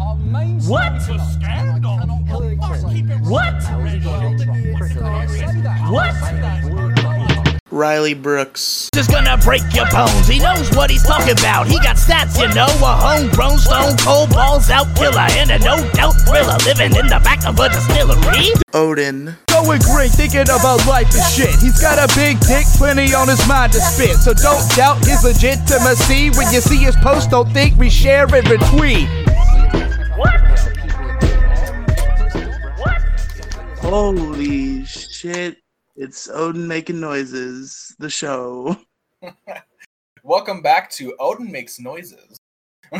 Our 0.00 0.16
main 0.16 0.60
What? 0.62 1.02
story 1.02 1.18
tonight, 1.18 1.32
scandal. 1.32 1.98
and 2.00 2.10
I 2.12 2.18
cannot 2.28 2.28
help 2.28 2.58
but 2.58 2.80
say- 2.80 3.02
What? 3.28 3.54
What? 5.90 6.14
Riley 7.70 8.14
Brooks. 8.14 8.88
Just 8.94 9.10
gonna 9.10 9.36
break 9.38 9.62
your 9.74 9.86
bones. 9.90 10.26
He 10.26 10.38
knows 10.38 10.70
what 10.74 10.90
he's 10.90 11.02
talking 11.02 11.32
about. 11.38 11.66
He 11.68 11.78
got 11.78 11.96
stats, 11.96 12.38
you 12.40 12.48
know. 12.54 12.64
A 12.66 12.96
homegrown 12.96 13.58
stone 13.58 13.96
cold 13.98 14.30
balls 14.30 14.70
out 14.70 14.86
killer 14.96 15.26
and 15.36 15.50
a 15.50 15.58
no 15.58 15.76
doubt 15.92 16.14
thriller. 16.26 16.56
Living 16.64 16.96
in 16.96 17.06
the 17.06 17.20
back 17.22 17.44
of 17.46 17.58
a 17.60 17.68
distillery. 17.68 18.52
Odin. 18.72 19.36
Going 19.50 19.80
green, 19.82 20.08
thinking 20.08 20.42
about 20.48 20.84
life 20.86 21.12
and 21.14 21.22
shit. 21.24 21.54
He's 21.60 21.78
got 21.80 21.98
a 21.98 22.12
big 22.16 22.40
dick, 22.40 22.64
plenty 22.78 23.12
on 23.14 23.28
his 23.28 23.46
mind 23.46 23.72
to 23.72 23.80
spit. 23.80 24.16
So 24.16 24.32
don't 24.32 24.64
doubt 24.74 25.04
his 25.04 25.22
legitimacy. 25.22 26.30
When 26.30 26.50
you 26.52 26.60
see 26.60 26.78
his 26.78 26.96
post, 26.96 27.30
don't 27.30 27.52
think 27.52 27.76
we 27.78 27.90
share 27.90 28.24
and 28.24 28.46
retweet. 28.46 29.27
What? 30.18 30.40
What? 32.76 33.02
Holy 33.78 34.84
shit. 34.84 35.58
It's 35.94 36.28
Odin 36.28 36.66
making 36.66 36.98
noises. 36.98 37.94
The 38.00 38.10
show. 38.10 38.76
Welcome 40.24 40.60
back 40.60 40.90
to 40.94 41.14
Odin 41.20 41.52
Makes 41.52 41.78
Noises. 41.78 42.36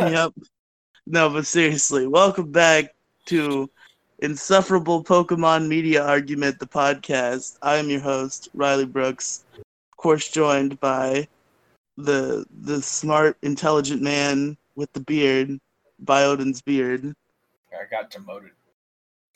yep. 0.00 0.32
No, 1.06 1.30
but 1.30 1.46
seriously, 1.46 2.08
welcome 2.08 2.50
back 2.50 2.92
to 3.26 3.70
Insufferable 4.18 5.04
Pokemon 5.04 5.68
Media 5.68 6.04
Argument, 6.04 6.58
the 6.58 6.66
podcast. 6.66 7.56
I 7.62 7.76
am 7.76 7.88
your 7.88 8.00
host, 8.00 8.48
Riley 8.52 8.84
Brooks. 8.84 9.44
Of 9.56 9.96
course, 9.96 10.28
joined 10.28 10.80
by 10.80 11.28
the 11.96 12.44
the 12.62 12.82
smart, 12.82 13.36
intelligent 13.42 14.02
man 14.02 14.56
with 14.74 14.92
the 14.92 15.00
beard, 15.00 15.60
by 16.00 16.24
Odin's 16.24 16.62
beard. 16.62 17.14
I 17.72 17.84
got 17.90 18.10
demoted. 18.10 18.50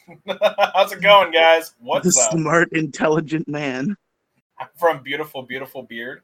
How's 0.74 0.92
it 0.92 1.00
going, 1.00 1.32
guys? 1.32 1.70
the 1.70 1.76
What's 1.80 2.18
up? 2.18 2.32
smart, 2.32 2.72
intelligent 2.72 3.48
man. 3.48 3.96
I'm 4.58 4.68
from 4.76 5.02
beautiful, 5.02 5.42
beautiful 5.42 5.82
beard. 5.82 6.22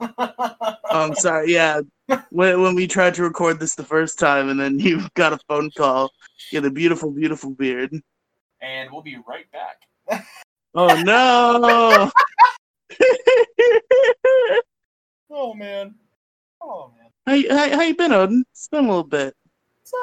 Oh, 0.00 0.12
I'm 0.90 1.10
um, 1.10 1.14
sorry. 1.14 1.52
Yeah, 1.52 1.82
when 2.30 2.60
when 2.62 2.74
we 2.74 2.86
tried 2.86 3.14
to 3.14 3.22
record 3.22 3.60
this 3.60 3.74
the 3.74 3.84
first 3.84 4.18
time, 4.18 4.48
and 4.48 4.58
then 4.58 4.78
you 4.78 5.02
got 5.14 5.32
a 5.32 5.38
phone 5.48 5.70
call. 5.76 6.10
You 6.50 6.60
had 6.60 6.66
a 6.66 6.70
beautiful, 6.70 7.10
beautiful 7.10 7.50
beard. 7.50 7.92
and 8.60 8.90
we'll 8.90 9.02
be 9.02 9.18
right 9.26 9.46
back. 9.52 9.82
Oh 10.74 11.00
no! 11.02 12.10
Oh 15.30 15.54
man. 15.54 15.94
Oh 16.60 16.92
man. 16.96 16.99
How, 17.26 17.34
you- 17.34 17.50
how, 17.50 17.68
how 17.76 17.82
you 17.82 17.94
been, 17.96 18.12
Odin? 18.12 18.44
It's 18.52 18.68
been 18.68 18.84
a 18.84 18.88
little 18.88 19.04
bit. 19.04 19.34
So 19.84 19.96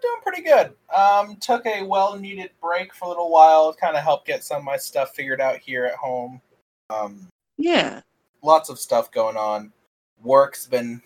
doing 0.00 0.20
pretty 0.22 0.42
good. 0.42 0.72
Um, 0.96 1.36
took 1.36 1.66
a 1.66 1.82
well-needed 1.82 2.50
break 2.60 2.94
for 2.94 3.06
a 3.06 3.08
little 3.08 3.30
while. 3.30 3.72
Kind 3.72 3.96
of 3.96 4.02
helped 4.02 4.26
get 4.26 4.44
some 4.44 4.58
of 4.58 4.64
my 4.64 4.76
stuff 4.76 5.14
figured 5.14 5.40
out 5.40 5.58
here 5.58 5.86
at 5.86 5.94
home. 5.96 6.40
Um, 6.90 7.26
Yeah. 7.56 8.00
lots 8.42 8.68
of 8.68 8.78
stuff 8.78 9.10
going 9.10 9.36
on. 9.36 9.72
Work's 10.22 10.66
been 10.66 11.02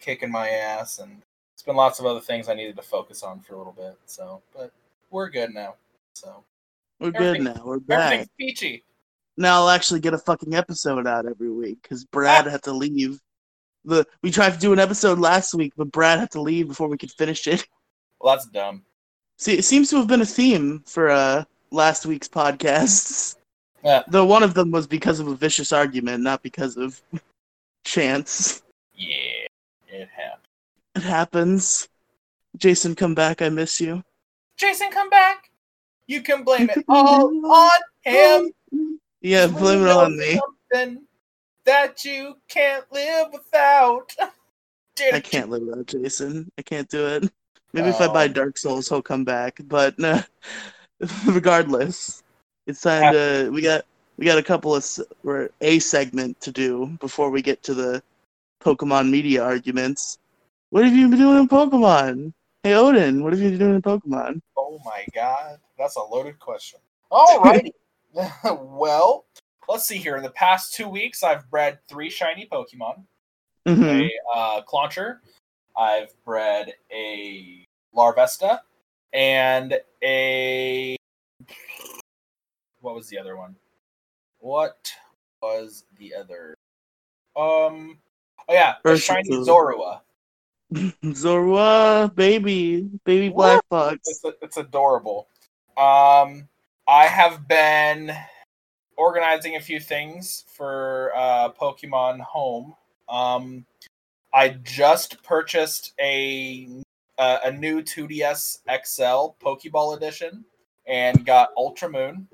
kicking 0.00 0.30
my 0.30 0.48
ass, 0.48 0.98
and 0.98 1.22
it's 1.54 1.62
been 1.62 1.76
lots 1.76 1.98
of 2.00 2.06
other 2.06 2.20
things 2.20 2.48
I 2.48 2.54
needed 2.54 2.76
to 2.76 2.82
focus 2.82 3.22
on 3.22 3.40
for 3.40 3.54
a 3.54 3.58
little 3.58 3.72
bit. 3.72 3.96
So, 4.06 4.42
but 4.54 4.72
we're 5.10 5.28
good 5.30 5.54
now. 5.54 5.74
So 6.14 6.44
We're 7.00 7.10
good 7.10 7.40
now. 7.40 7.60
We're 7.64 7.78
back. 7.80 8.12
everything's 8.12 8.28
peachy. 8.38 8.84
Now 9.36 9.56
I'll 9.62 9.68
actually 9.70 9.98
get 10.00 10.14
a 10.14 10.18
fucking 10.18 10.54
episode 10.54 11.06
out 11.08 11.26
every 11.26 11.50
week 11.50 11.82
because 11.82 12.04
Brad 12.04 12.46
had 12.46 12.62
to 12.64 12.72
leave. 12.72 13.20
The 13.84 14.06
we 14.22 14.30
tried 14.30 14.54
to 14.54 14.58
do 14.58 14.72
an 14.72 14.78
episode 14.78 15.18
last 15.18 15.54
week, 15.54 15.72
but 15.76 15.92
Brad 15.92 16.18
had 16.18 16.30
to 16.32 16.40
leave 16.40 16.68
before 16.68 16.88
we 16.88 16.98
could 16.98 17.12
finish 17.12 17.46
it. 17.46 17.66
Well, 18.20 18.34
that's 18.36 18.46
dumb. 18.46 18.84
See, 19.36 19.58
it 19.58 19.66
seems 19.66 19.90
to 19.90 19.96
have 19.96 20.06
been 20.06 20.22
a 20.22 20.26
theme 20.26 20.82
for 20.86 21.10
uh 21.10 21.44
last 21.70 22.06
week's 22.06 22.28
podcasts. 22.28 23.36
Yeah. 23.84 24.02
Though 24.08 24.24
one 24.24 24.42
of 24.42 24.54
them 24.54 24.70
was 24.70 24.86
because 24.86 25.20
of 25.20 25.28
a 25.28 25.34
vicious 25.34 25.70
argument, 25.70 26.22
not 26.22 26.42
because 26.42 26.78
of 26.78 26.98
chance. 27.84 28.62
Yeah, 28.94 29.46
it 29.88 30.08
happened. 30.08 30.48
It 30.96 31.02
happens. 31.02 31.88
Jason, 32.56 32.94
come 32.94 33.14
back. 33.14 33.42
I 33.42 33.50
miss 33.50 33.82
you. 33.82 34.02
Jason, 34.56 34.90
come 34.90 35.10
back. 35.10 35.50
You 36.06 36.22
can 36.22 36.44
blame 36.44 36.70
it 36.74 36.82
all 36.88 37.28
on 37.44 37.70
him. 38.02 38.52
Yeah, 39.20 39.48
blame 39.48 39.82
it 39.82 39.90
on 39.90 40.16
me. 40.16 40.40
Something 40.72 41.02
that 41.64 42.04
you 42.04 42.36
can't 42.48 42.84
live 42.92 43.28
without. 43.32 44.14
I 45.12 45.20
can't 45.20 45.50
live 45.50 45.62
without 45.62 45.86
Jason. 45.86 46.50
I 46.58 46.62
can't 46.62 46.88
do 46.88 47.06
it. 47.06 47.30
Maybe 47.72 47.88
if 47.88 48.00
I 48.00 48.06
Oh. 48.06 48.12
buy 48.12 48.28
Dark 48.28 48.56
Souls, 48.56 48.88
he'll 48.88 49.02
come 49.02 49.24
back. 49.24 49.58
But 49.64 50.02
uh, 50.04 50.22
regardless, 51.26 52.22
it's 52.66 52.80
time 52.80 53.12
to. 53.12 53.50
We 53.52 53.62
got 53.62 53.84
we 54.16 54.26
got 54.26 54.38
a 54.38 54.42
couple 54.42 54.74
of 54.74 54.86
or 55.24 55.50
a 55.60 55.78
segment 55.80 56.40
to 56.42 56.52
do 56.52 56.96
before 57.00 57.30
we 57.30 57.42
get 57.42 57.62
to 57.64 57.74
the 57.74 58.02
Pokemon 58.62 59.10
media 59.10 59.42
arguments. 59.42 60.18
What 60.70 60.84
have 60.84 60.94
you 60.94 61.08
been 61.08 61.18
doing 61.18 61.38
in 61.38 61.48
Pokemon? 61.48 62.32
Hey 62.62 62.74
Odin, 62.74 63.22
what 63.22 63.32
have 63.32 63.42
you 63.42 63.50
been 63.50 63.58
doing 63.58 63.74
in 63.74 63.82
Pokemon? 63.82 64.40
Oh 64.56 64.80
my 64.84 65.04
god, 65.14 65.58
that's 65.76 65.96
a 65.96 66.02
loaded 66.02 66.38
question. 66.38 66.80
Alrighty. 67.12 67.72
well, 68.44 69.26
let's 69.68 69.86
see 69.86 69.98
here. 69.98 70.16
In 70.16 70.22
the 70.22 70.30
past 70.30 70.74
two 70.74 70.88
weeks, 70.88 71.22
I've 71.22 71.48
bred 71.50 71.78
three 71.88 72.10
shiny 72.10 72.48
Pokemon. 72.50 73.04
hmm 73.66 73.82
A 73.82 74.10
uh, 74.34 74.60
Clauncher. 74.62 75.20
I've 75.76 76.12
bred 76.24 76.74
a 76.92 77.64
Larvesta 77.94 78.60
and 79.12 79.78
a. 80.02 80.96
What 82.80 82.94
was 82.94 83.08
the 83.08 83.18
other 83.18 83.36
one? 83.36 83.56
What 84.38 84.92
was 85.42 85.84
the 85.98 86.14
other? 86.14 86.54
Um. 87.36 87.98
Oh 88.48 88.52
yeah, 88.52 88.74
the 88.84 88.96
shiny. 88.96 89.30
Zorua. 89.30 90.00
Zorua, 90.72 92.14
baby, 92.14 92.88
baby 93.04 93.28
Black 93.28 93.62
Fox. 93.70 93.98
It's, 94.06 94.22
it's 94.42 94.56
adorable. 94.56 95.28
Um, 95.76 96.48
I 96.86 97.06
have 97.06 97.46
been 97.48 98.14
organizing 98.96 99.56
a 99.56 99.60
few 99.60 99.80
things 99.80 100.44
for 100.48 101.12
uh, 101.14 101.50
Pokemon 101.52 102.20
Home. 102.20 102.74
Um, 103.08 103.66
I 104.32 104.50
just 104.62 105.22
purchased 105.22 105.92
a 106.00 106.68
uh, 107.18 107.38
a 107.44 107.52
new 107.52 107.80
2DS 107.80 108.58
XL 108.84 109.36
Pokeball 109.40 109.96
edition 109.96 110.44
and 110.86 111.24
got 111.24 111.50
Ultra 111.56 111.88
Moon. 111.88 112.26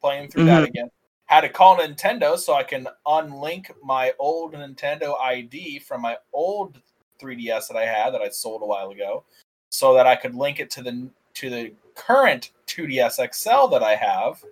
Playing 0.00 0.30
through 0.30 0.44
that 0.44 0.62
Mhm. 0.64 0.68
again. 0.68 0.90
Had 1.26 1.42
to 1.42 1.48
call 1.50 1.76
Nintendo 1.76 2.38
so 2.38 2.54
I 2.54 2.62
can 2.62 2.88
unlink 3.06 3.70
my 3.82 4.14
old 4.18 4.54
Nintendo 4.54 5.20
ID 5.20 5.78
from 5.78 6.00
my 6.00 6.16
old 6.32 6.80
3DS 7.18 7.68
that 7.68 7.76
I 7.76 7.84
had 7.84 8.14
that 8.14 8.22
I 8.22 8.30
sold 8.30 8.62
a 8.62 8.66
while 8.66 8.90
ago, 8.90 9.24
so 9.68 9.92
that 9.94 10.06
I 10.06 10.16
could 10.16 10.34
link 10.34 10.58
it 10.58 10.70
to 10.70 10.82
the 10.82 11.10
to 11.34 11.50
the 11.50 11.72
current 11.94 12.52
2DS 12.66 13.18
XL 13.18 13.66
that 13.68 13.82
I 13.82 13.94
have, 13.94 14.42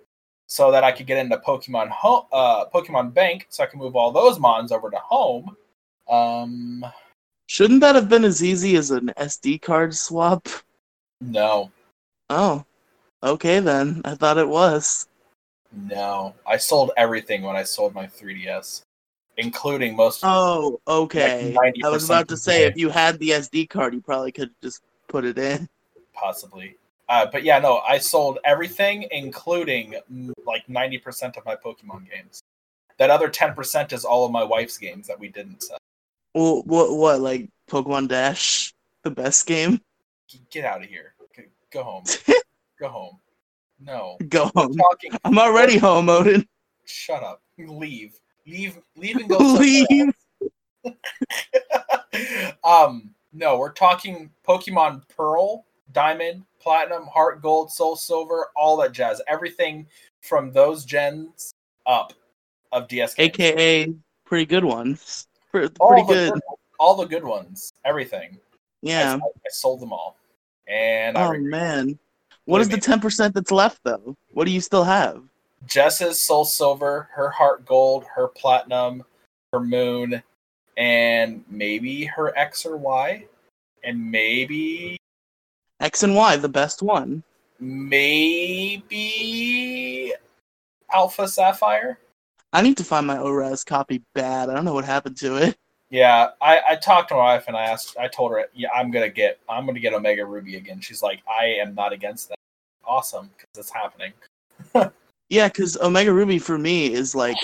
so 0.49 0.71
that 0.71 0.83
I 0.83 0.91
could 0.91 1.05
get 1.05 1.19
into 1.19 1.37
Pokemon 1.37 1.89
Home, 1.89 2.25
uh, 2.33 2.65
Pokemon 2.73 3.13
Bank, 3.13 3.45
so 3.49 3.63
I 3.63 3.67
can 3.67 3.79
move 3.79 3.95
all 3.95 4.11
those 4.11 4.39
mons 4.39 4.71
over 4.71 4.89
to 4.89 4.97
home. 4.97 5.55
Um, 6.09 6.83
Shouldn't 7.45 7.81
that 7.81 7.93
have 7.95 8.09
been 8.09 8.25
as 8.25 8.43
easy 8.43 8.75
as 8.75 8.89
an 8.89 9.13
SD 9.15 9.61
card 9.61 9.95
swap? 9.95 10.47
no, 11.21 11.71
Oh, 12.31 12.65
okay 13.21 13.59
then. 13.59 14.01
I 14.05 14.15
thought 14.15 14.37
it 14.39 14.47
was. 14.47 15.07
no, 15.71 16.33
I 16.47 16.57
sold 16.57 16.91
everything 16.97 17.43
when 17.43 17.55
I 17.55 17.63
sold 17.63 17.93
my 17.93 18.07
3DS, 18.07 18.81
including 19.37 19.95
most. 19.95 20.21
Oh, 20.23 20.79
okay. 20.87 21.53
Like 21.53 21.75
I 21.83 21.89
was 21.89 22.05
about 22.05 22.27
to 22.29 22.37
say 22.37 22.63
if 22.65 22.75
you 22.75 22.89
had 22.89 23.19
the 23.19 23.29
SD 23.29 23.69
card, 23.69 23.93
you 23.93 24.01
probably 24.01 24.31
could 24.31 24.51
just 24.63 24.81
put 25.07 25.25
it 25.25 25.37
in. 25.37 25.69
possibly. 26.13 26.75
Uh, 27.09 27.25
but 27.31 27.43
yeah, 27.43 27.57
no, 27.59 27.79
I 27.79 27.97
sold 27.97 28.37
everything, 28.45 29.07
including 29.11 29.95
like 30.45 30.67
90% 30.67 31.37
of 31.37 31.45
my 31.45 31.55
Pokemon 31.55 32.09
games. 32.09 32.43
That 32.99 33.09
other 33.09 33.29
10% 33.29 33.93
is 33.93 34.05
all 34.05 34.25
of 34.25 34.31
my 34.31 34.43
wife's 34.43 34.77
games 34.77 35.07
that 35.07 35.19
we 35.19 35.29
didn't 35.29 35.63
sell. 35.63 35.79
Well, 36.35 36.61
what, 36.65 36.95
what, 36.95 37.19
like 37.19 37.49
Pokemon 37.69 38.09
Dash, 38.09 38.73
the 39.03 39.09
best 39.09 39.47
game? 39.47 39.81
Get 40.51 40.65
out 40.65 40.83
of 40.83 40.89
here. 40.89 41.15
Go 41.71 41.83
home. 41.83 42.03
Go 42.79 42.89
home. 42.89 43.19
No. 43.79 44.17
Go 44.27 44.51
home. 44.55 44.75
I'm 45.23 45.39
already 45.39 45.77
home, 45.77 46.09
Odin. 46.09 46.47
Shut 46.85 47.23
up. 47.23 47.41
Leave. 47.57 48.19
Leave. 48.47 48.79
Leave 48.95 49.17
and 49.17 49.29
go. 49.29 49.37
Leave. 49.59 50.13
um. 52.63 53.13
No, 53.31 53.59
we're 53.59 53.71
talking 53.71 54.31
Pokemon 54.47 55.03
Pearl, 55.15 55.65
Diamond, 55.93 56.43
Platinum, 56.61 57.07
Heart 57.07 57.41
Gold, 57.41 57.71
Soul 57.71 57.95
Silver, 57.95 58.47
all 58.55 58.77
that 58.77 58.91
jazz. 58.91 59.21
Everything 59.27 59.87
from 60.21 60.51
those 60.51 60.85
gens 60.85 61.53
up 61.85 62.13
of 62.71 62.87
DS 62.87 63.15
games. 63.15 63.29
AKA 63.29 63.93
pretty 64.25 64.45
good 64.45 64.63
ones. 64.65 65.27
Pre- 65.51 65.69
all 65.79 65.89
Pretty 65.89 66.07
the 66.07 66.31
good. 66.31 66.41
all 66.79 66.95
the 66.95 67.05
good 67.05 67.23
ones. 67.23 67.73
Everything. 67.85 68.37
Yeah. 68.81 69.15
I, 69.15 69.25
I 69.25 69.49
sold 69.49 69.79
them 69.81 69.91
all, 69.91 70.15
and 70.67 71.17
I 71.17 71.27
Oh 71.27 71.33
man. 71.39 71.97
What 72.45 72.61
is 72.61 72.69
the 72.69 72.77
ten 72.77 72.99
percent 72.99 73.33
that's 73.33 73.51
left 73.51 73.81
though? 73.83 74.15
What 74.31 74.45
do 74.45 74.51
you 74.51 74.61
still 74.61 74.83
have? 74.83 75.23
Jess's 75.67 76.19
soul 76.19 76.45
silver, 76.45 77.09
her 77.13 77.29
heart 77.29 77.65
gold, 77.65 78.05
her 78.15 78.27
platinum, 78.27 79.03
her 79.51 79.59
moon, 79.59 80.23
and 80.77 81.43
maybe 81.49 82.05
her 82.05 82.35
X 82.37 82.65
or 82.65 82.77
Y, 82.77 83.25
and 83.83 84.11
maybe 84.11 84.98
X 85.79 86.03
and 86.03 86.15
Y, 86.15 86.35
the 86.37 86.49
best 86.49 86.81
one. 86.81 87.23
maybe 87.59 88.93
Alpha 90.91 91.27
Sapphire. 91.27 91.99
I 92.51 92.61
need 92.61 92.77
to 92.77 92.83
find 92.83 93.05
my 93.05 93.17
ORAS 93.17 93.63
copy 93.65 94.01
bad. 94.13 94.49
I 94.49 94.55
don't 94.55 94.65
know 94.65 94.73
what 94.73 94.85
happened 94.85 95.17
to 95.17 95.35
it. 95.37 95.55
Yeah, 95.91 96.29
I, 96.41 96.61
I 96.69 96.75
talked 96.75 97.09
to 97.09 97.15
my 97.15 97.21
wife 97.21 97.45
and 97.47 97.55
I 97.57 97.63
asked, 97.65 97.97
I 97.97 98.07
told 98.07 98.31
her, 98.31 98.45
yeah, 98.53 98.69
I'm 98.73 98.91
gonna 98.91 99.09
get, 99.09 99.39
I'm 99.47 99.65
gonna 99.65 99.79
get 99.79 99.93
Omega 99.93 100.25
Ruby 100.25 100.55
again. 100.57 100.79
She's 100.81 101.01
like, 101.01 101.21
I 101.27 101.45
am 101.45 101.73
not 101.75 101.93
against 101.93 102.29
that. 102.29 102.37
Awesome, 102.85 103.29
because 103.35 103.49
it's 103.57 103.71
happening. 103.71 104.13
Yeah, 105.31 105.47
because 105.47 105.77
Omega 105.77 106.11
Ruby 106.11 106.39
for 106.39 106.57
me 106.57 106.91
is 106.91 107.13
like. 107.13 107.37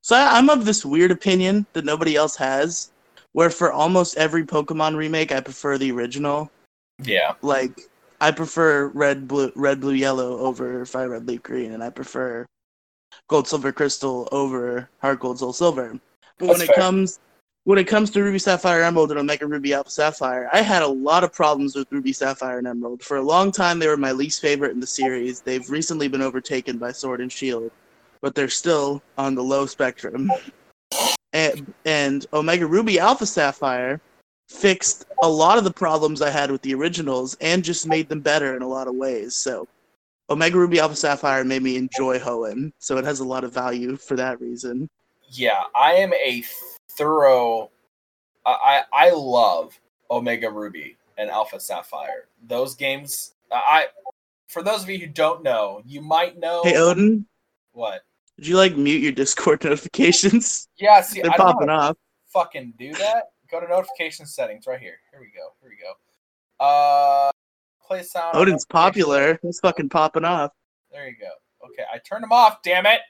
So 0.00 0.16
I, 0.16 0.38
I'm 0.38 0.48
of 0.48 0.64
this 0.64 0.86
weird 0.86 1.10
opinion 1.10 1.66
that 1.74 1.84
nobody 1.84 2.16
else 2.16 2.34
has, 2.36 2.90
where 3.32 3.50
for 3.50 3.70
almost 3.72 4.16
every 4.16 4.42
Pokemon 4.42 4.96
remake, 4.96 5.32
I 5.32 5.40
prefer 5.40 5.76
the 5.76 5.92
original. 5.92 6.50
Yeah, 7.02 7.34
Like, 7.42 7.80
I 8.20 8.30
prefer 8.30 8.86
Red, 8.88 9.28
Blue, 9.28 9.52
Red, 9.54 9.80
Blue, 9.80 9.92
Yellow 9.92 10.38
over 10.38 10.86
Fire 10.86 11.10
Red, 11.10 11.26
Leaf, 11.26 11.42
Green, 11.42 11.72
and 11.72 11.84
I 11.84 11.90
prefer 11.90 12.46
Gold, 13.28 13.48
Silver, 13.48 13.72
Crystal 13.72 14.28
over 14.32 14.88
Heart 15.02 15.20
Gold, 15.20 15.38
Soul, 15.38 15.52
Silver. 15.52 15.98
But 16.38 16.48
when 16.48 16.60
it 16.60 16.66
fair. 16.66 16.76
comes 16.76 17.18
when 17.64 17.78
it 17.78 17.88
comes 17.88 18.10
to 18.10 18.22
Ruby 18.22 18.38
Sapphire 18.38 18.82
Emerald 18.82 19.10
and 19.10 19.18
Omega 19.18 19.44
Ruby 19.44 19.74
Alpha 19.74 19.90
Sapphire, 19.90 20.48
I 20.52 20.62
had 20.62 20.82
a 20.82 20.86
lot 20.86 21.24
of 21.24 21.32
problems 21.32 21.74
with 21.74 21.90
Ruby 21.90 22.12
Sapphire 22.12 22.58
and 22.58 22.66
Emerald. 22.66 23.02
For 23.02 23.16
a 23.16 23.22
long 23.22 23.50
time, 23.50 23.80
they 23.80 23.88
were 23.88 23.96
my 23.96 24.12
least 24.12 24.40
favorite 24.40 24.70
in 24.70 24.78
the 24.78 24.86
series. 24.86 25.40
They've 25.40 25.68
recently 25.68 26.06
been 26.06 26.22
overtaken 26.22 26.78
by 26.78 26.92
Sword 26.92 27.20
and 27.20 27.30
Shield, 27.30 27.72
but 28.20 28.36
they're 28.36 28.48
still 28.48 29.02
on 29.18 29.34
the 29.34 29.42
low 29.42 29.66
spectrum. 29.66 30.30
And, 31.32 31.74
and 31.84 32.24
Omega 32.32 32.66
Ruby 32.66 33.00
Alpha 33.00 33.26
Sapphire 33.26 34.00
fixed 34.48 35.04
a 35.22 35.28
lot 35.28 35.58
of 35.58 35.64
the 35.64 35.72
problems 35.72 36.22
I 36.22 36.30
had 36.30 36.50
with 36.50 36.62
the 36.62 36.74
originals 36.74 37.36
and 37.40 37.64
just 37.64 37.86
made 37.86 38.08
them 38.08 38.20
better 38.20 38.56
in 38.56 38.62
a 38.62 38.68
lot 38.68 38.88
of 38.88 38.94
ways. 38.94 39.34
So, 39.34 39.66
Omega 40.30 40.58
Ruby 40.58 40.80
Alpha 40.80 40.96
Sapphire 40.96 41.44
made 41.44 41.62
me 41.62 41.76
enjoy 41.76 42.18
Hoenn, 42.18 42.72
so 42.78 42.96
it 42.96 43.04
has 43.04 43.20
a 43.20 43.24
lot 43.24 43.44
of 43.44 43.52
value 43.52 43.96
for 43.96 44.16
that 44.16 44.40
reason. 44.40 44.88
yeah. 45.30 45.62
I 45.74 45.92
am 45.94 46.12
a 46.14 46.42
thorough. 46.90 47.70
I 48.44 48.82
I 48.92 49.10
love 49.10 49.78
Omega 50.10 50.50
Ruby 50.50 50.96
and 51.18 51.30
Alpha 51.30 51.58
Sapphire. 51.60 52.28
Those 52.46 52.74
games, 52.74 53.34
I 53.52 53.86
for 54.48 54.62
those 54.62 54.82
of 54.84 54.90
you 54.90 54.98
who 54.98 55.06
don't 55.08 55.42
know, 55.42 55.82
you 55.84 56.00
might 56.00 56.38
know 56.38 56.62
Hey 56.64 56.76
Odin, 56.76 57.26
what. 57.72 58.02
Did 58.36 58.46
you 58.48 58.56
like 58.56 58.76
mute 58.76 59.02
your 59.02 59.12
Discord 59.12 59.62
notifications? 59.64 60.68
Yeah, 60.78 61.00
see, 61.00 61.22
They're 61.22 61.32
I 61.32 61.36
don't 61.36 61.52
popping 61.54 61.68
off. 61.70 61.96
fucking 62.32 62.74
do 62.78 62.92
that. 62.94 63.24
Go 63.50 63.60
to 63.60 63.68
notification 63.68 64.26
settings 64.26 64.66
right 64.66 64.80
here. 64.80 64.98
Here 65.10 65.20
we 65.20 65.26
go. 65.26 65.50
Here 65.60 65.70
we 65.70 65.76
go. 65.76 66.64
Uh, 66.64 67.30
play 67.86 68.02
sound. 68.02 68.36
Odin's 68.36 68.64
popular. 68.64 69.38
He's 69.42 69.60
fucking 69.60 69.88
popping 69.88 70.24
off. 70.24 70.52
There 70.90 71.08
you 71.08 71.16
go. 71.20 71.66
Okay, 71.66 71.84
I 71.92 71.98
turned 71.98 72.22
them 72.22 72.32
off. 72.32 72.62
Damn 72.62 72.86
it! 72.86 73.00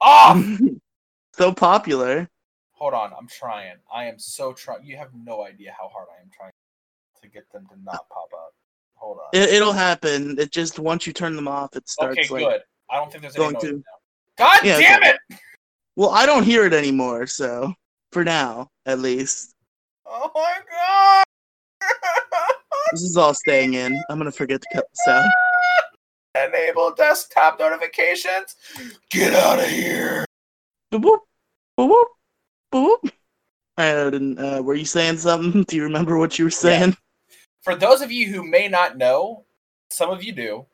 Off. 0.00 0.44
so 1.32 1.52
popular. 1.52 2.28
Hold 2.72 2.94
on, 2.94 3.12
I'm 3.18 3.28
trying. 3.28 3.76
I 3.92 4.04
am 4.04 4.18
so 4.18 4.52
trying. 4.52 4.84
You 4.84 4.96
have 4.96 5.10
no 5.14 5.44
idea 5.44 5.74
how 5.78 5.88
hard 5.88 6.08
I 6.16 6.20
am 6.22 6.30
trying 6.36 6.50
to 7.22 7.28
get 7.28 7.50
them 7.52 7.66
to 7.68 7.80
not 7.82 8.08
pop 8.10 8.28
up. 8.34 8.54
Hold 8.94 9.18
on. 9.18 9.28
It, 9.32 9.48
it'll 9.50 9.72
happen. 9.72 10.38
It 10.38 10.50
just 10.50 10.78
once 10.78 11.06
you 11.06 11.12
turn 11.12 11.36
them 11.36 11.48
off, 11.48 11.76
it 11.76 11.88
starts 11.88 12.18
okay, 12.18 12.28
like. 12.32 12.44
good. 12.44 12.60
I 12.90 12.96
don't 12.96 13.10
think 13.10 13.22
there's 13.22 13.36
any 13.36 13.52
going 13.52 13.60
to- 13.60 13.72
now. 13.76 13.82
God 14.36 14.60
Yeah, 14.64 14.78
damn 14.78 15.00
okay. 15.00 15.16
it! 15.30 15.38
Well, 15.96 16.10
I 16.10 16.26
don't 16.26 16.42
hear 16.42 16.66
it 16.66 16.72
anymore. 16.72 17.26
So 17.26 17.72
for 18.10 18.24
now, 18.24 18.68
at 18.84 18.98
least, 18.98 19.53
Oh 20.06 20.30
my 20.34 20.58
god! 20.70 21.24
this 22.92 23.02
is 23.02 23.16
all 23.16 23.34
staying 23.34 23.74
in. 23.74 24.02
I'm 24.10 24.18
gonna 24.18 24.30
forget 24.30 24.60
to 24.60 24.68
cut 24.72 24.86
this 24.90 25.08
out. 25.08 25.30
Enable 26.48 26.92
desktop 26.94 27.58
notifications. 27.58 28.56
Get 29.10 29.34
out 29.34 29.60
of 29.60 29.66
here. 29.66 30.24
Boop 30.92 31.02
boop 31.02 31.18
boop 31.78 31.88
boop 31.88 32.04
boop. 32.72 32.96
boop. 33.02 33.10
All 33.76 33.84
right, 33.84 33.94
Odin. 33.94 34.38
Uh, 34.38 34.62
were 34.62 34.74
you 34.74 34.84
saying 34.84 35.18
something? 35.18 35.62
Do 35.68 35.76
you 35.76 35.82
remember 35.82 36.18
what 36.18 36.38
you 36.38 36.44
were 36.44 36.50
saying? 36.50 36.96
For 37.62 37.74
those 37.74 38.02
of 38.02 38.12
you 38.12 38.32
who 38.32 38.44
may 38.44 38.68
not 38.68 38.98
know, 38.98 39.44
some 39.90 40.10
of 40.10 40.22
you 40.22 40.32
do, 40.32 40.66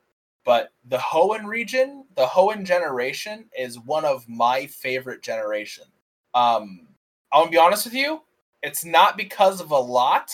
but 0.43 0.73
the 0.85 0.97
Hoenn 0.97 1.45
region, 1.45 2.05
the 2.15 2.25
Hoenn 2.25 2.65
generation, 2.65 3.45
is 3.57 3.79
one 3.79 4.03
of 4.03 4.27
my 4.27 4.65
favorite 4.65 5.21
generations. 5.21 5.87
Um, 6.33 6.87
I'm 7.31 7.43
gonna 7.43 7.51
be 7.51 7.57
honest 7.57 7.85
with 7.85 7.93
you, 7.93 8.21
it's 8.63 8.85
not 8.85 9.17
because 9.17 9.61
of 9.61 9.71
a 9.71 9.79
lot, 9.79 10.31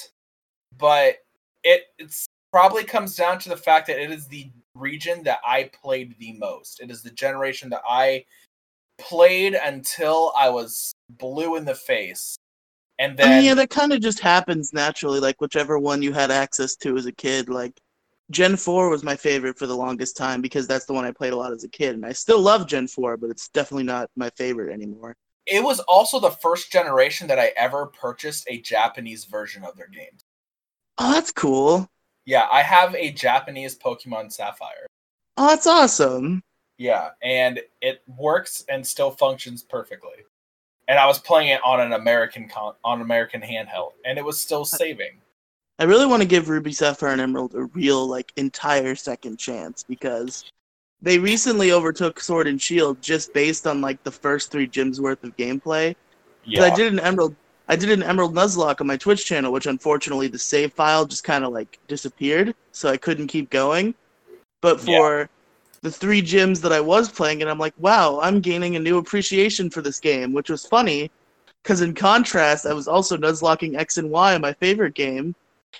but 0.78 1.16
it 1.64 1.84
it's 1.98 2.28
probably 2.52 2.84
comes 2.84 3.16
down 3.16 3.40
to 3.40 3.50
the 3.50 3.58
fact 3.58 3.88
that 3.88 4.02
it 4.02 4.12
is 4.12 4.28
the 4.28 4.52
region 4.74 5.24
that 5.24 5.40
I 5.46 5.70
played 5.82 6.16
the 6.20 6.34
most. 6.34 6.80
It 6.82 6.92
is 6.92 7.04
the 7.04 7.12
generation 7.12 7.70
that 7.70 7.82
I 7.88 8.26
played 8.98 9.54
until 9.54 10.34
I 10.38 10.50
was 10.50 10.94
blue 11.10 11.56
in 11.56 11.66
the 11.66 11.76
face. 11.76 12.38
And 13.00 13.14
I 13.14 13.16
then 13.16 13.38
mean, 13.38 13.46
yeah, 13.46 13.54
that 13.56 13.70
kind 13.70 13.94
of 13.94 14.02
just 14.02 14.20
happens 14.20 14.74
naturally. 14.74 15.20
Like 15.20 15.40
whichever 15.40 15.78
one 15.78 16.02
you 16.02 16.14
had 16.14 16.32
access 16.32 16.76
to 16.78 16.98
as 16.98 17.06
a 17.06 17.12
kid. 17.12 17.50
Like 17.50 17.80
Gen 18.32 18.58
Four 18.58 18.90
was 18.90 19.04
my 19.04 19.16
favorite 19.16 19.58
for 19.58 19.68
the 19.68 19.76
longest 19.76 20.18
time 20.18 20.42
because 20.42 20.68
that's 20.68 20.86
the 20.86 20.94
one 20.94 21.06
I 21.06 21.12
played 21.12 21.34
a 21.34 21.38
lot 21.38 21.54
as 21.54 21.64
a 21.64 21.70
kid, 21.70 21.96
and 21.96 22.06
I 22.06 22.12
still 22.12 22.42
love 22.42 22.68
Gen 22.68 22.88
Four, 22.88 23.18
but 23.18 23.30
it's 23.30 23.50
definitely 23.50 23.84
not 23.84 24.10
my 24.16 24.30
favorite 24.32 24.74
anymore. 24.74 25.16
It 25.48 25.64
was 25.64 25.80
also 25.82 26.20
the 26.20 26.32
first 26.32 26.72
generation 26.72 27.28
that 27.28 27.40
I 27.40 27.54
ever 27.58 27.88
purchased 27.88 28.46
a 28.48 28.62
Japanese 28.62 29.26
version 29.26 29.64
of 29.64 29.76
their 29.76 29.88
games. 29.88 30.26
Oh, 30.98 31.14
that's 31.14 31.32
cool. 31.32 31.88
Yeah, 32.26 32.48
I 32.52 32.62
have 32.62 32.94
a 32.96 33.12
Japanese 33.12 33.78
Pokemon 33.78 34.32
Sapphire. 34.34 34.88
Oh, 35.38 35.48
that's 35.48 35.68
awesome. 35.68 36.42
Yeah, 36.78 37.10
and 37.22 37.60
it 37.82 38.04
works 38.08 38.66
and 38.70 38.86
still 38.86 39.12
functions 39.12 39.64
perfectly. 39.64 40.26
And 40.88 41.00
I 41.00 41.06
was 41.06 41.20
playing 41.20 41.50
it 41.50 41.62
on 41.64 41.80
an 41.80 41.94
American 41.94 42.48
con- 42.48 42.76
on 42.84 43.02
American 43.02 43.42
handheld, 43.42 43.92
and 44.06 44.18
it 44.18 44.26
was 44.26 44.40
still 44.40 44.66
saving. 44.66 45.22
I 45.80 45.84
really 45.84 46.06
want 46.06 46.22
to 46.22 46.28
give 46.28 46.50
Ruby 46.50 46.74
Sapphire 46.74 47.10
and 47.10 47.22
Emerald 47.22 47.54
a 47.54 47.66
real, 47.66 48.08
like, 48.08 48.34
entire 48.36 48.96
second 48.96 49.38
chance 49.38 49.84
because 49.84 50.52
they 51.02 51.20
recently 51.20 51.72
overtook 51.72 52.20
Sword 52.20 52.48
and 52.48 52.62
Shield 52.62 53.02
just 53.02 53.34
based 53.34 53.68
on 53.68 53.82
like 53.82 54.04
the 54.04 54.12
first 54.12 54.52
three 54.52 54.68
gyms 54.68 55.00
worth 55.00 55.24
of 55.24 55.36
gameplay. 55.38 55.96
Yeah, 56.46 56.64
I 56.64 56.70
did 56.70 56.92
an 56.92 57.00
Emerald, 57.00 57.36
I 57.68 57.76
did 57.76 57.92
an 57.92 58.04
Emerald 58.04 58.34
Nuzlocke 58.34 58.82
on 58.82 58.88
my 58.88 58.98
Twitch 58.98 59.26
channel, 59.26 59.52
which 59.52 59.68
unfortunately 59.68 60.28
the 60.28 60.40
save 60.40 60.74
file 60.74 61.06
just 61.06 61.24
kind 61.24 61.44
of 61.44 61.54
like 61.54 61.80
disappeared, 61.88 62.56
so 62.72 62.90
I 62.90 62.98
couldn't 62.98 63.28
keep 63.28 63.50
going. 63.50 63.94
But 64.62 64.80
Yeah. 64.80 64.86
for 64.86 65.30
the 65.82 65.92
three 65.92 66.22
gyms 66.22 66.62
that 66.62 66.74
I 66.74 66.82
was 66.82 67.10
playing, 67.10 67.42
and 67.42 67.52
I'm 67.52 67.60
like, 67.60 67.76
wow, 67.78 68.20
I'm 68.22 68.40
gaining 68.40 68.76
a 68.76 68.80
new 68.80 68.98
appreciation 68.98 69.70
for 69.70 69.82
this 69.82 70.00
game, 70.00 70.34
which 70.34 70.50
was 70.50 70.66
funny, 70.66 71.12
because 71.62 71.82
in 71.82 71.94
contrast, 71.94 72.66
I 72.66 72.74
was 72.74 72.88
also 72.88 73.18
Nuzlocking 73.18 73.78
X 73.78 73.98
and 73.98 74.10
Y 74.10 74.34
in 74.34 74.42
my 74.42 74.54
favorite 74.54 74.96
game, 74.96 75.36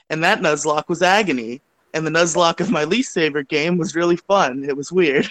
and 0.10 0.24
that 0.24 0.42
Nuzlocke 0.42 0.90
was 0.90 1.02
agony, 1.02 1.62
and 1.94 2.06
the 2.06 2.12
Nuzlocke 2.12 2.60
of 2.60 2.70
my 2.70 2.84
least 2.84 3.14
favorite 3.14 3.48
game 3.48 3.78
was 3.78 3.96
really 3.96 4.18
fun. 4.18 4.64
It 4.64 4.76
was 4.76 4.92
weird. 4.92 5.30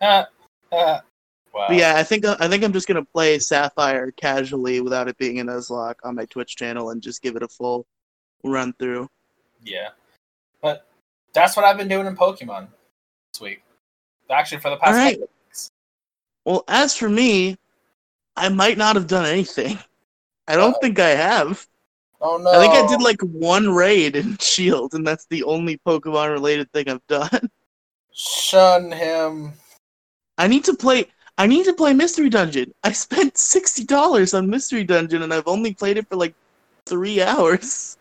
Wow. 0.00 0.26
But 1.68 1.76
yeah, 1.76 1.94
I 1.96 2.02
think 2.02 2.26
I 2.26 2.48
think 2.48 2.62
I'm 2.62 2.72
just 2.72 2.86
gonna 2.86 3.04
play 3.04 3.38
Sapphire 3.38 4.10
casually 4.10 4.80
without 4.82 5.08
it 5.08 5.16
being 5.16 5.40
a 5.40 5.44
Nuzlocke 5.44 5.94
on 6.04 6.14
my 6.14 6.26
Twitch 6.26 6.54
channel 6.54 6.90
and 6.90 7.00
just 7.00 7.22
give 7.22 7.34
it 7.34 7.42
a 7.42 7.48
full 7.48 7.86
run 8.44 8.74
through. 8.78 9.08
Yeah. 9.62 9.88
But 10.60 10.86
that's 11.32 11.56
what 11.56 11.64
I've 11.64 11.78
been 11.78 11.88
doing 11.88 12.06
in 12.06 12.14
Pokemon 12.14 12.68
this 13.32 13.40
week. 13.40 13.62
Actually, 14.28 14.60
for 14.60 14.70
the 14.70 14.76
past 14.76 14.88
All 14.90 14.94
right. 14.96 15.14
couple 15.18 15.28
weeks. 15.48 15.70
Well, 16.44 16.64
as 16.68 16.94
for 16.94 17.08
me, 17.08 17.56
I 18.36 18.48
might 18.50 18.76
not 18.76 18.96
have 18.96 19.06
done 19.06 19.24
anything. 19.24 19.78
I 20.46 20.56
don't 20.56 20.72
Uh-oh. 20.74 20.80
think 20.82 20.98
I 20.98 21.10
have. 21.10 21.66
Oh 22.20 22.38
no! 22.38 22.50
I 22.50 22.60
think 22.60 22.74
I 22.74 22.86
did 22.86 23.02
like 23.02 23.20
one 23.20 23.70
raid 23.70 24.16
in 24.16 24.36
Shield, 24.40 24.94
and 24.94 25.06
that's 25.06 25.26
the 25.26 25.42
only 25.44 25.78
Pokemon 25.86 26.32
related 26.32 26.70
thing 26.72 26.88
I've 26.88 27.06
done. 27.06 27.50
shun 28.12 28.90
him. 28.90 29.52
I 30.38 30.48
need 30.48 30.64
to 30.64 30.74
play. 30.74 31.06
I 31.38 31.46
need 31.46 31.64
to 31.64 31.74
play 31.74 31.92
Mystery 31.92 32.30
Dungeon. 32.30 32.72
I 32.82 32.92
spent 32.92 33.36
sixty 33.38 33.84
dollars 33.84 34.34
on 34.34 34.48
Mystery 34.48 34.84
Dungeon, 34.84 35.22
and 35.22 35.32
I've 35.32 35.48
only 35.48 35.74
played 35.74 35.98
it 35.98 36.08
for 36.08 36.16
like 36.16 36.34
three 36.86 37.22
hours. 37.22 37.98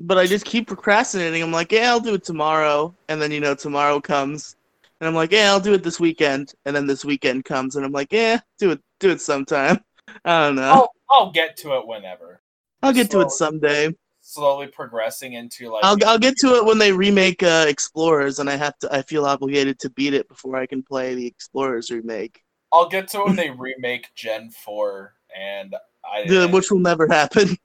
But 0.00 0.18
I 0.18 0.26
just 0.26 0.44
keep 0.44 0.68
procrastinating. 0.68 1.42
I'm 1.42 1.50
like, 1.50 1.72
yeah, 1.72 1.90
I'll 1.90 1.98
do 1.98 2.14
it 2.14 2.24
tomorrow, 2.24 2.94
and 3.08 3.20
then 3.20 3.32
you 3.32 3.40
know 3.40 3.54
tomorrow 3.54 4.00
comes, 4.00 4.54
and 5.00 5.08
I'm 5.08 5.14
like, 5.14 5.32
yeah, 5.32 5.50
I'll 5.50 5.60
do 5.60 5.74
it 5.74 5.82
this 5.82 5.98
weekend, 5.98 6.54
and 6.66 6.76
then 6.76 6.86
this 6.86 7.04
weekend 7.04 7.44
comes, 7.44 7.74
and 7.74 7.84
I'm 7.84 7.92
like, 7.92 8.12
yeah, 8.12 8.38
do 8.58 8.70
it, 8.70 8.80
do 9.00 9.10
it 9.10 9.20
sometime. 9.20 9.82
I 10.24 10.46
don't 10.46 10.56
know. 10.56 10.70
I'll, 10.70 10.92
I'll 11.10 11.30
get 11.32 11.56
to 11.58 11.76
it 11.78 11.86
whenever. 11.86 12.40
I'll 12.82 12.92
get 12.92 13.10
to 13.10 13.20
it 13.20 13.30
someday. 13.30 13.94
slowly 14.20 14.66
progressing 14.68 15.32
into 15.34 15.70
like 15.70 15.84
I'll 15.84 15.96
I'll 16.06 16.18
get 16.18 16.36
to 16.38 16.54
it 16.56 16.64
when 16.64 16.78
they 16.78 16.92
remake 16.92 17.42
uh, 17.42 17.66
Explorers, 17.68 18.38
and 18.38 18.48
I 18.48 18.56
have 18.56 18.78
to. 18.80 18.94
I 18.94 19.02
feel 19.02 19.24
obligated 19.24 19.78
to 19.80 19.90
beat 19.90 20.14
it 20.14 20.28
before 20.28 20.56
I 20.56 20.66
can 20.66 20.82
play 20.82 21.14
the 21.14 21.26
Explorers 21.26 21.90
remake, 21.90 22.42
I'll 22.72 22.88
get 22.88 23.08
to 23.08 23.20
it 23.20 23.26
when 23.26 23.36
they 23.42 23.50
remake 23.50 24.08
Gen 24.14 24.50
Four, 24.50 25.14
and 25.36 25.74
I 26.04 26.26
the, 26.26 26.48
which 26.48 26.70
will 26.70 26.78
never 26.80 27.06
happen. 27.08 27.56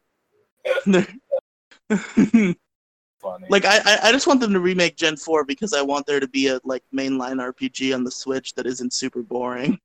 funny. 3.22 3.48
like 3.50 3.66
I, 3.66 4.00
I- 4.04 4.12
just 4.12 4.28
want 4.28 4.40
them 4.40 4.54
to 4.54 4.60
remake 4.60 4.96
Gen 4.96 5.16
Four 5.18 5.44
because 5.46 5.74
I 5.74 5.82
want 5.82 6.06
there 6.06 6.20
to 6.20 6.28
be 6.28 6.48
a 6.48 6.60
like 6.64 6.84
mainline 6.94 7.38
RPG 7.54 7.94
on 7.94 8.04
the 8.04 8.12
Switch 8.12 8.54
that 8.56 8.66
isn't 8.66 8.94
super 8.94 9.22
boring. 9.22 9.80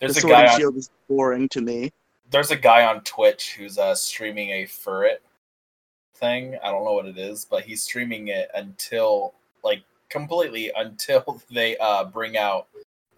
there's 0.00 0.14
the 0.14 0.18
a 0.18 0.22
Sword 0.22 0.32
guy 0.32 0.52
on 0.52 0.58
Shield 0.58 0.76
is 0.76 0.90
boring 1.08 1.48
to 1.50 1.60
me. 1.60 1.92
There's 2.32 2.50
a 2.50 2.56
guy 2.56 2.84
on 2.86 3.02
Twitch 3.02 3.54
who's 3.54 3.78
uh, 3.78 3.94
streaming 3.94 4.50
a 4.50 4.64
Furret 4.64 5.18
thing. 6.16 6.56
I 6.64 6.70
don't 6.70 6.84
know 6.84 6.92
what 6.94 7.06
it 7.06 7.18
is, 7.18 7.44
but 7.44 7.62
he's 7.64 7.82
streaming 7.82 8.28
it 8.28 8.50
until 8.54 9.34
like 9.62 9.82
completely 10.08 10.72
until 10.76 11.40
they 11.50 11.76
uh 11.78 12.04
bring 12.04 12.36
out. 12.36 12.66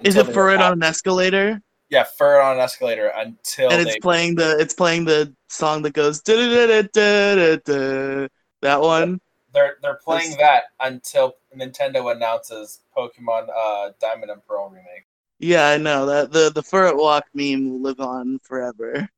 Is 0.03 0.17
it 0.17 0.27
they- 0.27 0.33
it 0.33 0.61
on 0.61 0.73
an 0.75 0.83
escalator? 0.83 1.61
Yeah, 1.91 2.05
Furret 2.19 2.45
on 2.45 2.57
an 2.57 2.63
escalator 2.63 3.13
until 3.15 3.71
and 3.71 3.87
they. 3.87 3.91
it's 3.93 3.99
playing 4.01 4.35
the 4.35 4.59
it's 4.59 4.75
playing 4.75 5.05
the 5.05 5.33
song 5.49 5.83
that 5.83 5.93
goes 5.93 6.21
"Da-da-da-da-da-da-da." 6.23 8.29
that 8.63 8.81
one. 8.81 9.21
They're 9.53 9.77
they're 9.83 10.01
playing 10.05 10.31
That's- 10.33 10.63
that 10.81 10.87
until 10.87 11.37
Nintendo 11.57 12.13
announces 12.15 12.81
Pokemon 12.97 13.49
uh, 13.57 13.91
Diamond 14.01 14.31
and 14.33 14.45
Pearl 14.47 14.69
remake. 14.69 15.07
Yeah, 15.39 15.69
I 15.69 15.77
know 15.77 16.07
that 16.07 16.33
the 16.33 16.51
the 16.55 16.63
Furret 16.63 16.97
Walk 16.97 17.25
meme 17.35 17.69
will 17.71 17.81
live 17.81 18.01
on 18.01 18.39
forever. 18.43 19.09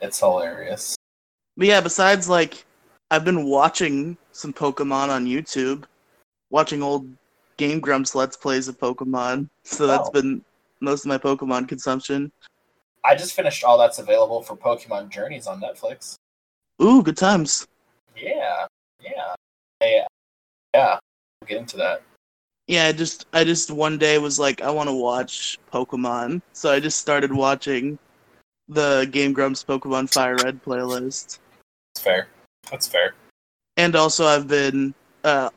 It's 0.00 0.18
hilarious. 0.20 0.96
But 1.56 1.66
yeah, 1.66 1.80
besides 1.80 2.28
like 2.28 2.64
I've 3.10 3.24
been 3.24 3.44
watching 3.44 4.16
some 4.32 4.52
Pokemon 4.52 5.08
on 5.08 5.26
YouTube, 5.26 5.84
watching 6.50 6.82
old 6.82 7.06
Game 7.56 7.80
Grumps 7.80 8.14
Let's 8.14 8.36
Plays 8.36 8.68
of 8.68 8.78
Pokemon. 8.78 9.48
So 9.62 9.86
that's 9.86 10.08
Oh. 10.08 10.12
been 10.12 10.44
most 10.80 11.04
of 11.04 11.08
my 11.08 11.18
Pokemon 11.18 11.68
consumption. 11.68 12.32
I 13.04 13.14
just 13.14 13.34
finished 13.34 13.64
all 13.64 13.76
that's 13.78 13.98
available 13.98 14.42
for 14.42 14.56
Pokemon 14.56 15.10
Journeys 15.10 15.46
on 15.46 15.60
Netflix. 15.60 16.16
Ooh, 16.82 17.02
good 17.02 17.16
times. 17.16 17.66
Yeah, 18.16 18.66
yeah, 19.00 19.34
yeah. 19.82 20.06
yeah. 20.74 20.98
We'll 21.40 21.48
get 21.48 21.58
into 21.58 21.76
that. 21.76 22.02
Yeah, 22.66 22.86
I 22.86 22.92
just 22.92 23.26
I 23.32 23.44
just 23.44 23.70
one 23.70 23.98
day 23.98 24.18
was 24.18 24.38
like 24.38 24.62
I 24.62 24.70
want 24.70 24.88
to 24.88 24.94
watch 24.94 25.58
Pokemon, 25.72 26.40
so 26.52 26.72
I 26.72 26.80
just 26.80 26.98
started 26.98 27.32
watching 27.32 27.98
the 28.68 29.06
Game 29.10 29.32
Grumps 29.32 29.62
Pokemon 29.62 30.12
Fire 30.12 30.36
Red 30.36 30.62
playlist. 30.64 31.38
That's 31.94 32.04
fair. 32.04 32.28
That's 32.70 32.88
fair. 32.88 33.14
And 33.76 33.94
also 33.94 34.26
I've 34.26 34.48
been 34.48 34.94
uh 35.24 35.50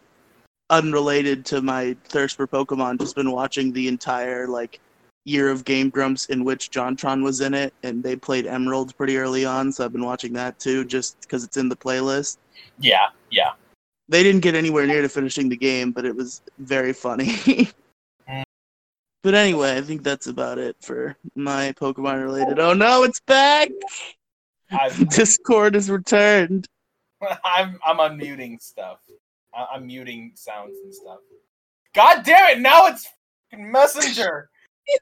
unrelated 0.70 1.46
to 1.46 1.62
my 1.62 1.96
thirst 2.06 2.36
for 2.36 2.46
Pokemon, 2.46 3.00
just 3.00 3.16
been 3.16 3.32
watching 3.32 3.72
the 3.72 3.88
entire 3.88 4.48
like 4.48 4.82
year 5.24 5.50
of 5.50 5.64
Game 5.64 5.90
Grumps 5.90 6.26
in 6.26 6.44
which 6.44 6.72
JonTron 6.72 7.24
was 7.24 7.40
in 7.40 7.54
it 7.54 7.74
and 7.84 8.04
they 8.04 8.18
played 8.18 8.48
Emerald 8.48 8.96
pretty 8.98 9.18
early 9.18 9.46
on, 9.46 9.72
so 9.72 9.86
I've 9.86 9.94
been 9.94 10.04
watching 10.04 10.34
that 10.34 10.60
too 10.60 10.84
just 10.84 11.30
cuz 11.30 11.46
it's 11.46 11.56
in 11.56 11.70
the 11.70 11.76
playlist. 11.78 12.38
Yeah, 12.80 13.08
yeah. 13.32 13.54
They 14.10 14.24
didn't 14.24 14.42
get 14.42 14.56
anywhere 14.56 14.88
near 14.88 15.02
to 15.02 15.10
finishing 15.10 15.50
the 15.50 15.58
game, 15.58 15.92
but 15.92 16.06
it 16.06 16.16
was 16.16 16.42
very 16.60 16.94
funny. 16.94 17.70
but 19.24 19.34
anyway, 19.34 19.78
I 19.78 19.82
think 19.82 20.04
that's 20.04 20.28
about 20.28 20.58
it 20.58 20.78
for 20.82 21.18
my 21.36 21.74
Pokemon 21.74 22.24
related. 22.24 22.60
Oh 22.60 22.74
no, 22.74 23.04
it's 23.04 23.20
back! 23.22 23.70
I've, 24.72 25.10
Discord 25.10 25.76
is 25.76 25.90
returned. 25.90 26.68
I'm 27.44 27.80
I'm 27.86 27.98
unmuting 27.98 28.62
stuff. 28.62 29.00
I'm 29.54 29.88
muting 29.88 30.34
sounds 30.36 30.78
and 30.84 30.94
stuff. 30.94 31.20
God 31.94 32.24
damn 32.24 32.58
it! 32.58 32.62
Now 32.62 32.88
it's 32.88 33.08
Messenger. 33.52 34.50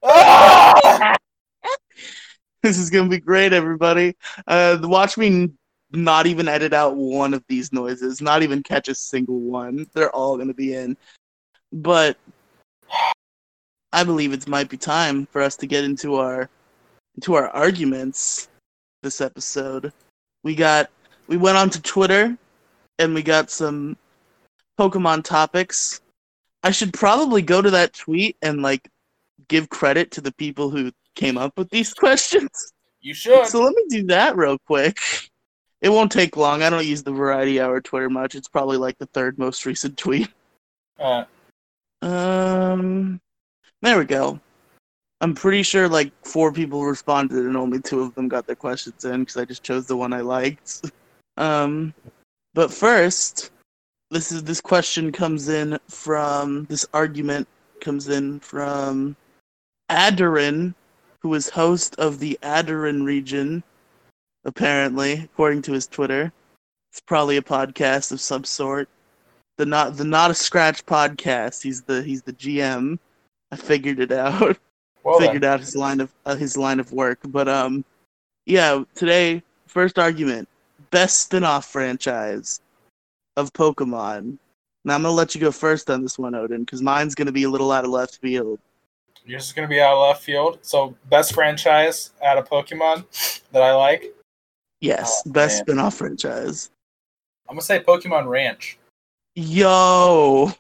Ah! 0.04 1.16
This 2.64 2.80
is 2.80 2.90
gonna 2.90 3.10
be 3.10 3.20
great, 3.20 3.54
everybody. 3.54 4.16
Uh, 4.48 4.80
watch 4.82 5.18
me 5.18 5.52
not 5.92 6.28
even 6.28 6.48
edit 6.48 6.74
out 6.74 6.96
one 6.96 7.34
of 7.34 7.44
these 7.48 7.72
noises, 7.72 8.22
not 8.22 8.44
even 8.44 8.64
catch 8.64 8.88
a 8.88 8.96
single 8.96 9.40
one. 9.40 9.88
They're 9.94 10.16
all 10.16 10.38
gonna 10.38 10.54
be 10.54 10.74
in. 10.74 10.98
But 11.72 12.18
I 13.92 14.04
believe 14.04 14.34
it 14.34 14.48
might 14.48 14.70
be 14.70 14.78
time 14.78 15.26
for 15.32 15.42
us 15.42 15.56
to 15.58 15.68
get 15.68 15.84
into 15.84 16.16
our 16.16 16.50
into 17.16 17.34
our 17.36 17.48
arguments 17.50 18.50
this 19.04 19.22
episode. 19.22 19.94
We 20.44 20.56
got 20.56 20.90
we 21.28 21.38
went 21.38 21.58
on 21.58 21.70
to 21.72 21.82
Twitter 21.82 22.38
and 23.00 23.14
we 23.14 23.24
got 23.24 23.50
some 23.50 23.98
Pokemon 24.80 25.24
topics. 25.24 26.02
I 26.64 26.72
should 26.72 26.94
probably 26.94 27.42
go 27.42 27.62
to 27.62 27.70
that 27.72 27.94
tweet 27.94 28.38
and 28.42 28.62
like 28.62 28.90
give 29.48 29.70
credit 29.70 30.12
to 30.12 30.22
the 30.22 30.34
people 30.34 30.70
who 30.70 30.92
came 31.16 31.38
up 31.38 31.58
with 31.58 31.70
these 31.70 31.94
questions. 32.04 32.74
You 33.02 33.14
should. 33.14 33.48
So 33.48 33.62
let 33.62 33.76
me 33.76 33.84
do 33.90 34.04
that 34.08 34.36
real 34.36 34.58
quick. 34.58 35.00
It 35.86 35.90
won't 35.90 36.12
take 36.12 36.36
long. 36.36 36.64
I 36.64 36.72
don't 36.72 36.84
use 36.84 37.04
the 37.04 37.12
Variety 37.12 37.62
Hour 37.62 37.80
Twitter 37.80 38.10
much. 38.10 38.34
It's 38.34 38.48
probably 38.48 38.78
like 38.78 38.98
the 38.98 39.06
third 39.06 39.38
most 39.38 39.68
recent 39.68 39.96
tweet. 40.04 40.30
Uh, 41.00 41.26
Um, 42.02 43.22
there 43.84 44.00
we 44.00 44.06
go. 44.06 44.40
I'm 45.22 45.36
pretty 45.36 45.62
sure 45.62 45.88
like 45.88 46.12
four 46.26 46.52
people 46.52 46.84
responded 46.84 47.38
and 47.46 47.56
only 47.56 47.80
two 47.80 48.02
of 48.02 48.16
them 48.16 48.28
got 48.28 48.48
their 48.48 48.56
questions 48.56 49.06
in 49.06 49.20
because 49.20 49.38
I 49.38 49.46
just 49.46 49.62
chose 49.62 49.86
the 49.86 49.96
one 49.96 50.12
I 50.12 50.22
liked. 50.22 50.92
Um, 51.38 51.94
but 52.54 52.72
first, 52.72 53.52
this 54.10 54.32
is 54.32 54.42
this 54.46 54.62
question 54.62 55.12
comes 55.12 55.50
in 55.50 55.78
from 55.90 56.64
this 56.70 56.86
argument 56.94 57.46
comes 57.82 58.08
in 58.08 58.40
from 58.40 59.18
Adarin, 59.92 60.74
who 61.20 61.34
is 61.34 61.50
host 61.50 61.94
of 61.98 62.20
the 62.20 62.40
Adarin 62.42 63.04
region, 63.04 63.62
apparently, 64.46 65.14
according 65.14 65.64
to 65.64 65.74
his 65.74 65.88
Twitter. 65.88 66.32
It's 66.92 67.02
probably 67.02 67.38
a 67.38 67.42
podcast 67.42 68.12
of 68.12 68.22
some 68.22 68.44
sort. 68.44 68.88
The 69.58 69.66
not 69.66 69.98
the 69.98 70.06
not 70.06 70.32
a 70.32 70.36
scratch 70.36 70.86
podcast. 70.86 71.62
He's 71.62 71.82
the 71.82 72.02
he's 72.04 72.22
the 72.22 72.34
GM. 72.34 72.98
I 73.52 73.56
figured 73.56 74.00
it 74.00 74.12
out. 74.12 74.58
well 75.04 75.20
then. 75.20 75.28
figured 75.28 75.44
out 75.44 75.60
his 75.60 75.76
line 75.76 76.00
of 76.00 76.14
uh, 76.26 76.36
his 76.36 76.58
line 76.58 76.80
of 76.80 76.92
work. 76.94 77.20
But 77.26 77.48
um, 77.50 77.84
yeah. 78.46 78.84
Today, 78.96 79.44
first 79.68 80.00
argument: 80.00 80.48
best 80.92 81.24
spin-off 81.24 81.66
franchise 81.66 82.62
of 83.36 83.52
Pokemon. 83.54 84.38
Now 84.86 84.96
I'm 84.96 85.02
gonna 85.02 85.14
let 85.14 85.36
you 85.36 85.42
go 85.42 85.52
first 85.52 85.90
on 85.90 86.02
this 86.04 86.20
one, 86.20 86.36
Odin, 86.36 86.62
because 86.62 86.82
mine's 86.82 87.16
gonna 87.16 87.32
be 87.32 87.44
a 87.44 87.50
little 87.50 87.72
out 87.72 87.86
of 87.86 87.92
left 87.92 88.18
field. 88.18 88.60
You're 89.26 89.40
just 89.40 89.56
gonna 89.56 89.68
be 89.68 89.82
out 89.82 89.94
of 89.94 90.08
left 90.08 90.24
field. 90.24 90.60
So 90.62 90.96
best 91.10 91.34
franchise 91.34 92.12
out 92.24 92.38
of 92.38 92.48
Pokemon 92.48 93.06
that 93.52 93.64
I 93.64 93.74
like. 93.74 94.14
Yes, 94.86 95.24
Oh, 95.26 95.32
best 95.32 95.56
man. 95.58 95.64
spin-off 95.66 95.96
franchise. 95.96 96.70
I'm 97.50 97.56
gonna 97.56 97.62
say 97.64 97.80
Pokemon 97.80 98.28
Ranch. 98.28 98.78
Yo, 99.36 100.52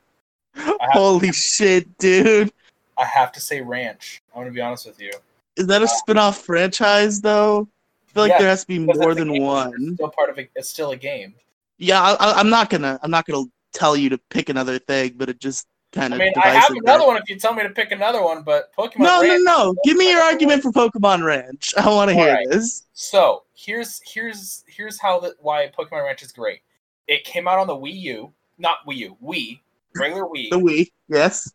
holy 0.55 1.31
shit, 1.31 1.95
dude! 1.99 2.51
I 2.97 3.05
have 3.05 3.31
to 3.33 3.39
say 3.39 3.61
Ranch. 3.61 4.21
I'm 4.33 4.41
gonna 4.41 4.51
be 4.51 4.61
honest 4.61 4.87
with 4.87 4.99
you. 4.99 5.11
Is 5.57 5.67
that 5.67 5.81
a 5.81 5.85
Uh, 5.85 5.87
spin-off 5.87 6.41
franchise 6.41 7.21
though? 7.21 7.67
I 8.09 8.11
feel 8.13 8.23
like 8.23 8.29
Yeah, 8.31 8.39
there 8.39 8.49
has 8.49 8.61
to 8.61 8.67
be 8.67 8.79
more 8.79 9.13
than 9.13 9.41
one. 9.41 9.73
It's 9.79 9.93
still 9.95 10.09
part 10.09 10.29
of 10.31 10.39
it. 10.39 10.49
It's 10.55 10.69
still 10.69 10.89
a 10.91 10.97
game. 10.97 11.35
Yeah, 11.77 12.01
I, 12.01 12.13
I, 12.13 12.39
I'm 12.39 12.49
not 12.49 12.71
gonna 12.71 12.99
I'm 13.03 13.11
not 13.11 13.25
gonna 13.27 13.45
tell 13.73 13.95
you 13.95 14.09
to 14.09 14.17
pick 14.31 14.49
another 14.49 14.79
thing, 14.79 15.13
but 15.17 15.29
it 15.29 15.39
just 15.39 15.67
kind 15.95 16.13
I 16.13 16.17
mean, 16.17 16.33
I 16.41 16.49
have 16.49 16.69
another 16.71 17.05
one 17.07 17.17
if 17.17 17.23
you 17.27 17.39
tell 17.39 17.53
me 17.53 17.63
to 17.63 17.69
pick 17.69 17.91
another 17.91 18.21
one, 18.23 18.43
but 18.43 18.73
Pokemon 18.75 18.99
No, 18.99 19.21
Ranch. 19.21 19.41
no, 19.43 19.63
no! 19.71 19.75
Give 19.83 19.97
me 19.97 20.11
your 20.11 20.21
argument 20.21 20.61
for 20.61 20.71
Pokemon 20.71 21.23
Ranch. 21.25 21.73
I 21.77 21.87
want 21.89 22.09
to 22.09 22.15
hear 22.15 22.27
Alright. 22.29 22.49
this. 22.51 22.85
So 22.93 23.43
here's 23.55 24.01
here's 24.05 24.63
here's 24.67 24.99
how 24.99 25.19
the 25.19 25.35
why 25.39 25.71
Pokemon 25.77 26.03
Ranch 26.05 26.21
is 26.21 26.31
great. 26.31 26.59
It 27.07 27.23
came 27.23 27.47
out 27.47 27.57
on 27.59 27.67
the 27.67 27.75
Wii 27.75 27.99
U, 28.01 28.33
not 28.57 28.77
Wii 28.87 28.97
U, 28.97 29.17
Wii, 29.23 29.59
regular 29.95 30.25
Wii. 30.25 30.49
The 30.49 30.59
Wii, 30.59 30.91
yes. 31.07 31.51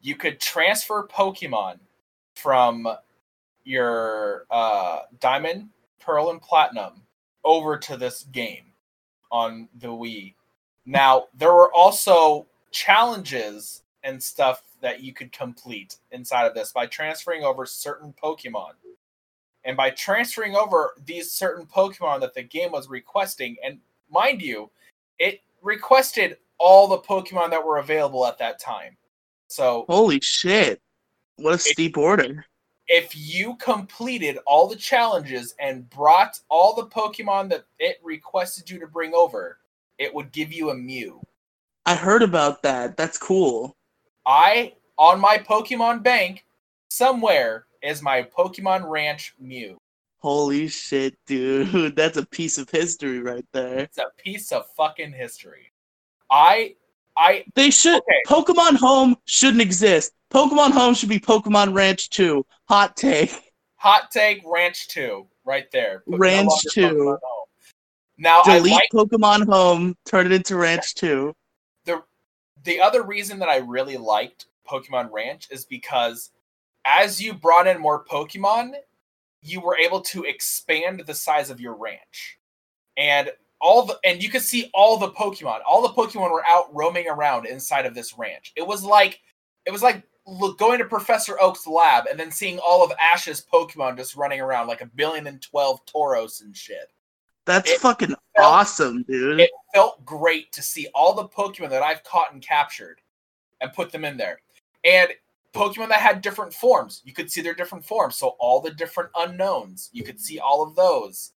you 0.00 0.14
could 0.14 0.40
transfer 0.40 1.06
Pokemon 1.12 1.78
from 2.36 2.86
your 3.64 4.44
uh, 4.50 5.00
Diamond, 5.20 5.70
Pearl, 6.00 6.30
and 6.30 6.40
Platinum 6.40 7.02
over 7.44 7.76
to 7.78 7.96
this 7.96 8.24
game 8.24 8.72
on 9.30 9.68
the 9.78 9.88
Wii. 9.88 10.34
Now, 10.86 11.24
there 11.34 11.52
were 11.52 11.72
also 11.72 12.46
challenges 12.74 13.82
and 14.02 14.22
stuff 14.22 14.62
that 14.82 15.02
you 15.02 15.14
could 15.14 15.32
complete 15.32 15.96
inside 16.10 16.44
of 16.44 16.54
this 16.54 16.72
by 16.72 16.86
transferring 16.86 17.44
over 17.44 17.64
certain 17.64 18.12
Pokemon. 18.22 18.72
And 19.64 19.78
by 19.78 19.90
transferring 19.90 20.56
over 20.56 20.92
these 21.06 21.30
certain 21.32 21.64
Pokemon 21.64 22.20
that 22.20 22.34
the 22.34 22.42
game 22.42 22.72
was 22.72 22.90
requesting, 22.90 23.56
and 23.64 23.78
mind 24.10 24.42
you, 24.42 24.70
it 25.18 25.40
requested 25.62 26.36
all 26.58 26.86
the 26.86 26.98
Pokemon 26.98 27.48
that 27.50 27.64
were 27.64 27.78
available 27.78 28.26
at 28.26 28.36
that 28.38 28.58
time. 28.60 28.98
So 29.48 29.86
Holy 29.88 30.20
shit! 30.20 30.82
What 31.36 31.54
a 31.54 31.58
steep 31.58 31.96
order. 31.96 32.44
if 32.88 33.16
you 33.16 33.56
completed 33.56 34.38
all 34.46 34.68
the 34.68 34.76
challenges 34.76 35.54
and 35.58 35.88
brought 35.88 36.40
all 36.50 36.74
the 36.74 36.86
Pokemon 36.86 37.48
that 37.50 37.64
it 37.78 37.96
requested 38.02 38.68
you 38.68 38.78
to 38.80 38.86
bring 38.86 39.14
over, 39.14 39.58
it 39.96 40.12
would 40.12 40.30
give 40.32 40.52
you 40.52 40.70
a 40.70 40.74
Mew. 40.74 41.22
I 41.86 41.94
heard 41.94 42.22
about 42.22 42.62
that. 42.62 42.96
That's 42.96 43.18
cool. 43.18 43.76
I 44.26 44.74
on 44.96 45.20
my 45.20 45.38
Pokemon 45.38 46.02
Bank 46.02 46.44
somewhere 46.88 47.66
is 47.82 48.00
my 48.02 48.22
Pokemon 48.22 48.88
Ranch 48.88 49.34
Mew. 49.38 49.76
Holy 50.18 50.68
shit, 50.68 51.16
dude. 51.26 51.96
That's 51.96 52.16
a 52.16 52.24
piece 52.26 52.56
of 52.56 52.70
history 52.70 53.20
right 53.20 53.44
there. 53.52 53.80
It's 53.80 53.98
a 53.98 54.06
piece 54.16 54.52
of 54.52 54.64
fucking 54.76 55.12
history. 55.12 55.72
I 56.30 56.76
I 57.16 57.44
They 57.54 57.70
should 57.70 57.96
Okay. 57.96 58.22
Pokemon 58.26 58.76
Home 58.76 59.16
shouldn't 59.26 59.60
exist. 59.60 60.12
Pokemon 60.32 60.70
Home 60.72 60.94
should 60.94 61.10
be 61.10 61.20
Pokemon 61.20 61.74
Ranch 61.74 62.08
2. 62.10 62.44
Hot 62.68 62.96
take. 62.96 63.30
hot 63.76 64.10
take 64.10 64.42
Ranch 64.46 64.88
2 64.88 65.26
right 65.44 65.70
there. 65.70 66.02
Put- 66.08 66.18
Ranch 66.18 66.48
longer 66.48 66.70
2. 66.70 66.80
Pokemon 66.80 67.18
Home. 67.22 67.46
Now 68.16 68.42
I 68.46 68.56
Delete 68.58 68.72
like 68.72 68.90
Pokemon 68.92 69.46
Home, 69.46 69.94
turn 70.06 70.26
it 70.26 70.32
into 70.32 70.56
Ranch 70.56 70.94
2. 70.94 71.34
The 72.64 72.74
the 72.74 72.80
other 72.80 73.02
reason 73.02 73.38
that 73.38 73.48
I 73.48 73.58
really 73.58 73.96
liked 73.96 74.46
Pokemon 74.68 75.10
Ranch 75.12 75.48
is 75.50 75.64
because 75.64 76.30
as 76.84 77.20
you 77.20 77.34
brought 77.34 77.66
in 77.66 77.80
more 77.80 78.04
Pokemon, 78.04 78.72
you 79.42 79.60
were 79.60 79.76
able 79.76 80.00
to 80.00 80.24
expand 80.24 81.02
the 81.06 81.14
size 81.14 81.50
of 81.50 81.60
your 81.60 81.74
ranch. 81.74 82.38
And 82.96 83.30
all 83.60 83.86
the 83.86 83.98
and 84.04 84.22
you 84.22 84.28
could 84.28 84.42
see 84.42 84.70
all 84.74 84.96
the 84.98 85.10
Pokemon. 85.10 85.60
All 85.66 85.82
the 85.82 85.88
Pokemon 85.88 86.30
were 86.30 86.46
out 86.46 86.74
roaming 86.74 87.08
around 87.08 87.46
inside 87.46 87.86
of 87.86 87.94
this 87.94 88.16
ranch. 88.18 88.52
It 88.56 88.66
was 88.66 88.84
like 88.84 89.20
it 89.66 89.72
was 89.72 89.82
like 89.82 90.02
look, 90.26 90.58
going 90.58 90.78
to 90.78 90.84
Professor 90.84 91.40
Oak's 91.40 91.66
lab 91.66 92.06
and 92.06 92.18
then 92.18 92.30
seeing 92.30 92.58
all 92.58 92.84
of 92.84 92.92
Ash's 93.00 93.44
Pokemon 93.52 93.96
just 93.96 94.16
running 94.16 94.40
around 94.40 94.66
like 94.66 94.80
a 94.80 94.86
billion 94.86 95.26
and 95.26 95.40
twelve 95.40 95.84
Tauros 95.86 96.42
and 96.42 96.56
shit. 96.56 96.92
That's 97.46 97.70
It 97.70 97.80
fucking 97.80 98.08
felt- 98.08 98.18
awesome, 98.38 99.02
dude. 99.02 99.40
it 99.40 99.50
felt 99.74 100.04
great 100.04 100.50
to 100.52 100.62
see 100.62 100.88
all 100.94 101.12
the 101.14 101.28
Pokemon 101.28 101.70
that 101.70 101.82
I've 101.82 102.02
caught 102.04 102.32
and 102.32 102.42
captured 102.42 103.00
and 103.60 103.72
put 103.72 103.92
them 103.92 104.04
in 104.04 104.16
there. 104.16 104.40
And 104.84 105.10
Pokemon 105.52 105.88
that 105.88 106.00
had 106.00 106.20
different 106.22 106.52
forms, 106.54 107.00
you 107.04 107.12
could 107.12 107.30
see 107.30 107.40
their 107.40 107.54
different 107.54 107.84
forms. 107.84 108.16
So 108.16 108.28
all 108.40 108.60
the 108.60 108.72
different 108.72 109.12
Unowns, 109.12 109.88
you 109.92 110.02
could 110.02 110.18
see 110.20 110.38
all 110.38 110.62
of 110.62 110.74
those. 110.74 111.32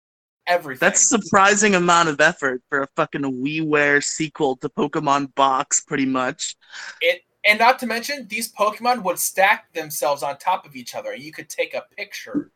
Everything. 0.46 0.78
That's 0.78 1.02
a 1.12 1.18
surprising 1.18 1.74
amount 1.74 2.08
of 2.08 2.20
effort 2.20 2.62
for 2.68 2.82
a 2.82 2.86
fucking 2.94 3.22
WiiWare 3.22 4.02
sequel 4.02 4.56
to 4.58 4.68
Pokemon 4.68 5.34
Box, 5.34 5.80
pretty 5.80 6.06
much. 6.06 6.54
it. 7.00 7.22
And 7.44 7.58
not 7.60 7.78
to 7.80 7.86
mention, 7.86 8.26
these 8.28 8.52
Pokemon 8.52 9.02
would 9.04 9.18
stack 9.20 9.72
themselves 9.72 10.22
on 10.24 10.36
top 10.38 10.64
of 10.66 10.74
each 10.76 10.94
other, 10.96 11.12
and 11.12 11.22
you 11.22 11.30
could 11.32 11.48
take 11.48 11.74
a 11.74 11.84
picture 11.96 12.50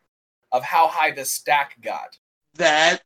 of 0.53 0.63
how 0.63 0.87
high 0.87 1.11
the 1.11 1.23
stack 1.25 1.81
got. 1.81 2.17
That 2.55 3.01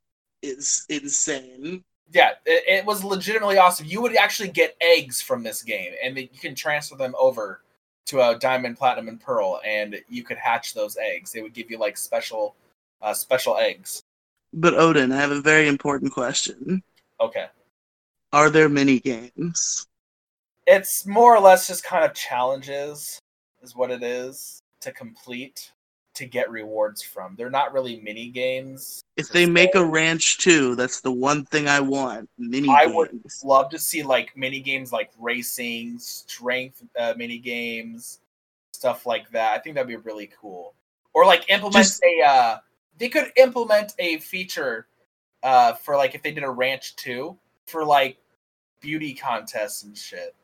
is 0.46 0.86
insane. 0.90 1.84
Yeah, 2.12 2.32
it, 2.46 2.64
it 2.68 2.86
was 2.86 3.04
legitimately 3.04 3.58
awesome. 3.58 3.88
You 3.88 4.02
would 4.02 4.16
actually 4.16 4.50
get 4.50 4.78
eggs 4.80 5.22
from 5.22 5.44
this 5.44 5.64
game, 5.64 5.94
and 6.04 6.18
you 6.18 6.28
can 6.40 6.56
transfer 6.56 6.96
them 6.96 7.16
over 7.20 7.62
to 8.08 8.22
a 8.22 8.38
diamond, 8.38 8.78
platinum, 8.78 9.08
and 9.08 9.20
pearl, 9.20 9.60
and 9.66 10.00
you 10.08 10.24
could 10.24 10.38
hatch 10.38 10.74
those 10.74 10.96
eggs. 10.98 11.32
They 11.32 11.42
would 11.42 11.54
give 11.54 11.72
you 11.72 11.80
like 11.80 11.98
special, 11.98 12.56
uh, 13.02 13.14
special 13.14 13.58
eggs. 13.58 14.04
But 14.54 14.76
Odin, 14.76 15.12
I 15.12 15.18
have 15.18 15.32
a 15.32 15.42
very 15.42 15.68
important 15.68 16.14
question. 16.14 16.84
Okay, 17.20 17.48
Are 18.32 18.50
there 18.50 18.70
mini 18.70 19.00
games? 19.00 19.88
it's 20.68 21.06
more 21.06 21.36
or 21.36 21.40
less 21.40 21.68
just 21.68 21.84
kind 21.84 22.04
of 22.04 22.14
challenges, 22.14 23.20
is 23.62 23.76
what 23.76 23.92
it 23.92 24.02
is 24.04 24.60
to 24.82 24.92
complete 24.92 25.72
to 26.16 26.26
get 26.26 26.50
rewards 26.50 27.02
from. 27.02 27.36
They're 27.36 27.50
not 27.50 27.74
really 27.74 28.00
mini 28.02 28.30
games. 28.30 29.02
If 29.18 29.30
they 29.30 29.46
make 29.46 29.76
a 29.76 29.86
ranch 29.86 30.38
too, 30.40 30.76
that's 30.76 31.02
the 31.02 31.12
one 31.12 31.46
thing 31.46 31.68
I 31.68 31.80
want. 31.80 32.30
Mini 32.38 32.70
I 32.70 32.86
games. 32.86 32.96
would 32.96 33.22
love 33.44 33.70
to 33.70 33.80
see 33.80 34.04
like 34.04 34.36
mini 34.36 34.60
games 34.60 34.92
like 34.92 35.12
racing, 35.20 36.00
strength 36.00 36.84
uh, 36.98 37.14
mini 37.18 37.38
games, 37.38 38.20
stuff 38.74 39.06
like 39.06 39.30
that. 39.32 39.54
I 39.54 39.60
think 39.60 39.76
that'd 39.76 39.88
be 39.88 39.96
really 39.98 40.30
cool. 40.42 40.74
Or 41.14 41.26
like 41.26 41.50
implement 41.50 41.86
Just- 41.86 42.04
a 42.04 42.22
uh 42.26 42.58
they 42.98 43.10
could 43.10 43.32
implement 43.38 43.94
a 44.00 44.18
feature 44.18 44.88
uh 45.44 45.74
for 45.74 45.96
like 45.98 46.16
if 46.16 46.24
they 46.24 46.32
did 46.32 46.44
a 46.44 46.50
ranch 46.50 46.96
too 46.96 47.38
for 47.66 47.86
like 47.86 48.18
beauty 48.82 49.14
contests 49.14 49.84
and 49.84 49.98
shit. 49.98 50.36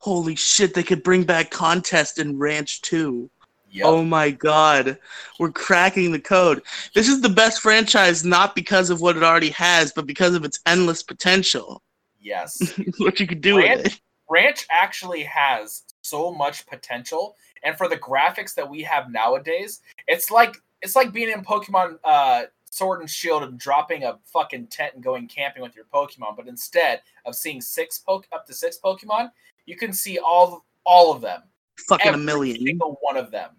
Holy 0.00 0.34
shit, 0.34 0.74
they 0.74 0.82
could 0.82 1.02
bring 1.02 1.22
back 1.24 1.50
contest 1.50 2.18
in 2.18 2.38
Ranch 2.38 2.82
too. 2.82 3.30
Yep. 3.72 3.86
Oh 3.86 4.04
my 4.04 4.30
god. 4.30 4.98
We're 5.38 5.50
cracking 5.50 6.12
the 6.12 6.20
code. 6.20 6.62
This 6.94 7.08
is 7.08 7.22
the 7.22 7.28
best 7.28 7.62
franchise 7.62 8.22
not 8.22 8.54
because 8.54 8.90
of 8.90 9.00
what 9.00 9.16
it 9.16 9.22
already 9.22 9.48
has, 9.50 9.92
but 9.92 10.06
because 10.06 10.34
of 10.34 10.44
its 10.44 10.60
endless 10.66 11.02
potential. 11.02 11.82
Yes. 12.20 12.78
what 12.98 13.18
you 13.18 13.26
could 13.26 13.40
do 13.40 13.56
with 13.56 13.86
it. 13.86 14.00
Ranch 14.28 14.66
actually 14.70 15.22
has 15.24 15.82
so 16.02 16.32
much 16.32 16.66
potential, 16.66 17.36
and 17.62 17.76
for 17.76 17.88
the 17.88 17.96
graphics 17.96 18.54
that 18.54 18.68
we 18.68 18.82
have 18.82 19.10
nowadays, 19.10 19.80
it's 20.06 20.30
like 20.30 20.56
it's 20.82 20.96
like 20.96 21.12
being 21.12 21.30
in 21.30 21.42
Pokemon 21.44 21.98
uh, 22.04 22.44
Sword 22.70 23.00
and 23.00 23.10
Shield 23.10 23.42
and 23.42 23.58
dropping 23.58 24.04
a 24.04 24.18
fucking 24.24 24.66
tent 24.68 24.94
and 24.94 25.02
going 25.02 25.28
camping 25.28 25.62
with 25.62 25.76
your 25.76 25.84
Pokemon. 25.86 26.36
But 26.36 26.48
instead 26.48 27.02
of 27.24 27.34
seeing 27.34 27.60
six 27.60 27.98
poke 27.98 28.26
up 28.32 28.46
to 28.46 28.54
six 28.54 28.78
Pokemon, 28.82 29.30
you 29.66 29.76
can 29.76 29.92
see 29.92 30.18
all 30.18 30.64
all 30.84 31.12
of 31.12 31.20
them, 31.20 31.42
Fucking 31.88 32.08
a 32.08 32.12
every 32.12 32.24
million. 32.24 32.64
single 32.64 32.98
one 33.02 33.16
of 33.16 33.30
them, 33.30 33.50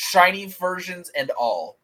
shiny 0.00 0.44
versions 0.44 1.10
and 1.16 1.30
all. 1.30 1.78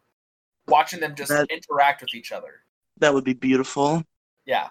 Watching 0.67 0.99
them 0.99 1.15
just 1.15 1.29
That- 1.29 1.49
interact 1.49 2.01
with 2.01 2.13
each 2.13 2.31
other 2.31 2.61
That 2.99 3.13
would 3.13 3.23
be 3.25 3.33
beautiful. 3.33 4.03
yeah 4.45 4.69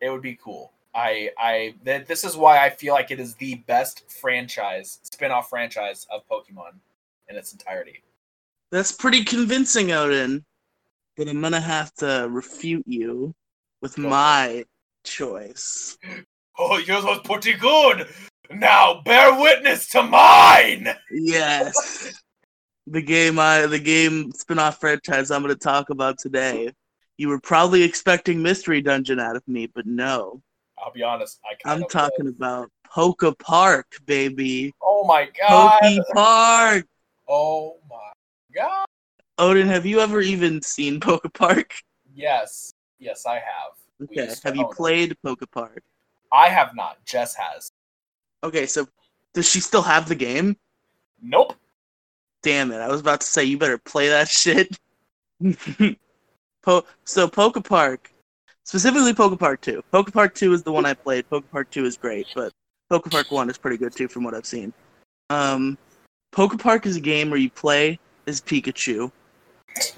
it 0.00 0.08
would 0.10 0.22
be 0.22 0.36
cool 0.36 0.72
i 0.94 1.30
i 1.38 1.74
th- 1.84 2.06
this 2.06 2.22
is 2.24 2.36
why 2.36 2.62
i 2.64 2.68
feel 2.70 2.92
like 2.94 3.10
it 3.10 3.18
is 3.18 3.34
the 3.34 3.54
best 3.66 4.10
franchise 4.10 4.98
spin-off 5.02 5.48
franchise 5.50 6.06
of 6.10 6.26
pokemon 6.28 6.72
in 7.28 7.36
its 7.36 7.52
entirety 7.52 8.02
That's 8.70 8.92
pretty 8.92 9.24
convincing, 9.24 9.90
Odin. 9.92 10.44
But 11.16 11.28
I'm 11.28 11.40
gonna 11.42 11.60
have 11.60 11.92
to 11.96 12.28
refute 12.30 12.84
you 12.86 13.34
with 13.82 13.96
Go 13.96 14.08
my 14.08 14.64
choice. 15.04 15.98
oh 16.58 16.78
yours 16.78 17.04
was 17.04 17.20
pretty 17.24 17.54
good 17.54 18.06
now 18.50 19.00
bear 19.04 19.38
witness 19.40 19.88
to 19.90 20.02
mine 20.02 20.94
Yes. 21.10 22.22
the 22.86 23.02
game 23.02 23.38
I 23.38 23.66
the 23.66 23.78
game 23.78 24.30
spin-off 24.32 24.80
franchise 24.80 25.30
I'm 25.30 25.42
gonna 25.42 25.54
talk 25.54 25.90
about 25.90 26.18
today. 26.18 26.72
You 27.18 27.28
were 27.28 27.40
probably 27.40 27.82
expecting 27.82 28.42
Mystery 28.42 28.82
Dungeon 28.82 29.18
out 29.18 29.36
of 29.36 29.46
me, 29.48 29.66
but 29.66 29.86
no. 29.86 30.42
i'll 30.78 30.92
be 30.92 31.02
honest 31.02 31.40
I 31.44 31.54
I'm 31.70 31.82
of 31.84 31.88
talking 31.90 32.28
about 32.28 32.70
Poke 32.84 33.24
Park, 33.38 33.86
baby. 34.06 34.72
oh 34.82 35.04
my 35.06 35.28
god 35.38 35.78
Poke 35.82 36.04
Park. 36.14 36.86
oh 37.28 37.76
my 37.90 38.12
god 38.54 38.84
Odin, 39.38 39.66
have 39.66 39.84
you 39.86 40.00
ever 40.00 40.20
even 40.20 40.62
seen 40.62 41.00
Poke 41.00 41.32
Park? 41.34 41.74
yes 42.14 42.72
yes 42.98 43.26
i 43.26 43.34
have 43.34 43.72
Okay. 44.02 44.28
Have 44.44 44.54
you 44.56 44.66
it. 44.68 44.72
played 44.76 45.16
Poke 45.24 45.50
Park? 45.50 45.82
i 46.32 46.48
have 46.48 46.74
not 46.74 47.02
jess 47.04 47.34
has 47.34 47.70
Okay, 48.44 48.66
so 48.66 48.86
does 49.34 49.48
she 49.48 49.60
still 49.60 49.82
have 49.82 50.06
the 50.08 50.14
game? 50.14 50.56
nope 51.22 51.54
Damn 52.42 52.70
it! 52.70 52.78
I 52.78 52.88
was 52.88 53.00
about 53.00 53.20
to 53.22 53.26
say 53.26 53.44
you 53.44 53.58
better 53.58 53.78
play 53.78 54.08
that 54.08 54.28
shit. 54.28 54.78
po- 56.62 56.84
so 57.04 57.28
Poke 57.28 57.62
Park, 57.66 58.12
specifically 58.64 59.14
Poke 59.14 59.38
Park 59.38 59.60
Two. 59.60 59.82
Poke 59.90 60.12
Park 60.12 60.34
Two 60.34 60.52
is 60.52 60.62
the 60.62 60.72
one 60.72 60.86
I 60.86 60.94
played. 60.94 61.28
Poke 61.28 61.50
Park 61.50 61.70
Two 61.70 61.84
is 61.84 61.96
great, 61.96 62.26
but 62.34 62.52
Poke 62.90 63.10
Park 63.10 63.30
One 63.30 63.50
is 63.50 63.58
pretty 63.58 63.76
good 63.76 63.94
too, 63.94 64.08
from 64.08 64.24
what 64.24 64.34
I've 64.34 64.46
seen. 64.46 64.72
Um, 65.30 65.76
Poke 66.32 66.58
Park 66.58 66.86
is 66.86 66.96
a 66.96 67.00
game 67.00 67.30
where 67.30 67.38
you 67.38 67.50
play 67.50 67.98
as 68.26 68.40
Pikachu, 68.40 69.10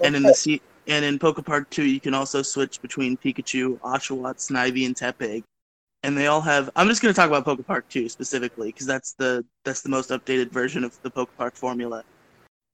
and 0.03 0.15
in 0.15 0.23
the 0.23 0.33
se- 0.33 0.61
and 0.87 1.05
in 1.05 1.19
Poke 1.19 1.43
Park 1.45 1.69
Two, 1.69 1.85
you 1.85 1.99
can 1.99 2.13
also 2.13 2.41
switch 2.41 2.81
between 2.81 3.17
Pikachu, 3.17 3.79
Oshawott, 3.81 4.37
Snivy, 4.37 4.85
and 4.85 4.95
Tepig. 4.95 5.43
And 6.03 6.17
they 6.17 6.27
all 6.27 6.41
have. 6.41 6.69
I'm 6.75 6.87
just 6.87 7.01
going 7.01 7.13
to 7.13 7.15
talk 7.15 7.27
about 7.27 7.43
Poke 7.43 7.65
Park 7.67 7.89
2 7.89 8.07
specifically 8.07 8.69
because 8.69 8.87
that's 8.87 9.13
the 9.13 9.43
that's 9.65 9.81
the 9.81 9.89
most 9.89 10.11
updated 10.11 10.49
version 10.49 10.85
of 10.85 10.99
the 11.01 11.09
Poke 11.09 11.35
Park 11.37 11.55
formula. 11.55 12.05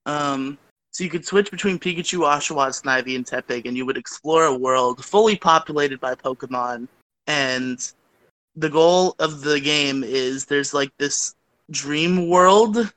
Um, 0.05 0.57
so 0.91 1.03
you 1.03 1.09
could 1.09 1.25
switch 1.25 1.51
between 1.51 1.77
Pikachu, 1.77 2.19
Oshawott, 2.19 2.81
Snivy, 2.81 3.15
and 3.15 3.25
Tepig, 3.25 3.65
and 3.65 3.75
you 3.75 3.85
would 3.85 3.97
explore 3.97 4.45
a 4.45 4.57
world 4.57 5.03
fully 5.03 5.35
populated 5.35 5.99
by 5.99 6.15
Pokemon. 6.15 6.87
And 7.27 7.79
the 8.55 8.69
goal 8.69 9.15
of 9.19 9.41
the 9.41 9.59
game 9.59 10.03
is 10.03 10.45
there's 10.45 10.73
like 10.73 10.91
this 10.97 11.35
dream 11.71 12.29
world, 12.29 12.93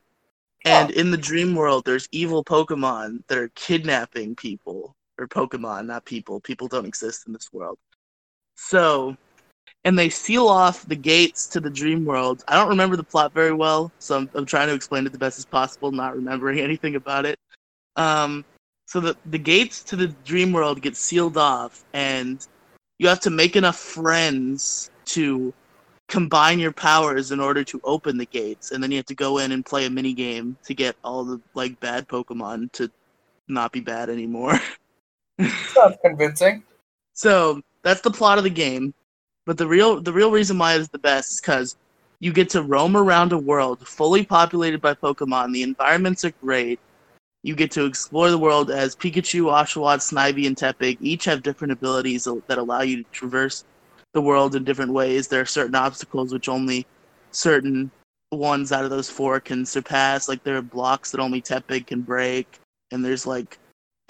and 0.64 0.90
in 0.90 1.10
the 1.10 1.16
dream 1.16 1.54
world 1.54 1.84
there's 1.84 2.08
evil 2.12 2.44
Pokemon 2.44 3.26
that 3.26 3.38
are 3.38 3.50
kidnapping 3.54 4.36
people 4.36 4.94
or 5.18 5.26
Pokemon, 5.26 5.86
not 5.86 6.04
people. 6.04 6.40
People 6.40 6.68
don't 6.68 6.86
exist 6.86 7.26
in 7.26 7.32
this 7.32 7.52
world. 7.52 7.78
So, 8.54 9.16
and 9.84 9.98
they 9.98 10.08
seal 10.08 10.48
off 10.48 10.86
the 10.86 10.96
gates 10.96 11.46
to 11.46 11.60
the 11.60 11.70
dream 11.70 12.04
world. 12.04 12.44
I 12.48 12.54
don't 12.54 12.68
remember 12.68 12.96
the 12.96 13.04
plot 13.04 13.32
very 13.32 13.52
well, 13.52 13.92
so 13.98 14.16
I'm, 14.16 14.30
I'm 14.34 14.46
trying 14.46 14.68
to 14.68 14.74
explain 14.74 15.06
it 15.06 15.12
the 15.12 15.18
best 15.18 15.38
as 15.38 15.44
possible, 15.44 15.92
not 15.92 16.14
remembering 16.14 16.60
anything 16.60 16.96
about 16.96 17.26
it. 17.26 17.38
Um, 17.96 18.44
so 18.86 19.00
the 19.00 19.16
the 19.26 19.38
gates 19.38 19.82
to 19.84 19.96
the 19.96 20.08
dream 20.24 20.52
world 20.52 20.80
get 20.80 20.96
sealed 20.96 21.36
off, 21.36 21.84
and 21.92 22.46
you 22.98 23.08
have 23.08 23.20
to 23.20 23.30
make 23.30 23.56
enough 23.56 23.76
friends 23.76 24.90
to 25.06 25.52
combine 26.08 26.58
your 26.58 26.72
powers 26.72 27.32
in 27.32 27.40
order 27.40 27.62
to 27.64 27.80
open 27.84 28.16
the 28.16 28.26
gates, 28.26 28.72
and 28.72 28.82
then 28.82 28.90
you 28.90 28.96
have 28.96 29.06
to 29.06 29.14
go 29.14 29.38
in 29.38 29.52
and 29.52 29.64
play 29.64 29.86
a 29.86 29.90
mini 29.90 30.14
game 30.14 30.56
to 30.64 30.74
get 30.74 30.96
all 31.04 31.24
the 31.24 31.40
like 31.54 31.78
bad 31.80 32.08
Pokemon 32.08 32.72
to 32.72 32.90
not 33.46 33.72
be 33.72 33.80
bad 33.80 34.10
anymore. 34.10 34.58
Sounds 35.74 35.96
convincing. 36.02 36.62
So 37.12 37.60
that's 37.82 38.00
the 38.00 38.10
plot 38.10 38.38
of 38.38 38.44
the 38.44 38.50
game. 38.50 38.94
But 39.48 39.56
the 39.56 39.66
real 39.66 39.98
the 39.98 40.12
real 40.12 40.30
reason 40.30 40.58
why 40.58 40.74
it's 40.74 40.88
the 40.88 40.98
best 40.98 41.30
is 41.30 41.40
because 41.40 41.76
you 42.20 42.34
get 42.34 42.50
to 42.50 42.62
roam 42.62 42.98
around 42.98 43.32
a 43.32 43.38
world 43.38 43.88
fully 43.88 44.22
populated 44.22 44.82
by 44.82 44.92
Pokemon. 44.92 45.54
The 45.54 45.62
environments 45.62 46.22
are 46.26 46.32
great. 46.42 46.78
You 47.42 47.54
get 47.54 47.70
to 47.70 47.86
explore 47.86 48.28
the 48.28 48.36
world 48.36 48.70
as 48.70 48.94
Pikachu, 48.94 49.44
Oshawott, 49.44 50.00
Snivy, 50.00 50.46
and 50.46 50.54
Tepig 50.54 50.98
each 51.00 51.24
have 51.24 51.42
different 51.42 51.72
abilities 51.72 52.28
that 52.46 52.58
allow 52.58 52.82
you 52.82 53.02
to 53.02 53.10
traverse 53.10 53.64
the 54.12 54.20
world 54.20 54.54
in 54.54 54.64
different 54.64 54.92
ways. 54.92 55.28
There 55.28 55.40
are 55.40 55.46
certain 55.46 55.76
obstacles 55.76 56.30
which 56.30 56.50
only 56.50 56.86
certain 57.30 57.90
ones 58.30 58.70
out 58.70 58.84
of 58.84 58.90
those 58.90 59.08
four 59.08 59.40
can 59.40 59.64
surpass. 59.64 60.28
Like 60.28 60.44
there 60.44 60.58
are 60.58 60.62
blocks 60.62 61.10
that 61.12 61.20
only 61.20 61.40
Tepig 61.40 61.86
can 61.86 62.02
break, 62.02 62.58
and 62.90 63.02
there's 63.02 63.26
like 63.26 63.56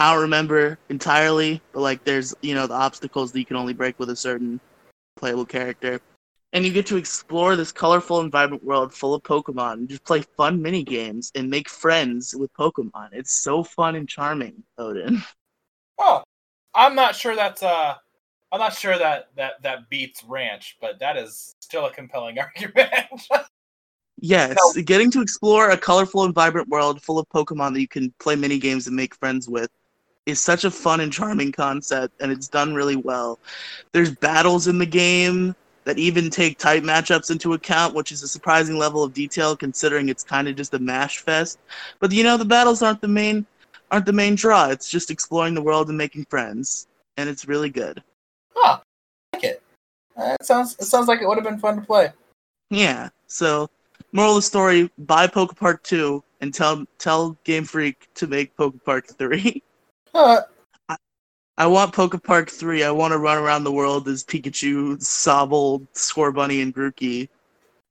I 0.01 0.13
don't 0.13 0.23
remember 0.23 0.81
entirely, 0.89 1.63
but 1.73 1.83
like 1.83 2.03
there's 2.03 2.35
you 2.41 2.57
know 2.57 2.67
the 2.67 2.75
obstacles 2.75 3.31
that 3.31 3.39
you 3.39 3.47
can 3.47 3.55
only 3.55 3.73
break 3.73 4.01
with 4.01 4.11
a 4.11 4.17
certain 4.17 4.59
playable 5.19 5.45
character. 5.45 6.01
And 6.53 6.65
you 6.65 6.73
get 6.73 6.87
to 6.87 6.97
explore 6.97 7.57
this 7.57 7.73
colorful 7.73 8.21
and 8.21 8.33
vibrant 8.33 8.65
world 8.65 8.95
full 8.95 9.15
of 9.15 9.23
Pokemon 9.23 9.73
and 9.75 9.89
just 9.89 10.05
play 10.05 10.23
fun 10.37 10.63
mini 10.63 10.83
games 10.83 11.31
and 11.35 11.51
make 11.51 11.69
friends 11.69 12.35
with 12.35 12.51
Pokemon. 12.55 13.09
It's 13.13 13.35
so 13.35 13.63
fun 13.63 13.97
and 13.97 14.09
charming, 14.09 14.63
Odin. 14.79 15.23
Oh, 16.01 16.23
I'm 16.77 16.95
not 16.95 17.17
sure 17.17 17.35
that's 17.35 17.61
uh, 17.61 17.95
I'm 18.53 18.61
not 18.61 18.73
sure 18.73 18.97
that 18.97 19.31
that 19.35 19.61
that 19.65 19.91
beats 19.91 20.23
Ranch, 20.23 20.77
but 20.81 21.01
that 21.01 21.17
is 21.17 21.57
still 21.59 21.87
a 21.87 21.91
compelling 21.91 22.39
argument. 22.57 22.85
Yes, 24.21 24.57
getting 24.85 25.11
to 25.11 25.21
explore 25.21 25.71
a 25.71 25.77
colorful 25.77 26.25
and 26.25 26.35
vibrant 26.35 26.69
world 26.69 27.03
full 27.03 27.19
of 27.19 27.29
Pokemon 27.29 27.75
that 27.75 27.81
you 27.81 27.89
can 27.89 28.15
play 28.21 28.37
mini 28.37 28.59
games 28.59 28.87
and 28.87 28.95
make 28.95 29.15
friends 29.17 29.49
with 29.49 29.71
is 30.29 30.43
such 30.43 30.65
a 30.65 30.71
fun 30.71 31.01
and 31.01 31.11
charming 31.11 31.51
concept, 31.51 32.21
and 32.21 32.31
it's 32.31 32.49
done 32.49 32.75
really 32.75 32.97
well. 32.97 33.39
There's 33.93 34.15
battles 34.15 34.69
in 34.69 34.79
the 34.79 34.87
game 34.87 35.57
that 35.85 35.99
even 35.99 36.29
take 36.29 36.59
type 36.59 36.83
matchups 36.83 37.31
into 37.31 37.55
account, 37.55 37.95
which 37.95 38.13
is 38.13 38.23
a 38.23 38.29
surprising 38.29 38.77
level 38.77 39.03
of 39.03 39.15
detail 39.15 39.57
considering 39.57 40.11
it's 40.11 40.23
kind 40.23 40.47
of 40.47 40.55
just 40.55 40.75
a 40.75 40.79
mash 40.79 41.21
fest. 41.21 41.59
But 41.99 42.13
you 42.13 42.25
know, 42.25 42.37
the 42.37 42.45
battles 42.45 42.83
aren't 42.83 43.01
the 43.01 43.09
main 43.09 43.47
aren't 43.91 44.05
the 44.05 44.13
main 44.13 44.35
draw. 44.35 44.69
It's 44.69 44.91
just 44.91 45.11
exploring 45.11 45.55
the 45.55 45.63
world 45.63 45.89
and 45.89 45.97
making 45.97 46.27
friends, 46.27 46.89
and 47.17 47.27
it's 47.27 47.49
really 47.49 47.71
good. 47.71 48.03
huh. 48.55 48.81
I 49.33 49.37
like 49.37 49.45
it. 49.45 49.63
Uh, 50.15 50.37
it 50.39 50.45
sounds 50.45 50.77
it 50.79 50.85
sounds 50.85 51.09
like 51.09 51.23
it 51.23 51.27
would 51.27 51.39
have 51.39 51.45
been 51.45 51.59
fun 51.59 51.77
to 51.77 51.83
play. 51.83 52.13
Yeah. 52.69 53.09
So, 53.29 53.71
moral 54.13 54.33
of 54.33 54.37
the 54.37 54.43
story: 54.43 54.91
buy 54.99 55.27
Poke 55.27 55.57
Park 55.57 55.83
two 55.85 56.23
and 56.43 56.53
tell 56.53 56.85
tell 56.99 57.31
Game 57.45 57.65
Freak 57.65 58.09
to 58.17 58.27
make 58.27 58.55
Poke 58.59 58.85
Park 58.85 59.07
three. 59.07 59.63
Huh. 60.15 60.43
I 61.59 61.67
want 61.67 61.93
Poke 61.93 62.23
Park 62.23 62.51
3. 62.51 62.85
I 62.85 62.91
want 62.93 63.13
to 63.13 63.19
run 63.19 63.37
around 63.37 63.65
the 63.65 63.73
world 63.73 64.07
as 64.07 64.23
Pikachu, 64.25 64.97
Sobble, 64.99 65.87
Scorbunny, 65.93 66.63
and 66.63 66.73
Grookey, 66.73 67.29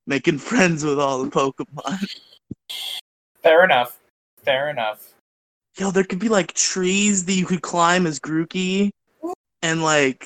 making 0.06 0.38
friends 0.49 0.86
with 0.86 0.99
all 0.99 1.23
the 1.23 1.30
Pokemon. 1.30 2.15
Fair 3.43 3.65
enough. 3.65 3.99
Fair 4.43 4.69
enough. 4.69 5.13
Yo, 5.77 5.91
there 5.91 6.06
could 6.06 6.19
be 6.19 6.30
like 6.30 6.53
trees 6.53 7.25
that 7.25 7.34
you 7.34 7.45
could 7.45 7.62
climb 7.62 8.08
as 8.08 8.19
Grookey, 8.19 8.91
and 9.62 9.84
like, 9.84 10.25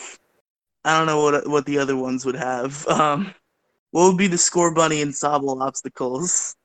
I 0.85 0.97
don't 0.97 1.07
know 1.07 1.21
what 1.21 1.47
what 1.47 1.65
the 1.65 1.79
other 1.79 1.97
ones 1.97 2.25
would 2.25 2.35
have. 2.35 2.85
Um, 2.87 3.33
what 3.91 4.07
would 4.07 4.17
be 4.17 4.27
the 4.27 4.37
Scorbunny 4.37 5.01
and 5.01 5.11
Sobble 5.11 5.61
obstacles? 5.61 6.55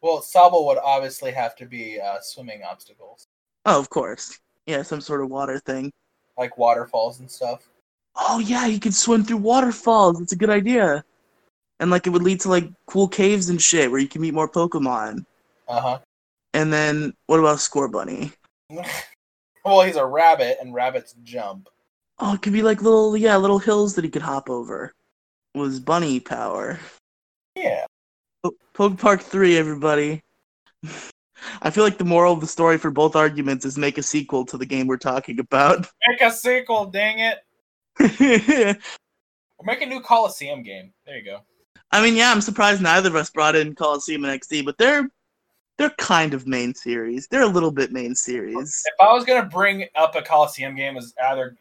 Well, 0.00 0.20
Sobble 0.22 0.64
would 0.66 0.78
obviously 0.78 1.30
have 1.32 1.54
to 1.56 1.66
be 1.66 2.00
uh, 2.00 2.20
swimming 2.22 2.62
obstacles, 2.62 3.26
Oh, 3.66 3.78
of 3.78 3.90
course. 3.90 4.38
Yeah, 4.66 4.82
some 4.82 5.00
sort 5.00 5.22
of 5.22 5.30
water 5.30 5.58
thing. 5.58 5.92
like 6.36 6.56
waterfalls 6.58 7.20
and 7.20 7.30
stuff. 7.30 7.68
Oh 8.16 8.38
yeah, 8.38 8.66
you 8.66 8.80
could 8.80 8.94
swim 8.94 9.24
through 9.24 9.38
waterfalls. 9.38 10.18
That's 10.18 10.32
a 10.32 10.36
good 10.36 10.50
idea. 10.50 11.04
And 11.80 11.90
like 11.90 12.06
it 12.06 12.10
would 12.10 12.22
lead 12.22 12.40
to 12.40 12.48
like 12.48 12.70
cool 12.86 13.08
caves 13.08 13.48
and 13.48 13.60
shit 13.60 13.90
where 13.90 14.00
you 14.00 14.08
can 14.08 14.22
meet 14.22 14.34
more 14.34 14.48
Pokemon. 14.48 15.24
Uh 15.68 15.80
huh. 15.80 15.98
And 16.54 16.72
then 16.72 17.12
what 17.26 17.40
about 17.40 17.58
Scorbunny? 17.58 18.32
well, 19.64 19.82
he's 19.82 19.96
a 19.96 20.06
rabbit, 20.06 20.58
and 20.60 20.72
rabbits 20.72 21.14
jump. 21.24 21.68
Oh, 22.20 22.34
it 22.34 22.42
could 22.42 22.52
be 22.52 22.62
like 22.62 22.80
little 22.82 23.16
yeah, 23.16 23.36
little 23.36 23.58
hills 23.58 23.94
that 23.96 24.04
he 24.04 24.10
could 24.10 24.22
hop 24.22 24.48
over. 24.48 24.92
Was 25.54 25.80
bunny 25.80 26.20
power. 26.20 26.78
Yeah. 27.56 27.86
Po- 28.42 28.54
Poke 28.72 28.98
Park 28.98 29.20
3, 29.22 29.56
everybody. 29.56 30.20
I 31.62 31.70
feel 31.70 31.84
like 31.84 31.98
the 31.98 32.04
moral 32.04 32.32
of 32.32 32.40
the 32.40 32.46
story 32.46 32.78
for 32.78 32.90
both 32.90 33.16
arguments 33.16 33.64
is 33.64 33.78
make 33.78 33.98
a 33.98 34.02
sequel 34.02 34.44
to 34.46 34.58
the 34.58 34.66
game 34.66 34.86
we're 34.86 34.96
talking 34.96 35.38
about. 35.40 35.86
Make 36.08 36.20
a 36.20 36.30
sequel, 36.30 36.86
dang 36.86 37.18
it! 37.20 38.78
Or 39.58 39.64
make 39.64 39.82
a 39.82 39.86
new 39.86 40.00
Coliseum 40.00 40.62
game. 40.62 40.92
There 41.06 41.16
you 41.16 41.24
go. 41.24 41.40
I 41.92 42.02
mean, 42.02 42.16
yeah, 42.16 42.32
I'm 42.32 42.40
surprised 42.40 42.82
neither 42.82 43.08
of 43.08 43.16
us 43.16 43.30
brought 43.30 43.54
in 43.54 43.74
Coliseum 43.74 44.24
and 44.24 44.40
XD, 44.40 44.64
but 44.64 44.76
they're 44.78 45.08
they're 45.78 45.90
kind 45.90 46.34
of 46.34 46.46
main 46.46 46.74
series. 46.74 47.26
They're 47.28 47.42
a 47.42 47.46
little 47.46 47.70
bit 47.70 47.92
main 47.92 48.14
series. 48.14 48.82
If 48.84 48.94
I 49.00 49.12
was 49.12 49.24
gonna 49.24 49.46
bring 49.46 49.86
up 49.94 50.14
a 50.16 50.22
Coliseum 50.22 50.74
game, 50.74 50.96
is 50.96 51.14
either 51.22 51.56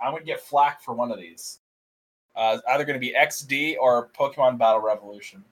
I'm 0.00 0.12
gonna 0.12 0.24
get 0.24 0.40
flack 0.40 0.82
for 0.82 0.94
one 0.94 1.10
of 1.10 1.18
these. 1.18 1.60
Uh, 2.34 2.54
it's 2.54 2.62
either 2.68 2.84
gonna 2.84 2.98
be 2.98 3.14
XD 3.18 3.76
or 3.80 4.10
Pokemon 4.18 4.58
Battle 4.58 4.80
Revolution. 4.80 5.44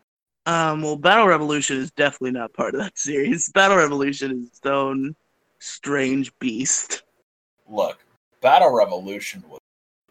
Um, 0.49 0.81
well, 0.81 0.97
Battle 0.97 1.27
Revolution 1.27 1.77
is 1.77 1.91
definitely 1.91 2.31
not 2.31 2.55
part 2.55 2.75
of 2.75 2.81
that 2.81 2.97
series. 2.99 3.51
Battle 3.51 3.77
Revolution 3.77 4.31
is 4.31 4.47
its 4.49 4.65
own 4.65 5.15
strange 5.59 6.37
beast. 6.39 7.03
Look, 7.69 7.99
Battle 8.41 8.75
Revolution 8.75 9.45
was. 9.47 9.61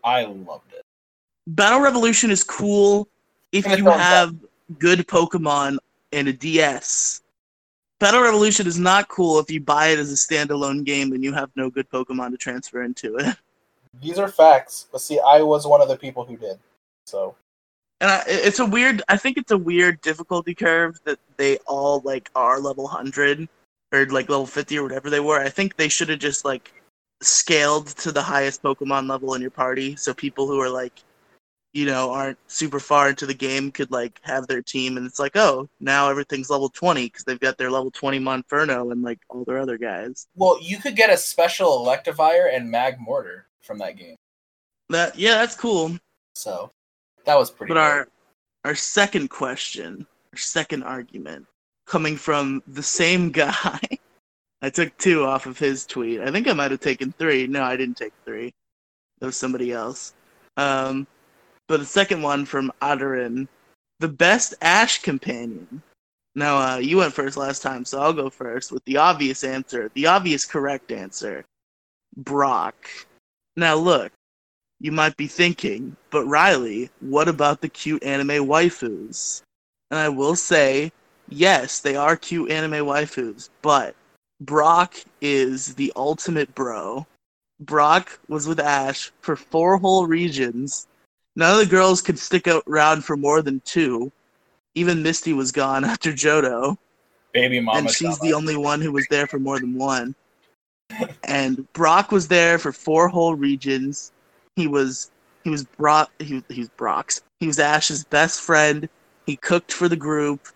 I 0.03 0.25
loved 0.25 0.73
it. 0.73 0.83
Battle 1.47 1.79
Revolution 1.79 2.29
is 2.29 2.43
cool 2.43 3.07
if 3.51 3.65
you 3.65 3.85
have 3.85 4.35
good 4.77 5.07
Pokemon 5.07 5.79
and 6.11 6.27
a 6.27 6.33
DS. 6.33 7.23
Battle 7.99 8.21
Revolution 8.21 8.67
is 8.67 8.77
not 8.77 9.07
cool 9.07 9.39
if 9.39 9.49
you 9.49 9.59
buy 9.59 9.87
it 9.87 9.97
as 9.97 10.11
a 10.11 10.15
standalone 10.15 10.83
game 10.83 11.13
and 11.13 11.23
you 11.23 11.33
have 11.33 11.49
no 11.55 11.71
good 11.71 11.89
Pokemon 11.89 12.29
to 12.29 12.37
transfer 12.37 12.83
into 12.83 13.17
it. 13.17 13.35
These 14.01 14.19
are 14.19 14.27
facts, 14.27 14.85
but 14.91 15.01
see, 15.01 15.19
I 15.19 15.41
was 15.41 15.65
one 15.65 15.81
of 15.81 15.87
the 15.87 15.97
people 15.97 16.23
who 16.23 16.37
did. 16.37 16.59
So 17.05 17.35
And 17.99 18.11
I, 18.11 18.23
it's 18.27 18.59
a 18.59 18.65
weird. 18.65 19.01
I 19.09 19.17
think 19.17 19.37
it's 19.37 19.51
a 19.51 19.57
weird 19.57 20.01
difficulty 20.01 20.53
curve 20.53 20.99
that 21.05 21.19
they 21.37 21.57
all 21.65 22.01
like 22.03 22.29
are 22.35 22.59
level 22.59 22.87
hundred 22.87 23.47
or 23.91 24.05
like 24.07 24.29
level 24.29 24.45
fifty 24.45 24.77
or 24.77 24.83
whatever 24.83 25.09
they 25.09 25.19
were. 25.19 25.39
I 25.39 25.49
think 25.49 25.75
they 25.75 25.89
should 25.89 26.09
have 26.09 26.19
just 26.19 26.45
like 26.45 26.73
scaled 27.21 27.87
to 27.87 28.11
the 28.11 28.21
highest 28.21 28.61
Pokemon 28.61 29.09
level 29.09 29.33
in 29.33 29.41
your 29.41 29.51
party, 29.51 29.95
so 29.95 30.13
people 30.13 30.45
who 30.47 30.59
are 30.61 30.69
like, 30.69 31.01
you 31.73 31.85
know, 31.85 32.11
aren't 32.11 32.37
super 32.47 32.79
far 32.79 33.09
into 33.09 33.25
the 33.25 33.33
game 33.33 33.71
could 33.71 33.89
like 33.89 34.19
have 34.23 34.47
their 34.47 34.61
team, 34.61 34.97
and 34.97 35.05
it's 35.05 35.19
like, 35.19 35.35
oh, 35.35 35.67
now 35.79 36.09
everything's 36.09 36.49
level 36.51 36.69
twenty 36.69 37.05
because 37.05 37.23
they've 37.23 37.39
got 37.39 37.57
their 37.57 37.71
level 37.71 37.89
twenty 37.89 38.19
Monferno 38.19 38.91
and 38.91 39.01
like 39.01 39.19
all 39.29 39.43
their 39.43 39.57
other 39.57 39.77
guys. 39.77 40.27
Well, 40.35 40.59
you 40.61 40.77
could 40.77 40.95
get 40.95 41.09
a 41.09 41.17
special 41.17 41.83
Electivire 41.83 42.55
and 42.55 42.71
Magmortar 42.71 43.43
from 43.63 43.79
that 43.79 43.97
game. 43.97 44.17
That 44.89 45.17
yeah, 45.17 45.35
that's 45.35 45.55
cool. 45.55 45.97
So 46.35 46.71
that 47.27 47.37
was 47.37 47.51
pretty 47.51 47.73
But 47.73 47.75
good. 47.75 47.81
our 47.83 48.07
our 48.65 48.75
second 48.75 49.29
question, 49.29 50.07
our 50.33 50.37
second 50.37 50.83
argument, 50.83 51.45
coming 51.85 52.17
from 52.17 52.63
the 52.67 52.83
same 52.83 53.29
guy. 53.43 53.79
I 54.61 54.71
took 54.71 54.97
two 54.97 55.23
off 55.23 55.45
of 55.45 55.59
his 55.59 55.85
tweet. 55.85 56.19
I 56.19 56.31
think 56.31 56.47
I 56.47 56.53
might 56.53 56.71
have 56.71 56.79
taken 56.79 57.11
three. 57.11 57.45
No, 57.45 57.61
I 57.63 57.77
didn't 57.77 57.97
take 57.97 58.13
three. 58.25 58.51
That 59.19 59.27
was 59.27 59.37
somebody 59.37 59.71
else. 59.71 60.13
Um, 60.57 61.05
but 61.67 61.79
the 61.79 61.85
second 61.85 62.23
one 62.23 62.45
from 62.45 62.71
Adarin, 62.81 63.47
the 63.99 64.07
best 64.07 64.55
Ash 64.61 64.99
companion. 65.01 65.83
Now, 66.33 66.57
uh, 66.57 66.77
you 66.77 66.97
went 66.97 67.13
first 67.13 67.37
last 67.37 67.61
time, 67.61 67.85
so 67.85 67.99
I'll 68.01 68.13
go 68.13 68.29
first 68.29 68.71
with 68.71 68.83
the 68.85 68.97
obvious 68.97 69.43
answer, 69.43 69.91
the 69.93 70.07
obvious 70.07 70.45
correct 70.45 70.91
answer 70.91 71.45
Brock. 72.15 72.75
Now, 73.55 73.75
look, 73.75 74.11
you 74.79 74.91
might 74.91 75.17
be 75.17 75.27
thinking, 75.27 75.95
but 76.11 76.25
Riley, 76.25 76.89
what 76.99 77.27
about 77.27 77.61
the 77.61 77.69
cute 77.69 78.03
anime 78.03 78.45
waifus? 78.45 79.41
And 79.89 79.99
I 79.99 80.09
will 80.09 80.35
say, 80.35 80.91
yes, 81.29 81.79
they 81.79 81.95
are 81.95 82.15
cute 82.15 82.51
anime 82.51 82.85
waifus, 82.85 83.49
but 83.61 83.95
Brock 84.41 84.95
is 85.21 85.75
the 85.75 85.91
ultimate 85.95 86.53
bro. 86.53 87.07
Brock 87.59 88.19
was 88.27 88.47
with 88.47 88.59
Ash 88.59 89.11
for 89.21 89.35
four 89.35 89.77
whole 89.77 90.05
regions. 90.05 90.87
None 91.35 91.53
of 91.53 91.57
the 91.57 91.71
girls 91.71 92.01
could 92.01 92.19
stick 92.19 92.47
around 92.67 93.03
for 93.03 93.17
more 93.17 93.41
than 93.41 93.61
two. 93.61 94.11
Even 94.75 95.01
Misty 95.01 95.33
was 95.33 95.51
gone 95.51 95.83
after 95.85 96.11
Johto 96.11 96.77
Baby 97.33 97.59
Mama. 97.59 97.79
and 97.79 97.89
she's 97.89 98.19
the 98.19 98.33
only 98.33 98.57
one 98.57 98.81
who 98.81 98.91
was 98.91 99.07
there 99.09 99.27
for 99.27 99.39
more 99.39 99.59
than 99.59 99.75
one. 99.75 100.13
And 101.23 101.71
Brock 101.73 102.11
was 102.11 102.27
there 102.27 102.57
for 102.57 102.71
four 102.71 103.07
whole 103.07 103.35
regions. 103.35 104.11
He 104.57 104.67
was 104.67 105.11
He 105.45 105.49
was 105.49 105.63
Brock. 105.63 106.11
He, 106.19 106.43
he 106.49 106.59
was 106.59 106.69
Brock's. 106.69 107.21
He 107.39 107.47
was 107.47 107.59
Ash's 107.59 108.03
best 108.03 108.41
friend. 108.41 108.89
He 109.25 109.37
cooked 109.37 109.71
for 109.71 109.87
the 109.87 109.95
group. 109.95 110.47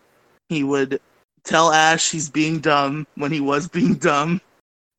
He 0.50 0.64
would 0.64 1.00
tell 1.44 1.72
Ash 1.72 2.12
he's 2.12 2.30
being 2.30 2.60
dumb 2.60 3.08
when 3.16 3.32
he 3.32 3.40
was 3.40 3.68
being 3.70 3.96
dumb. 3.96 4.42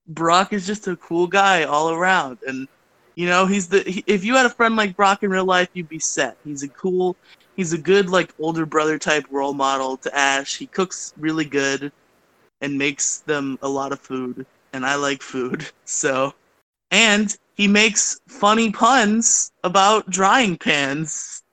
Brock 0.06 0.52
is 0.52 0.66
just 0.66 0.88
a 0.88 0.96
cool 0.96 1.26
guy 1.26 1.64
all 1.64 1.90
around, 1.90 2.38
and 2.46 2.68
you 3.16 3.26
know 3.26 3.44
he's 3.44 3.68
the. 3.68 3.80
He, 3.82 4.04
if 4.06 4.24
you 4.24 4.36
had 4.36 4.46
a 4.46 4.50
friend 4.50 4.76
like 4.76 4.96
Brock 4.96 5.22
in 5.22 5.30
real 5.30 5.44
life, 5.44 5.68
you'd 5.74 5.88
be 5.88 5.98
set. 5.98 6.36
He's 6.44 6.62
a 6.62 6.68
cool. 6.68 7.16
He's 7.56 7.72
a 7.72 7.78
good 7.78 8.08
like 8.08 8.32
older 8.38 8.66
brother 8.66 8.98
type 8.98 9.26
role 9.30 9.52
model 9.52 9.96
to 9.98 10.16
Ash. 10.16 10.56
He 10.56 10.66
cooks 10.66 11.12
really 11.18 11.44
good, 11.44 11.92
and 12.60 12.78
makes 12.78 13.18
them 13.18 13.58
a 13.62 13.68
lot 13.68 13.92
of 13.92 13.98
food, 14.00 14.46
and 14.72 14.86
I 14.86 14.94
like 14.94 15.22
food, 15.22 15.66
so. 15.84 16.34
And 16.90 17.36
he 17.54 17.68
makes 17.68 18.20
funny 18.28 18.70
puns 18.70 19.52
about 19.64 20.08
drying 20.10 20.56
pans. 20.56 21.42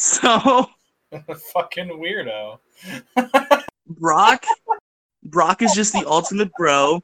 So 0.00 0.68
Fucking 1.52 1.88
weirdo. 1.88 2.58
Brock 3.86 4.44
Brock 5.24 5.62
is 5.62 5.72
just 5.72 5.92
the 5.92 6.06
ultimate 6.06 6.52
bro. 6.56 7.02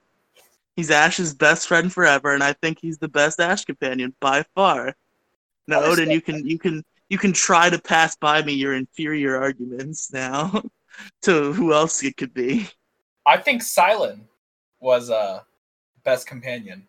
He's 0.76 0.90
Ash's 0.90 1.34
best 1.34 1.68
friend 1.68 1.92
forever, 1.92 2.34
and 2.34 2.42
I 2.42 2.52
think 2.54 2.78
he's 2.80 2.98
the 2.98 3.08
best 3.08 3.40
Ash 3.40 3.64
companion 3.64 4.14
by 4.20 4.44
far. 4.54 4.94
Now, 5.66 5.82
Odin, 5.82 6.10
you 6.10 6.20
can 6.20 6.46
you 6.46 6.58
can 6.58 6.84
you 7.08 7.18
can 7.18 7.32
try 7.32 7.70
to 7.70 7.80
pass 7.80 8.16
by 8.16 8.42
me 8.42 8.52
your 8.52 8.74
inferior 8.74 9.40
arguments 9.40 10.12
now 10.12 10.62
to 11.22 11.52
who 11.52 11.72
else 11.72 12.02
it 12.02 12.16
could 12.16 12.34
be. 12.34 12.68
I 13.26 13.38
think 13.38 13.62
Cilan 13.62 14.20
was 14.80 15.10
uh 15.10 15.40
best 16.04 16.26
companion. 16.26 16.86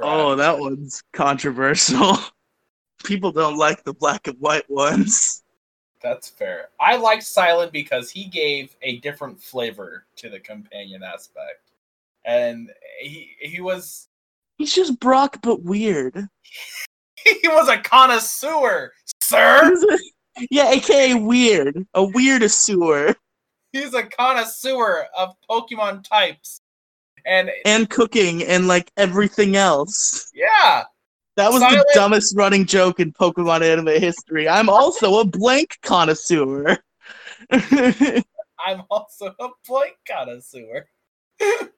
Oh, 0.00 0.34
that 0.36 0.58
one's 0.58 1.02
controversial. 1.12 2.16
People 3.04 3.32
don't 3.32 3.56
like 3.56 3.84
the 3.84 3.94
black 3.94 4.26
and 4.26 4.38
white 4.38 4.68
ones. 4.68 5.42
That's 6.02 6.28
fair. 6.28 6.68
I 6.80 6.96
liked 6.96 7.24
Cilan 7.24 7.72
because 7.72 8.10
he 8.10 8.24
gave 8.26 8.76
a 8.82 8.98
different 8.98 9.40
flavor 9.40 10.06
to 10.16 10.28
the 10.28 10.38
companion 10.40 11.02
aspect. 11.02 11.72
And 12.24 12.70
he 13.00 13.36
he 13.40 13.60
was 13.60 14.08
He's 14.58 14.74
just 14.74 14.98
Brock, 14.98 15.38
but 15.42 15.62
weird. 15.62 16.14
he 17.24 17.48
was 17.48 17.68
a 17.68 17.78
connoisseur, 17.78 18.92
sir. 19.22 19.72
yeah, 20.50 20.70
aka 20.70 21.14
weird. 21.14 21.86
A 21.94 22.04
weird 22.04 22.48
sewer. 22.50 23.14
He's 23.72 23.94
a 23.94 24.02
connoisseur 24.02 25.06
of 25.16 25.34
Pokemon 25.48 26.04
types. 26.04 26.60
And 27.28 27.50
And 27.66 27.90
cooking 27.90 28.42
and 28.44 28.66
like 28.66 28.90
everything 28.96 29.54
else. 29.56 30.30
yeah, 30.34 30.84
That 31.36 31.52
was 31.52 31.62
Cilan- 31.62 31.72
the 31.72 31.90
dumbest 31.94 32.34
running 32.36 32.64
joke 32.64 33.00
in 33.00 33.12
Pokemon 33.12 33.60
anime 33.62 34.00
history. 34.00 34.48
I'm 34.48 34.68
also 34.70 35.20
a 35.20 35.24
blank 35.24 35.76
connoisseur. 35.82 36.78
I'm 37.50 38.82
also 38.90 39.34
a 39.38 39.48
blank 39.66 39.96
connoisseur. 40.08 40.88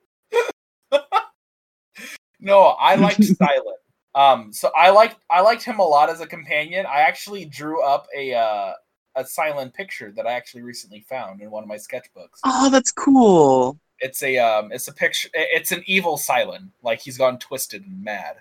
no, 2.40 2.60
I 2.62 2.94
liked 2.96 3.20
Cilan. 3.20 3.74
Um, 4.14 4.52
so 4.52 4.70
I 4.76 4.90
liked 4.90 5.16
I 5.30 5.40
liked 5.40 5.62
him 5.62 5.78
a 5.78 5.84
lot 5.84 6.10
as 6.10 6.20
a 6.20 6.26
companion. 6.26 6.86
I 6.86 7.00
actually 7.00 7.44
drew 7.44 7.82
up 7.82 8.06
a 8.16 8.34
uh, 8.34 8.72
a 9.16 9.24
Cilan 9.24 9.72
picture 9.72 10.10
that 10.12 10.26
I 10.26 10.32
actually 10.32 10.62
recently 10.62 11.00
found 11.08 11.40
in 11.42 11.50
one 11.50 11.62
of 11.62 11.68
my 11.68 11.76
sketchbooks. 11.76 12.40
oh, 12.44 12.70
that's 12.70 12.90
cool. 12.90 13.78
It's 14.00 14.22
a 14.22 14.38
um, 14.38 14.72
it's 14.72 14.88
a 14.88 14.92
picture. 14.92 15.28
It's 15.34 15.72
an 15.72 15.82
evil 15.86 16.16
Cilan, 16.16 16.68
like 16.82 17.00
he's 17.00 17.18
gone 17.18 17.38
twisted 17.38 17.84
and 17.86 18.02
mad. 18.02 18.36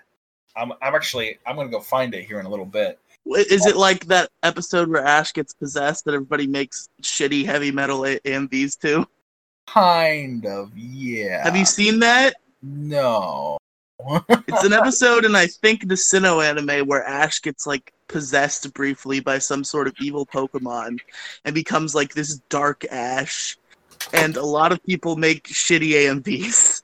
I'm 0.56 0.72
I'm 0.82 0.94
actually 0.94 1.38
I'm 1.46 1.56
gonna 1.56 1.68
go 1.70 1.80
find 1.80 2.14
it 2.14 2.24
here 2.24 2.40
in 2.40 2.46
a 2.46 2.50
little 2.50 2.66
bit. 2.66 2.98
Is 3.26 3.66
it 3.66 3.76
like 3.76 4.06
that 4.06 4.30
episode 4.42 4.88
where 4.88 5.04
Ash 5.04 5.32
gets 5.32 5.52
possessed 5.52 6.04
that 6.06 6.14
everybody 6.14 6.46
makes 6.46 6.88
shitty 7.02 7.44
heavy 7.44 7.70
metal 7.70 8.06
A- 8.06 8.18
AMVs 8.20 8.78
to? 8.80 9.06
Kind 9.66 10.46
of, 10.46 10.76
yeah. 10.76 11.44
Have 11.44 11.54
you 11.54 11.66
seen 11.66 12.00
that? 12.00 12.34
No. 12.62 13.58
It's 14.28 14.64
an 14.64 14.72
episode 14.72 15.24
in 15.24 15.36
I 15.36 15.46
think 15.46 15.86
the 15.86 15.94
Sinnoh 15.94 16.44
anime 16.44 16.88
where 16.88 17.04
Ash 17.04 17.40
gets 17.40 17.66
like 17.66 17.92
possessed 18.08 18.72
briefly 18.74 19.20
by 19.20 19.38
some 19.38 19.62
sort 19.62 19.86
of 19.86 19.94
evil 20.00 20.26
Pokemon 20.26 20.98
and 21.44 21.54
becomes 21.54 21.94
like 21.94 22.14
this 22.14 22.36
dark 22.48 22.84
Ash. 22.90 23.56
And 24.12 24.36
a 24.36 24.44
lot 24.44 24.72
of 24.72 24.82
people 24.84 25.16
make 25.16 25.44
shitty 25.44 25.90
AMVs 25.92 26.82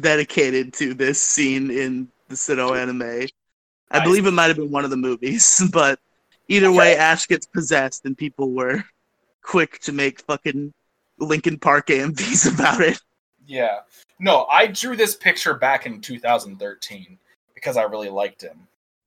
dedicated 0.00 0.72
to 0.74 0.94
this 0.94 1.20
scene 1.20 1.70
in 1.70 2.08
the 2.28 2.34
Sinnoh 2.34 2.76
anime. 2.76 3.02
I 3.90 3.98
Nice. 3.98 4.04
believe 4.06 4.26
it 4.26 4.30
might 4.32 4.46
have 4.48 4.56
been 4.56 4.70
one 4.70 4.84
of 4.84 4.90
the 4.90 4.96
movies, 4.96 5.62
but 5.72 5.98
either 6.48 6.72
way, 6.72 6.96
Ash 6.96 7.26
gets 7.26 7.46
possessed 7.46 8.04
and 8.06 8.16
people 8.16 8.52
were 8.52 8.82
quick 9.42 9.78
to 9.80 9.92
make 9.92 10.20
fucking 10.22 10.72
Linkin 11.18 11.58
Park 11.58 11.88
AMVs 11.88 12.54
about 12.54 12.80
it. 12.80 13.00
Yeah. 13.46 13.80
No, 14.18 14.46
I 14.46 14.68
drew 14.68 14.96
this 14.96 15.16
picture 15.16 15.54
back 15.54 15.84
in 15.84 16.00
2013 16.00 17.18
because 17.54 17.76
I 17.76 17.82
really 17.82 18.08
liked 18.08 18.40
him. 18.42 18.66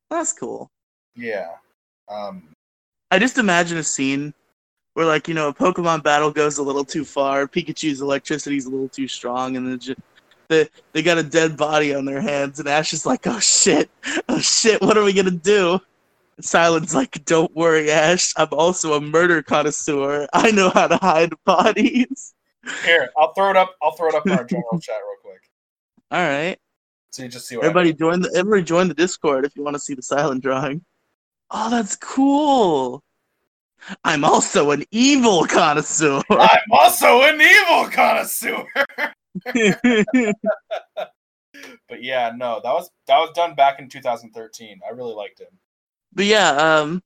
That's 0.10 0.34
cool. 0.34 0.70
Yeah. 1.16 1.52
Um 2.10 2.50
I 3.12 3.18
just 3.20 3.38
imagine 3.38 3.78
a 3.78 3.84
scene 3.84 4.34
where, 4.96 5.06
like, 5.06 5.28
you 5.28 5.34
know, 5.34 5.50
a 5.50 5.54
Pokemon 5.54 6.04
battle 6.04 6.32
goes 6.32 6.58
a 6.58 6.64
little 6.64 6.86
too 6.86 7.06
far, 7.06 7.48
Pikachu's 7.48 8.02
electricity's 8.02 8.66
a 8.66 8.70
little 8.70 8.90
too 8.90 9.08
strong, 9.08 9.58
and 9.58 9.68
then 9.68 9.78
just, 9.78 10.00
they, 10.48 10.68
they 10.94 11.04
got 11.04 11.18
a 11.18 11.24
dead 11.24 11.58
body 11.58 11.94
on 11.94 12.06
their 12.06 12.22
hands, 12.22 12.60
and 12.60 12.68
Ash 12.68 12.94
is 12.94 13.06
like, 13.06 13.28
oh 13.28 13.40
shit, 13.40 13.90
oh 14.30 14.40
shit, 14.40 14.82
what 14.82 14.98
are 14.98 15.04
we 15.04 15.12
gonna 15.12 15.32
do? 15.32 15.74
And 16.38 16.46
Cilan's 16.46 16.96
like, 16.96 17.24
don't 17.26 17.54
worry, 17.54 17.92
Ash, 17.92 18.34
I'm 18.38 18.48
also 18.54 18.94
a 18.94 19.02
murder 19.02 19.44
connoisseur. 19.44 20.28
I 20.34 20.52
know 20.52 20.70
how 20.70 20.88
to 20.88 20.98
hide 20.98 21.34
bodies. 21.46 22.34
here, 22.86 23.10
I'll 23.18 23.34
throw 23.34 23.50
it 23.50 23.58
up. 23.58 23.76
I'll 23.82 23.92
throw 23.92 24.08
it 24.08 24.16
up 24.16 24.26
in 24.26 24.32
our 24.32 24.44
general 24.46 24.80
chat 24.80 24.96
real 24.96 25.18
quick. 25.22 25.42
Alright. 26.14 26.58
So 27.12 27.24
you 27.24 27.30
just 27.30 27.48
see 27.48 27.58
what 27.58 27.66
Everybody 27.66 27.94
join 27.94 28.22
the 28.22 28.32
everybody 28.36 28.64
join 28.64 28.88
the 28.88 28.94
Discord 28.94 29.46
if 29.46 29.56
you 29.56 29.64
want 29.64 29.76
to 29.76 29.80
see 29.80 29.94
the 29.94 30.02
Cilan 30.02 30.42
drawing. 30.42 30.84
Oh, 31.52 31.70
that's 31.70 31.96
cool. 31.98 33.04
I'm 34.04 34.24
also 34.24 34.72
an 34.72 34.84
evil 34.92 35.46
connoisseur. 35.46 36.22
I'm 36.30 36.72
also 36.72 37.22
an 37.24 37.40
evil 37.42 37.90
connoisseur. 37.90 38.66
but 41.90 42.02
yeah, 42.02 42.32
no, 42.36 42.60
that 42.64 42.74
was 42.74 42.90
that 43.08 43.18
was 43.18 43.32
done 43.36 43.56
back 43.56 43.80
in 43.80 43.90
2013. 43.90 44.80
I 44.86 44.92
really 44.94 45.14
liked 45.14 45.40
him. 45.40 45.48
But 46.14 46.26
yeah, 46.26 46.52
um, 46.52 47.04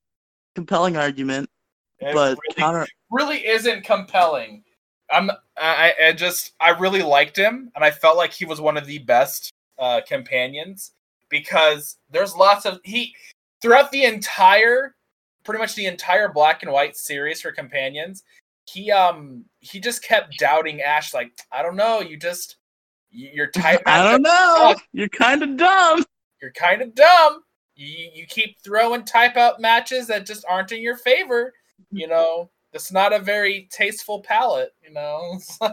compelling 0.54 0.96
argument, 0.96 1.50
It 1.98 2.14
but 2.14 2.38
really, 2.38 2.54
counter. 2.56 2.86
really 3.10 3.46
isn't 3.46 3.84
compelling. 3.84 4.62
I'm 5.10 5.30
I, 5.56 5.92
I 6.06 6.12
just 6.12 6.52
I 6.60 6.70
really 6.70 7.02
liked 7.02 7.36
him, 7.36 7.70
and 7.74 7.84
I 7.84 7.90
felt 7.90 8.16
like 8.16 8.32
he 8.32 8.44
was 8.44 8.60
one 8.60 8.76
of 8.76 8.86
the 8.86 8.98
best 8.98 9.52
uh, 9.78 10.00
companions 10.06 10.92
because 11.28 11.96
there's 12.10 12.36
lots 12.36 12.66
of 12.66 12.78
he 12.84 13.14
throughout 13.60 13.90
the 13.90 14.04
entire, 14.04 14.94
pretty 15.44 15.58
much 15.58 15.74
the 15.74 15.86
entire 15.86 16.28
black 16.32 16.62
and 16.62 16.72
white 16.72 16.96
series 16.96 17.40
for 17.40 17.52
companions. 17.52 18.22
He 18.66 18.90
um 18.92 19.44
he 19.60 19.80
just 19.80 20.02
kept 20.02 20.38
doubting 20.38 20.80
Ash, 20.80 21.12
like 21.14 21.32
I 21.50 21.62
don't 21.62 21.76
know, 21.76 22.00
you 22.00 22.16
just 22.16 22.56
you- 23.10 23.30
you're 23.32 23.50
type 23.50 23.82
I 23.86 24.02
don't 24.08 24.22
know. 24.22 24.74
You're 24.92 25.08
kind 25.08 25.42
of 25.42 25.56
dumb. 25.56 26.04
you're 26.40 26.52
kind 26.52 26.82
of 26.82 26.94
dumb. 26.94 27.42
You, 27.74 28.10
you 28.14 28.26
keep 28.26 28.60
throwing 28.62 29.04
type 29.04 29.36
out 29.36 29.60
matches 29.60 30.06
that 30.08 30.26
just 30.26 30.44
aren't 30.48 30.72
in 30.72 30.82
your 30.82 30.96
favor. 30.96 31.52
You 31.90 32.06
know, 32.14 32.50
it's 32.72 32.92
not 32.92 33.12
a 33.12 33.18
very 33.18 33.68
tasteful 33.72 34.20
palette. 34.20 34.72
You 34.86 34.92
know, 34.92 35.38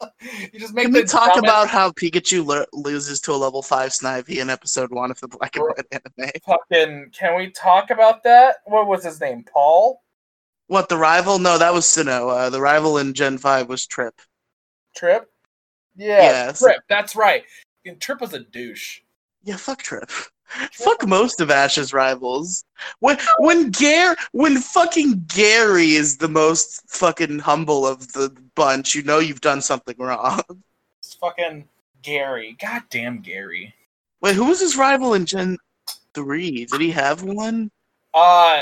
you 0.52 0.58
just 0.60 0.74
make 0.74 0.84
Can 0.84 0.92
we 0.92 1.04
talk 1.04 1.34
dumbest 1.34 1.44
about 1.44 1.68
how 1.68 1.90
Pikachu 1.90 2.44
lo- 2.46 2.64
loses 2.72 3.20
to 3.22 3.32
a 3.32 3.36
level 3.36 3.62
five 3.62 3.90
Snivy 3.90 4.38
in 4.38 4.48
episode 4.50 4.90
one 4.92 5.10
of 5.10 5.18
the 5.20 5.28
Black 5.28 5.56
and 5.56 5.64
White 5.64 5.86
anime? 6.18 6.30
fucking. 6.46 7.10
Can 7.12 7.36
we 7.36 7.50
talk 7.50 7.90
about 7.90 8.22
that? 8.24 8.56
What 8.66 8.86
was 8.86 9.04
his 9.04 9.20
name? 9.20 9.44
Paul 9.52 10.02
What 10.68 10.88
the 10.88 10.96
rival? 10.98 11.38
No, 11.38 11.58
that 11.58 11.72
was 11.74 11.84
Sinnoh. 11.86 12.30
Uh, 12.30 12.50
the 12.50 12.60
rival 12.60 12.98
in 12.98 13.14
Gen 13.14 13.38
five 13.38 13.68
was 13.68 13.86
Trip. 13.86 14.14
Trip. 14.96 15.30
Yeah, 15.96 16.22
Yeah, 16.22 16.52
so- 16.52 16.66
Trip. 16.66 16.80
That's 16.88 17.16
right. 17.16 17.44
And 17.84 18.00
Trip 18.00 18.20
was 18.20 18.34
a 18.34 18.40
douche. 18.40 19.00
Yeah, 19.42 19.56
fuck 19.56 19.82
Trip. 19.82 20.10
Fuck 20.72 21.06
most 21.06 21.40
of 21.40 21.50
Ash's 21.50 21.92
rivals. 21.92 22.64
When 23.00 23.18
when 23.38 23.70
Gary 23.70 24.16
when 24.32 24.58
fucking 24.58 25.24
Gary 25.28 25.92
is 25.92 26.16
the 26.16 26.28
most 26.28 26.82
fucking 26.88 27.40
humble 27.40 27.86
of 27.86 28.12
the 28.12 28.34
bunch, 28.54 28.94
you 28.94 29.02
know 29.02 29.18
you've 29.18 29.40
done 29.40 29.60
something 29.60 29.96
wrong. 29.98 30.40
It's 31.00 31.14
fucking 31.14 31.68
Gary. 32.02 32.56
Goddamn 32.60 33.20
Gary. 33.20 33.74
Wait, 34.20 34.34
who 34.34 34.46
was 34.46 34.60
his 34.60 34.76
rival 34.76 35.14
in 35.14 35.26
Gen 35.26 35.56
three? 36.14 36.64
Did 36.64 36.80
he 36.80 36.90
have 36.90 37.22
one? 37.22 37.70
Uh, 38.14 38.60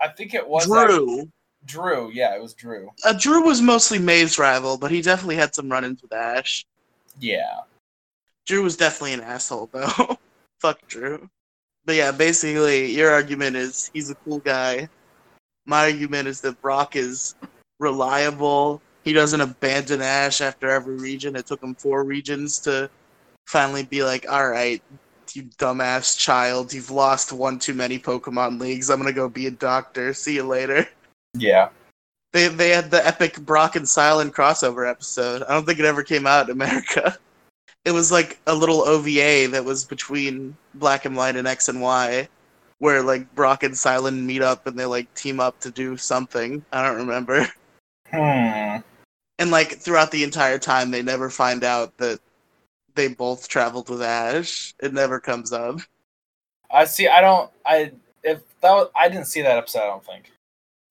I 0.00 0.08
think 0.16 0.34
it 0.34 0.46
was 0.46 0.70
actually- 0.70 0.86
Drew. 0.96 1.30
Drew. 1.66 2.10
Yeah, 2.12 2.36
it 2.36 2.42
was 2.42 2.52
Drew. 2.52 2.90
Uh, 3.04 3.14
Drew 3.14 3.42
was 3.42 3.62
mostly 3.62 3.98
May's 3.98 4.38
rival, 4.38 4.76
but 4.76 4.90
he 4.90 5.00
definitely 5.00 5.36
had 5.36 5.54
some 5.54 5.72
run-ins 5.72 6.02
with 6.02 6.12
Ash. 6.12 6.66
Yeah. 7.18 7.60
Drew 8.44 8.62
was 8.62 8.76
definitely 8.76 9.14
an 9.14 9.22
asshole 9.22 9.70
though. 9.72 10.18
Fuck 10.64 10.88
Drew. 10.88 11.28
but 11.84 11.94
yeah, 11.94 12.10
basically, 12.10 12.90
your 12.90 13.10
argument 13.10 13.54
is 13.54 13.90
he's 13.92 14.08
a 14.08 14.14
cool 14.14 14.38
guy. 14.38 14.88
My 15.66 15.90
argument 15.90 16.26
is 16.26 16.40
that 16.40 16.58
Brock 16.62 16.96
is 16.96 17.34
reliable. 17.78 18.80
He 19.02 19.12
doesn't 19.12 19.42
abandon 19.42 20.00
Ash 20.00 20.40
after 20.40 20.70
every 20.70 20.96
region. 20.96 21.36
It 21.36 21.46
took 21.46 21.62
him 21.62 21.74
four 21.74 22.02
regions 22.04 22.58
to 22.60 22.88
finally 23.46 23.82
be 23.82 24.02
like, 24.02 24.24
all 24.26 24.48
right, 24.48 24.82
you 25.34 25.42
dumbass 25.58 26.16
child, 26.18 26.72
you've 26.72 26.90
lost 26.90 27.30
one 27.30 27.58
too 27.58 27.74
many 27.74 27.98
Pokemon 27.98 28.58
leagues. 28.58 28.88
I'm 28.88 28.96
gonna 28.98 29.12
go 29.12 29.28
be 29.28 29.48
a 29.48 29.50
doctor. 29.50 30.14
See 30.14 30.36
you 30.36 30.44
later. 30.44 30.88
Yeah. 31.34 31.68
They 32.32 32.48
they 32.48 32.70
had 32.70 32.90
the 32.90 33.06
epic 33.06 33.38
Brock 33.40 33.76
and 33.76 33.84
Cilan 33.84 34.30
crossover 34.30 34.90
episode. 34.90 35.42
I 35.42 35.52
don't 35.52 35.66
think 35.66 35.78
it 35.78 35.84
ever 35.84 36.02
came 36.02 36.26
out 36.26 36.48
in 36.48 36.52
America. 36.52 37.18
It 37.84 37.92
was 37.92 38.10
like 38.10 38.38
a 38.46 38.54
little 38.54 38.82
OVA 38.82 39.48
that 39.50 39.64
was 39.64 39.84
between 39.84 40.56
Black 40.74 41.04
and 41.04 41.16
White 41.16 41.36
and 41.36 41.46
X 41.46 41.68
and 41.68 41.80
Y, 41.80 42.28
where 42.78 43.02
like 43.02 43.32
Brock 43.34 43.62
and 43.62 43.74
Cilan 43.74 44.24
meet 44.24 44.42
up 44.42 44.66
and 44.66 44.78
they 44.78 44.86
like 44.86 45.12
team 45.14 45.40
up 45.40 45.60
to 45.60 45.70
do 45.70 45.96
something. 45.96 46.64
I 46.72 46.86
don't 46.86 46.96
remember. 46.96 47.46
Hmm. 48.10 48.76
And 49.40 49.50
like 49.50 49.78
throughout 49.78 50.12
the 50.12 50.22
entire 50.22 50.58
time, 50.58 50.92
they 50.92 51.02
never 51.02 51.28
find 51.28 51.64
out 51.64 51.96
that 51.98 52.20
they 52.94 53.08
both 53.08 53.48
traveled 53.48 53.88
with 53.88 54.02
Ash. 54.02 54.72
It 54.80 54.92
never 54.92 55.18
comes 55.18 55.52
up. 55.52 55.80
I 56.70 56.84
see. 56.84 57.08
I 57.08 57.20
don't. 57.20 57.50
I 57.66 57.92
if 58.22 58.40
that 58.60 58.72
was, 58.72 58.88
I 58.94 59.08
didn't 59.08 59.26
see 59.26 59.42
that 59.42 59.56
episode. 59.58 59.80
I 59.80 59.86
don't 59.86 60.04
think. 60.04 60.30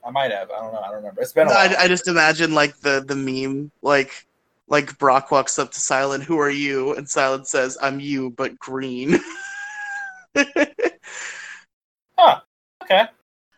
I 0.06 0.12
might 0.12 0.32
have. 0.32 0.51
I 0.51 0.60
don't 0.60 0.73
know. 0.73 0.79
I 0.79 0.88
don't 0.88 0.97
remember. 0.97 1.21
It's 1.21 1.34
been 1.34 1.47
a 1.47 1.51
while. 1.51 1.75
I, 1.77 1.84
I 1.84 1.88
just 1.88 2.08
imagine 2.08 2.53
like 2.53 2.77
the 2.79 3.03
the 3.06 3.15
meme 3.15 3.71
like 3.82 4.25
like 4.73 4.97
Brock 4.97 5.29
walks 5.29 5.59
up 5.59 5.71
to 5.71 5.79
Cilan, 5.79 6.23
"Who 6.23 6.39
are 6.39 6.49
you?" 6.49 6.95
and 6.95 7.05
Cilan 7.05 7.45
says, 7.45 7.77
"I'm 7.79 7.99
you, 7.99 8.31
but 8.31 8.57
green." 8.57 9.13
okay. 10.36 10.65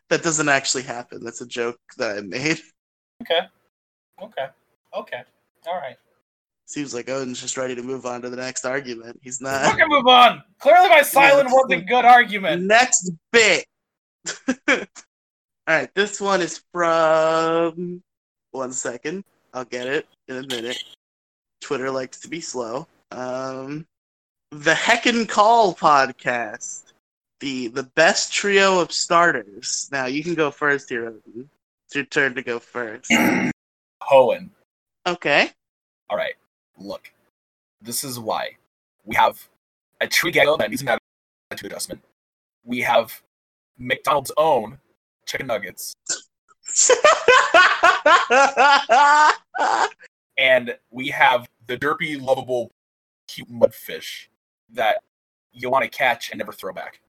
that 0.09 0.23
doesn't 0.23 0.49
actually 0.49 0.83
happen. 0.83 1.23
That's 1.23 1.39
a 1.39 1.47
joke 1.47 1.79
that 1.97 2.17
I 2.17 2.21
made. 2.21 2.59
Okay. 3.21 3.39
Okay. 4.21 4.47
Okay. 4.93 5.21
All 5.65 5.75
right. 5.75 5.95
Seems 6.65 6.93
like 6.93 7.07
Odin's 7.07 7.39
just 7.39 7.55
ready 7.55 7.73
to 7.73 7.81
move 7.81 8.05
on 8.05 8.21
to 8.23 8.29
the 8.29 8.35
next 8.35 8.65
argument. 8.65 9.21
He's 9.23 9.39
not. 9.39 9.77
can 9.77 9.87
move 9.87 10.05
on. 10.05 10.43
Clearly, 10.59 10.89
my 10.89 11.01
silent 11.01 11.47
Yeah. 11.47 11.53
was 11.53 11.71
a 11.71 11.81
good 11.81 12.03
argument. 12.03 12.63
Next 12.63 13.09
bit. 13.31 13.65
All 14.67 14.77
right, 15.65 15.89
this 15.95 16.19
one 16.19 16.41
is 16.41 16.61
from. 16.73 18.03
One 18.51 18.73
second, 18.73 19.23
I'll 19.53 19.63
get 19.63 19.87
it 19.87 20.05
in 20.27 20.35
a 20.35 20.47
minute. 20.47 20.83
Twitter 21.65 21.89
likes 21.89 22.19
to 22.19 22.27
be 22.27 22.39
slow. 22.39 22.85
Um, 23.09 23.87
the 24.51 24.75
Heckin' 24.75 25.27
Call 25.27 25.73
podcast, 25.73 26.93
the 27.39 27.69
the 27.69 27.89
best 27.95 28.31
trio 28.31 28.79
of 28.79 28.91
starters. 28.91 29.89
Now 29.91 30.05
you 30.05 30.23
can 30.23 30.35
go 30.35 30.51
first 30.51 30.89
here. 30.89 31.07
Odin. 31.07 31.49
It's 31.87 31.95
your 31.95 32.05
turn 32.05 32.35
to 32.35 32.43
go 32.43 32.59
first. 32.59 33.09
Hoenn. 34.03 34.51
Okay. 35.07 35.49
All 36.11 36.17
right. 36.17 36.35
Look, 36.77 37.11
this 37.81 38.03
is 38.03 38.19
why 38.19 38.51
we 39.03 39.15
have 39.15 39.43
a 40.01 40.07
tree 40.07 40.29
gecko 40.29 40.57
that 40.57 40.69
needs 40.69 40.83
an 40.83 40.99
attitude 41.49 41.71
adjustment. 41.71 41.99
We 42.63 42.81
have 42.81 43.23
McDonald's 43.79 44.31
own 44.37 44.77
chicken 45.25 45.47
nuggets, 45.47 45.95
and 50.37 50.77
we 50.91 51.07
have 51.07 51.47
the 51.67 51.77
derpy, 51.77 52.21
lovable, 52.21 52.71
cute 53.27 53.49
mudfish 53.49 54.27
that 54.73 55.01
you 55.51 55.69
want 55.69 55.83
to 55.83 55.89
catch 55.89 56.29
and 56.31 56.37
never 56.39 56.51
throw 56.51 56.73
back. 56.73 56.99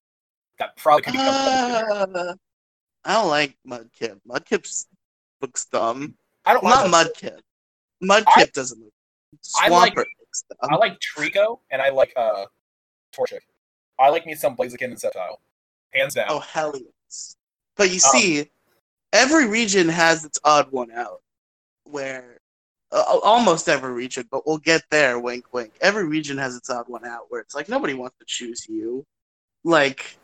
That 0.59 0.77
probably 0.77 1.03
could 1.03 1.13
become. 1.13 2.17
Uh, 2.17 2.35
I 3.05 3.13
don't 3.15 3.29
like 3.29 3.57
Mudkip. 3.67 4.21
Mudkip 4.29 4.87
looks 5.41 5.67
dumb. 5.67 6.17
I 6.45 6.55
don't 6.55 6.65
Not. 6.65 6.87
Mudkip. 6.87 7.39
Mudkip 8.03 8.25
I- 8.37 8.51
doesn't 8.53 8.81
look. 8.83 8.93
I 9.61 9.69
like- 9.69 9.97
looks 9.97 10.45
dumb. 10.49 10.73
I 10.73 10.77
like 10.77 10.99
Treecko 11.01 11.59
and 11.71 11.83
I 11.83 11.91
like 11.91 12.13
uh 12.17 12.47
Torchic. 13.15 13.41
I 13.99 14.09
like 14.11 14.27
me 14.27 14.35
some 14.35 14.57
Blaziken 14.57 14.85
and 14.87 14.97
Sceptile. 14.97 15.37
Hands 15.93 16.13
down. 16.15 16.27
Oh 16.29 16.41
hell 16.41 16.75
yes! 16.75 17.37
But 17.77 17.89
you 17.89 17.95
Um, 17.95 18.01
see, 18.21 18.51
every 19.13 19.47
region 19.47 19.89
has 19.89 20.25
its 20.25 20.39
odd 20.45 20.71
one 20.73 20.91
out. 20.91 21.23
Where 21.85 22.39
uh, 22.93 23.19
almost 23.23 23.69
every 23.69 23.93
region, 23.93 24.27
but 24.31 24.47
we'll 24.47 24.59
get 24.59 24.83
there. 24.91 25.19
Wink, 25.19 25.53
wink. 25.53 25.73
Every 25.81 26.07
region 26.07 26.39
has 26.39 26.57
its 26.57 26.71
odd 26.71 26.89
one 26.89 27.05
out 27.05 27.27
where 27.29 27.41
it's 27.41 27.55
like 27.55 27.69
nobody 27.69 27.95
wants 27.95 28.17
to 28.19 28.25
choose 28.27 28.69
you. 28.69 29.05
Like, 29.65 30.17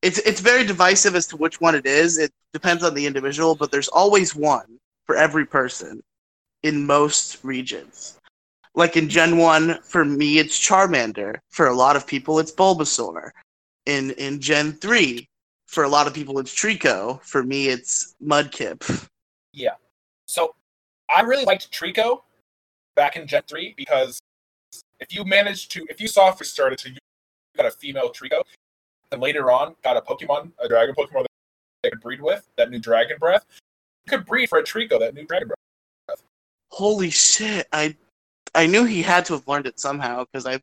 it's 0.00 0.18
it's 0.20 0.40
very 0.40 0.64
divisive 0.64 1.14
as 1.14 1.26
to 1.28 1.36
which 1.36 1.60
one 1.60 1.74
it 1.74 1.86
is. 1.86 2.18
It 2.18 2.32
depends 2.52 2.82
on 2.82 2.94
the 2.94 3.06
individual, 3.06 3.54
but 3.54 3.70
there's 3.70 3.88
always 3.88 4.34
one 4.34 4.78
for 5.04 5.16
every 5.16 5.44
person 5.44 6.02
in 6.62 6.86
most 6.86 7.38
regions. 7.42 8.18
Like 8.74 8.96
in 8.96 9.08
Gen 9.08 9.36
One, 9.36 9.80
for 9.82 10.04
me, 10.04 10.38
it's 10.38 10.58
Charmander. 10.58 11.38
For 11.50 11.66
a 11.66 11.74
lot 11.74 11.96
of 11.96 12.06
people, 12.06 12.38
it's 12.38 12.52
Bulbasaur. 12.52 13.30
In 13.86 14.12
in 14.12 14.40
Gen 14.40 14.72
Three, 14.72 15.28
for 15.66 15.84
a 15.84 15.88
lot 15.88 16.06
of 16.06 16.14
people, 16.14 16.38
it's 16.38 16.54
Treecko. 16.54 17.22
For 17.22 17.42
me, 17.42 17.68
it's 17.68 18.14
Mudkip. 18.24 19.08
I 21.14 21.22
really 21.22 21.44
liked 21.44 21.70
Treecko 21.70 22.22
back 22.96 23.16
in 23.16 23.26
Gen 23.26 23.42
3 23.46 23.74
because 23.76 24.20
if 25.00 25.14
you 25.14 25.24
managed 25.24 25.70
to 25.72 25.86
if 25.90 26.00
you 26.00 26.08
saw 26.08 26.28
softly 26.28 26.46
started 26.46 26.78
to 26.80 26.90
you 26.90 26.96
got 27.56 27.66
a 27.66 27.70
female 27.70 28.10
Treecko, 28.10 28.42
then 29.10 29.20
later 29.20 29.50
on 29.50 29.74
got 29.82 29.96
a 29.96 30.00
Pokemon, 30.00 30.52
a 30.58 30.68
dragon 30.68 30.94
Pokemon 30.94 31.22
that 31.22 31.26
they 31.82 31.90
could 31.90 32.00
breed 32.00 32.20
with, 32.20 32.48
that 32.56 32.70
new 32.70 32.78
dragon 32.78 33.16
breath, 33.18 33.44
you 34.06 34.10
could 34.10 34.24
breed 34.24 34.48
for 34.48 34.58
a 34.58 34.62
Treecko, 34.62 34.98
that 35.00 35.14
new 35.14 35.26
dragon 35.26 35.48
breath. 35.48 36.22
Holy 36.70 37.10
shit! 37.10 37.68
I 37.72 37.94
I 38.54 38.66
knew 38.66 38.84
he 38.84 39.02
had 39.02 39.26
to 39.26 39.34
have 39.34 39.46
learned 39.46 39.66
it 39.66 39.78
somehow 39.78 40.24
because 40.24 40.46
I 40.46 40.60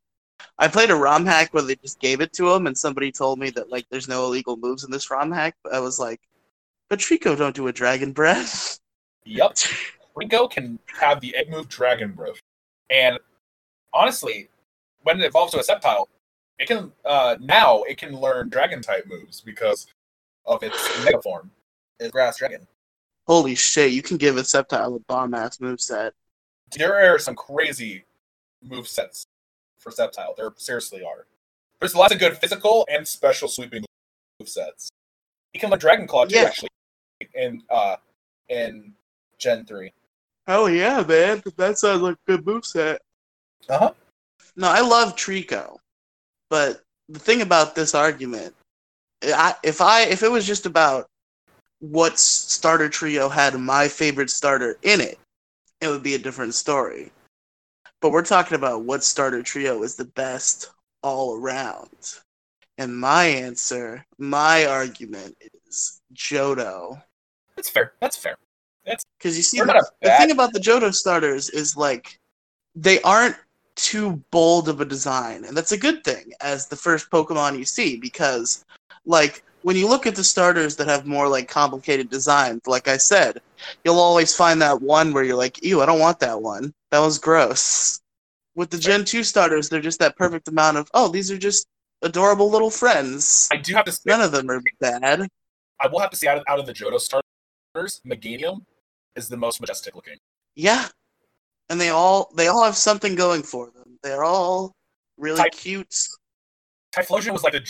I 0.57 0.67
played 0.67 0.89
a 0.89 0.95
ROM 0.95 1.25
hack 1.25 1.53
where 1.53 1.63
they 1.63 1.75
just 1.75 1.99
gave 1.99 2.21
it 2.21 2.33
to 2.33 2.51
him, 2.51 2.65
and 2.65 2.77
somebody 2.77 3.11
told 3.11 3.37
me 3.37 3.51
that 3.51 3.69
like 3.69 3.85
there's 3.89 4.07
no 4.07 4.25
illegal 4.25 4.57
moves 4.57 4.83
in 4.83 4.91
this 4.91 5.11
ROM 5.11 5.31
hack. 5.31 5.55
But 5.63 5.73
I 5.73 5.79
was 5.79 5.99
like, 5.99 6.21
but 6.89 6.99
Treecko 6.99 7.37
don't 7.37 7.55
do 7.55 7.67
a 7.67 7.73
dragon 7.73 8.11
breath. 8.13 8.79
Yep. 9.25 9.57
Treecko 10.19 10.49
can 10.49 10.79
have 10.99 11.19
the 11.21 11.35
egg 11.35 11.49
move 11.49 11.67
dragon 11.69 12.11
breath. 12.13 12.39
And 12.89 13.17
honestly, 13.93 14.49
when 15.03 15.19
it 15.19 15.25
evolves 15.25 15.53
to 15.53 15.59
a 15.59 15.63
Sceptile, 15.63 16.05
it 16.59 16.67
can 16.67 16.91
uh 17.05 17.37
now 17.39 17.83
it 17.83 17.97
can 17.97 18.19
learn 18.19 18.49
dragon 18.49 18.81
type 18.81 19.05
moves 19.07 19.41
because 19.41 19.87
of 20.45 20.61
its 20.63 20.77
mega 21.05 21.21
form. 21.21 21.51
It's 21.99 22.11
grass 22.11 22.37
dragon. 22.37 22.67
Holy 23.27 23.55
shit! 23.55 23.91
You 23.91 24.01
can 24.01 24.17
give 24.17 24.37
a 24.37 24.41
Sceptile 24.41 24.95
a 24.95 24.99
bomb 25.07 25.33
ass 25.33 25.57
moveset. 25.59 26.11
there 26.75 27.13
are 27.13 27.19
some 27.19 27.35
crazy 27.35 28.03
move 28.63 28.87
sets 28.87 29.23
for 29.79 29.91
Sceptile. 29.91 30.35
There 30.35 30.51
seriously 30.57 31.03
are. 31.03 31.25
There's 31.79 31.95
lots 31.95 32.13
of 32.13 32.19
good 32.19 32.37
physical 32.37 32.85
and 32.91 33.07
special 33.07 33.47
sweeping 33.47 33.85
move 34.39 34.49
sets. 34.49 34.89
You 35.53 35.59
can 35.59 35.69
learn 35.69 35.79
Dragon 35.79 36.07
Claw 36.07 36.25
too, 36.25 36.35
Yeah. 36.35 36.43
actually, 36.45 36.69
in 37.35 37.63
uh 37.69 37.95
in 38.49 38.93
Gen 39.37 39.65
three. 39.65 39.93
Oh 40.49 40.65
yeah, 40.65 41.03
man! 41.03 41.43
That 41.57 41.77
sounds 41.77 42.01
like 42.01 42.15
a 42.15 42.31
good 42.31 42.43
moveset. 42.43 42.97
Uh 43.69 43.77
huh. 43.77 43.91
No, 44.55 44.67
I 44.67 44.81
love 44.81 45.15
Treecko, 45.15 45.77
but 46.49 46.81
the 47.07 47.19
thing 47.19 47.43
about 47.43 47.75
this 47.75 47.93
argument, 47.93 48.55
I, 49.23 49.53
if 49.63 49.79
I 49.79 50.05
if 50.05 50.23
it 50.23 50.31
was 50.31 50.47
just 50.47 50.65
about 50.65 51.05
what 51.81 52.17
starter 52.17 52.89
trio 52.89 53.29
had 53.29 53.53
my 53.59 53.87
favorite 53.87 54.31
starter 54.31 54.79
in 54.81 55.01
it, 55.01 55.19
it 55.81 55.87
would 55.87 56.01
be 56.01 56.15
a 56.15 56.19
different 56.19 56.55
story. 56.55 57.11
But 58.01 58.11
we're 58.11 58.23
talking 58.23 58.55
about 58.55 58.83
what 58.83 59.03
starter 59.03 59.43
trio 59.43 59.83
is 59.83 59.95
the 59.95 60.05
best 60.05 60.71
all 61.03 61.35
around. 61.35 62.15
And 62.79 62.99
my 62.99 63.25
answer, 63.25 64.03
my 64.17 64.65
argument 64.65 65.35
is 65.67 66.01
Johto. 66.15 67.03
That's 67.55 67.69
fair. 67.69 67.93
That's 67.99 68.17
fair. 68.17 68.37
Because 68.85 69.37
you 69.37 69.43
see, 69.43 69.59
the, 69.59 69.91
the 70.01 70.11
thing 70.17 70.31
about 70.31 70.53
the 70.53 70.59
Johto 70.59 70.93
starters 70.93 71.49
is 71.49 71.75
like 71.75 72.19
they 72.75 73.01
aren't 73.01 73.35
too 73.75 74.21
bold 74.31 74.69
of 74.69 74.81
a 74.81 74.85
design, 74.85 75.45
and 75.45 75.55
that's 75.55 75.71
a 75.71 75.77
good 75.77 76.03
thing 76.03 76.31
as 76.41 76.67
the 76.67 76.75
first 76.75 77.09
Pokemon 77.09 77.57
you 77.57 77.65
see 77.65 77.97
because, 77.97 78.65
like, 79.05 79.43
when 79.61 79.75
you 79.75 79.87
look 79.87 80.07
at 80.07 80.15
the 80.15 80.23
starters 80.23 80.75
that 80.77 80.87
have 80.87 81.05
more 81.05 81.27
like 81.27 81.47
complicated 81.47 82.09
designs, 82.09 82.61
like 82.65 82.87
I 82.87 82.97
said, 82.97 83.41
you'll 83.83 83.99
always 83.99 84.35
find 84.35 84.61
that 84.61 84.81
one 84.81 85.13
where 85.13 85.23
you're 85.23 85.35
like, 85.35 85.63
"Ew, 85.63 85.81
I 85.81 85.85
don't 85.85 85.99
want 85.99 86.19
that 86.19 86.41
one. 86.41 86.73
That 86.91 86.99
was 86.99 87.17
gross." 87.19 87.99
With 88.55 88.69
the 88.69 88.79
Gen 88.79 89.05
two 89.05 89.23
starters, 89.23 89.69
they're 89.69 89.81
just 89.81 89.99
that 89.99 90.17
perfect 90.17 90.47
amount 90.47 90.77
of, 90.77 90.89
"Oh, 90.93 91.09
these 91.09 91.29
are 91.31 91.37
just 91.37 91.67
adorable 92.01 92.49
little 92.49 92.71
friends." 92.71 93.47
I 93.51 93.57
do 93.57 93.73
have 93.75 93.85
to 93.85 93.91
say, 93.91 94.01
None 94.05 94.21
of 94.21 94.31
them 94.31 94.49
are 94.49 94.61
bad. 94.79 95.27
I 95.81 95.87
will 95.87 95.99
have 95.99 96.09
to 96.09 96.17
say, 96.17 96.27
out 96.27 96.37
of, 96.37 96.43
out 96.47 96.59
of 96.59 96.65
the 96.65 96.73
Johto 96.73 96.99
starters, 96.99 97.28
Meganium 97.75 98.65
is 99.15 99.29
the 99.29 99.37
most 99.37 99.61
majestic 99.61 99.95
looking. 99.95 100.17
Yeah, 100.55 100.87
and 101.69 101.79
they 101.79 101.89
all 101.89 102.31
they 102.35 102.47
all 102.47 102.63
have 102.63 102.75
something 102.75 103.15
going 103.15 103.43
for 103.43 103.71
them. 103.71 103.99
They're 104.03 104.23
all 104.23 104.73
really 105.17 105.37
Type- 105.37 105.53
cute. 105.53 105.95
Typhlosion 106.95 107.31
was 107.31 107.43
like 107.43 107.53
a 107.53 107.61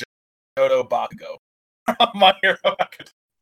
Dodo 0.55 0.83
Bakugo. 0.83 1.37
My 2.15 2.33
Hero 2.41 2.57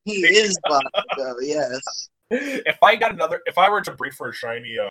He 0.05 0.21
is 0.21 0.57
Bakugo, 0.65 1.35
yes. 1.41 2.09
If 2.29 2.81
I 2.81 2.95
got 2.95 3.13
another, 3.13 3.41
if 3.45 3.57
I 3.57 3.69
were 3.69 3.81
to 3.81 3.91
breed 3.91 4.13
for 4.13 4.29
a 4.29 4.33
shiny 4.33 4.77
uh, 4.79 4.89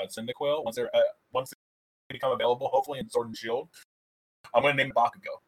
uh, 0.00 0.06
Cyndaquil 0.06 0.64
once 0.64 0.76
they're 0.76 0.94
uh, 0.94 1.00
once 1.32 1.50
they 1.50 2.14
become 2.14 2.32
available, 2.32 2.68
hopefully 2.68 3.00
in 3.00 3.08
Sword 3.08 3.26
and 3.28 3.36
Shield, 3.36 3.68
I'm 4.54 4.62
gonna 4.62 4.74
name 4.74 4.88
it 4.88 4.94
Bakugo. 4.94 5.40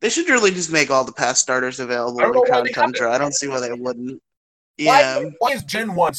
They 0.00 0.10
should 0.10 0.28
really 0.28 0.50
just 0.50 0.70
make 0.70 0.90
all 0.90 1.04
the 1.04 1.12
past 1.12 1.40
starters 1.40 1.80
available 1.80 2.20
in 2.20 2.44
Crown 2.44 2.66
Tundra. 2.66 3.12
I 3.12 3.18
don't 3.18 3.32
see 3.32 3.48
why 3.48 3.60
they 3.60 3.72
wouldn't. 3.72 4.20
Yeah. 4.78 5.18
Why, 5.18 5.30
why 5.38 5.50
is 5.52 5.62
Gen 5.64 5.94
One 5.94 6.14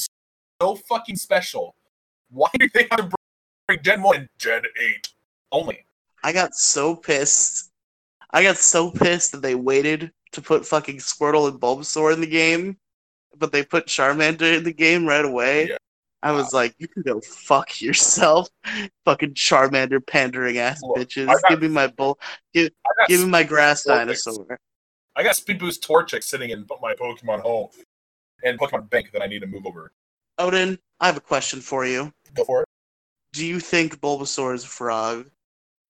so 0.62 0.76
fucking 0.90 1.18
special? 1.18 1.76
Why 2.30 2.50
do 2.58 2.68
they 2.74 2.88
have 2.92 3.10
to 3.10 3.16
bring 3.68 3.82
Gen 3.82 4.02
One 4.02 4.16
and 4.18 4.30
Gen 4.38 4.64
Eight 4.82 5.10
only? 5.52 5.86
I 6.24 6.34
got 6.34 6.56
so 6.56 6.96
pissed. 6.96 7.72
I 8.32 8.44
got 8.44 8.58
so 8.58 8.92
pissed 8.92 9.32
that 9.34 9.42
they 9.42 9.56
waited 9.56 10.12
to 10.32 10.42
put 10.42 10.66
fucking 10.66 10.98
Squirtle 10.98 11.50
and 11.50 11.60
Bulbasaur 11.60 12.14
in 12.14 12.22
the 12.22 12.28
game, 12.28 12.78
but 13.38 13.52
they 13.52 13.64
put 13.64 13.88
Charmander 13.88 14.58
in 14.58 14.64
the 14.64 14.74
game 14.74 15.06
right 15.08 15.24
away. 15.24 15.70
Yeah. 15.70 15.78
I 16.24 16.32
was 16.32 16.54
like, 16.54 16.74
you 16.80 16.88
can 16.88 17.04
go 17.04 17.22
fuck 17.22 17.82
yourself, 17.82 18.50
fucking 19.06 19.36
Charmander 19.36 20.06
pandering 20.06 20.58
ass 20.58 20.82
Look, 20.82 20.98
bitches. 20.98 21.28
Got- 21.28 21.42
give 21.50 21.62
me 21.62 21.68
my 21.68 21.88
bull. 21.88 22.18
Got, 22.56 22.72
Give 23.08 23.22
me 23.22 23.28
my 23.28 23.44
grass 23.44 23.84
Torchics. 23.86 24.26
dinosaur. 24.26 24.60
I 25.16 25.24
got 25.24 25.36
Speed 25.36 25.60
Boost 25.60 25.88
Torchic 25.88 26.24
sitting 26.24 26.50
in 26.50 26.66
my 26.82 26.96
Pokemon 26.96 27.42
home 27.42 27.70
and 28.44 28.60
Pokemon 28.60 28.90
Bank 28.90 29.12
that 29.12 29.22
I 29.22 29.28
need 29.28 29.40
to 29.40 29.48
move 29.48 29.66
over. 29.66 29.92
Odin, 30.38 30.78
I 31.00 31.08
have 31.08 31.18
a 31.18 31.22
question 31.22 31.62
for 31.62 31.86
you. 31.86 32.12
Go 32.34 32.44
for 32.44 32.62
it. 32.62 32.68
Do 33.34 33.46
you 33.46 33.60
think 33.60 34.00
Bulbasaur 34.00 34.54
is 34.54 34.64
a 34.64 34.68
frog? 34.68 35.30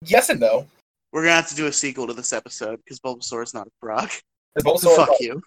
Yes 0.01 0.29
and 0.29 0.39
no. 0.39 0.67
We're 1.11 1.23
gonna 1.23 1.35
have 1.35 1.49
to 1.49 1.55
do 1.55 1.67
a 1.67 1.71
sequel 1.71 2.07
to 2.07 2.13
this 2.13 2.33
episode 2.33 2.77
because 2.83 2.99
Bulbasaur 2.99 3.43
is 3.43 3.53
not 3.53 3.67
a 3.67 3.71
frog. 3.79 4.09
Is 4.55 4.63
So 4.63 4.73
Bulbasaur 4.73 4.95
fuck 4.95 5.19
you. 5.19 5.41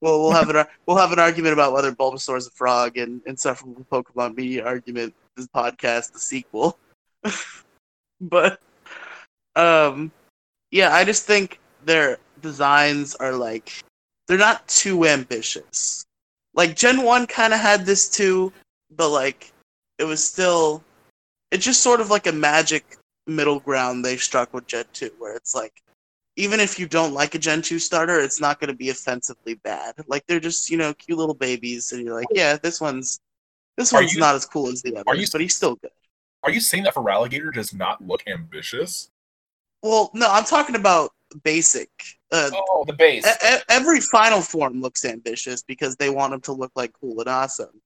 Well, 0.00 0.20
we'll 0.20 0.32
have 0.32 0.50
an 0.50 0.64
we'll 0.86 0.96
have 0.96 1.12
an 1.12 1.18
argument 1.18 1.52
about 1.52 1.72
whether 1.72 1.92
Bulbasaur 1.92 2.36
is 2.36 2.46
a 2.46 2.50
frog 2.50 2.98
and 2.98 3.20
insufferable 3.26 3.86
Pokemon 3.90 4.36
media 4.36 4.64
argument. 4.64 5.14
This 5.36 5.46
podcast, 5.48 6.12
the 6.12 6.18
sequel. 6.18 6.78
but, 8.20 8.60
um, 9.54 10.10
yeah, 10.72 10.92
I 10.92 11.04
just 11.04 11.26
think 11.26 11.60
their 11.84 12.18
designs 12.42 13.14
are 13.14 13.32
like 13.32 13.72
they're 14.26 14.38
not 14.38 14.66
too 14.68 15.06
ambitious. 15.06 16.04
Like 16.54 16.76
Gen 16.76 17.02
One 17.02 17.26
kind 17.26 17.52
of 17.52 17.60
had 17.60 17.86
this 17.86 18.08
too, 18.08 18.52
but 18.96 19.10
like 19.10 19.52
it 19.98 20.04
was 20.04 20.22
still, 20.24 20.82
it's 21.50 21.64
just 21.64 21.82
sort 21.82 22.00
of 22.00 22.10
like 22.10 22.26
a 22.26 22.32
magic 22.32 22.96
middle 23.26 23.60
ground 23.60 24.04
they 24.04 24.16
struck 24.16 24.52
with 24.54 24.66
Gen 24.66 24.84
Two, 24.92 25.10
where 25.18 25.34
it's 25.34 25.54
like 25.54 25.82
even 26.36 26.60
if 26.60 26.78
you 26.78 26.86
don't 26.86 27.14
like 27.14 27.34
a 27.34 27.38
Gen 27.38 27.60
2 27.62 27.80
starter, 27.80 28.20
it's 28.20 28.40
not 28.40 28.60
going 28.60 28.68
to 28.68 28.76
be 28.76 28.90
offensively 28.90 29.54
bad. 29.54 29.94
Like 30.06 30.24
they're 30.26 30.38
just, 30.38 30.70
you 30.70 30.76
know, 30.76 30.94
cute 30.94 31.18
little 31.18 31.34
babies, 31.34 31.90
and 31.92 32.04
you're 32.04 32.14
like, 32.14 32.28
yeah, 32.32 32.56
this 32.56 32.80
one's 32.80 33.18
this 33.76 33.92
one's 33.92 34.14
you- 34.14 34.20
not 34.20 34.34
as 34.36 34.44
cool 34.44 34.68
as 34.68 34.80
the 34.82 34.96
are 34.96 35.04
others, 35.06 35.20
you- 35.20 35.28
but 35.32 35.40
he's 35.40 35.56
still 35.56 35.74
good. 35.76 35.90
Are 36.44 36.50
you 36.50 36.60
saying 36.60 36.84
that 36.84 36.94
for 36.94 37.02
Feraligatr 37.02 37.52
does 37.52 37.74
not 37.74 38.06
look 38.06 38.22
ambitious? 38.28 39.10
Well, 39.82 40.10
no, 40.14 40.28
I'm 40.30 40.44
talking 40.44 40.76
about 40.76 41.12
basic. 41.44 41.90
Uh, 42.32 42.50
Oh, 42.52 42.84
the 42.86 42.92
base. 42.92 43.26
e- 43.26 43.58
every 43.68 44.00
final 44.00 44.40
form 44.40 44.80
looks 44.80 45.04
ambitious 45.04 45.62
because 45.62 45.96
they 45.96 46.10
want 46.10 46.32
them 46.32 46.40
to 46.42 46.52
look 46.52 46.72
like 46.74 46.92
cool 46.98 47.18
and 47.20 47.28
awesome. 47.28 47.80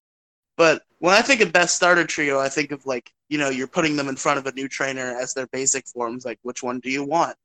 But 0.57 0.83
when 0.99 1.15
I 1.15 1.23
think 1.23 1.41
of 1.41 1.53
best 1.53 1.77
starter 1.77 2.05
trio, 2.05 2.39
I 2.39 2.49
think 2.49 2.73
of 2.73 2.85
like, 2.87 3.11
you 3.29 3.39
know, 3.39 3.49
you're 3.49 3.67
putting 3.67 3.97
them 3.97 4.09
in 4.09 4.17
front 4.17 4.39
of 4.39 4.47
a 4.47 4.53
new 4.53 4.69
trainer 4.69 5.17
as 5.19 5.33
their 5.35 5.47
basic 5.49 5.87
forms. 5.89 6.25
Like, 6.25 6.39
which 6.43 6.63
one 6.63 6.81
do 6.81 6.91
you 6.91 7.05
want? 7.05 7.37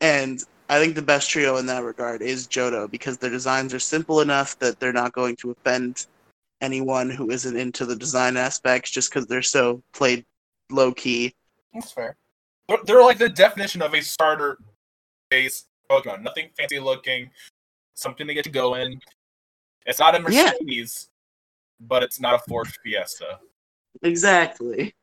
And 0.00 0.42
I 0.68 0.78
think 0.80 0.94
the 0.94 1.02
best 1.02 1.30
trio 1.30 1.56
in 1.58 1.66
that 1.66 1.84
regard 1.84 2.22
is 2.22 2.48
Johto 2.48 2.90
because 2.90 3.18
their 3.18 3.30
designs 3.30 3.72
are 3.74 3.78
simple 3.78 4.20
enough 4.20 4.58
that 4.58 4.80
they're 4.80 4.92
not 4.92 5.12
going 5.12 5.36
to 5.36 5.50
offend 5.52 6.06
anyone 6.60 7.08
who 7.10 7.30
isn't 7.30 7.56
into 7.56 7.86
the 7.86 7.96
design 7.96 8.36
aspects 8.36 8.90
just 8.90 9.10
because 9.10 9.26
they're 9.26 9.42
so 9.42 9.82
played 9.92 10.24
low 10.70 10.92
key. 10.92 11.34
That's 11.72 11.92
fair. 11.92 12.16
They're, 12.68 12.78
they're 12.84 13.02
like 13.02 13.18
the 13.18 13.28
definition 13.28 13.82
of 13.82 13.94
a 13.94 14.00
starter 14.02 14.58
base 15.30 15.66
Pokemon. 15.90 16.22
Nothing 16.22 16.50
fancy 16.56 16.78
looking, 16.78 17.30
something 17.94 18.26
to 18.26 18.34
get 18.34 18.46
you 18.46 18.52
going. 18.52 19.00
It's 19.86 19.98
not 19.98 20.14
a 20.14 20.32
Yeah. 20.32 20.50
Mercedes, 20.52 21.08
but 21.80 22.02
it's 22.02 22.20
not 22.20 22.34
a 22.34 22.38
Ford 22.48 22.68
Fiesta. 22.82 23.38
Exactly. 24.02 24.94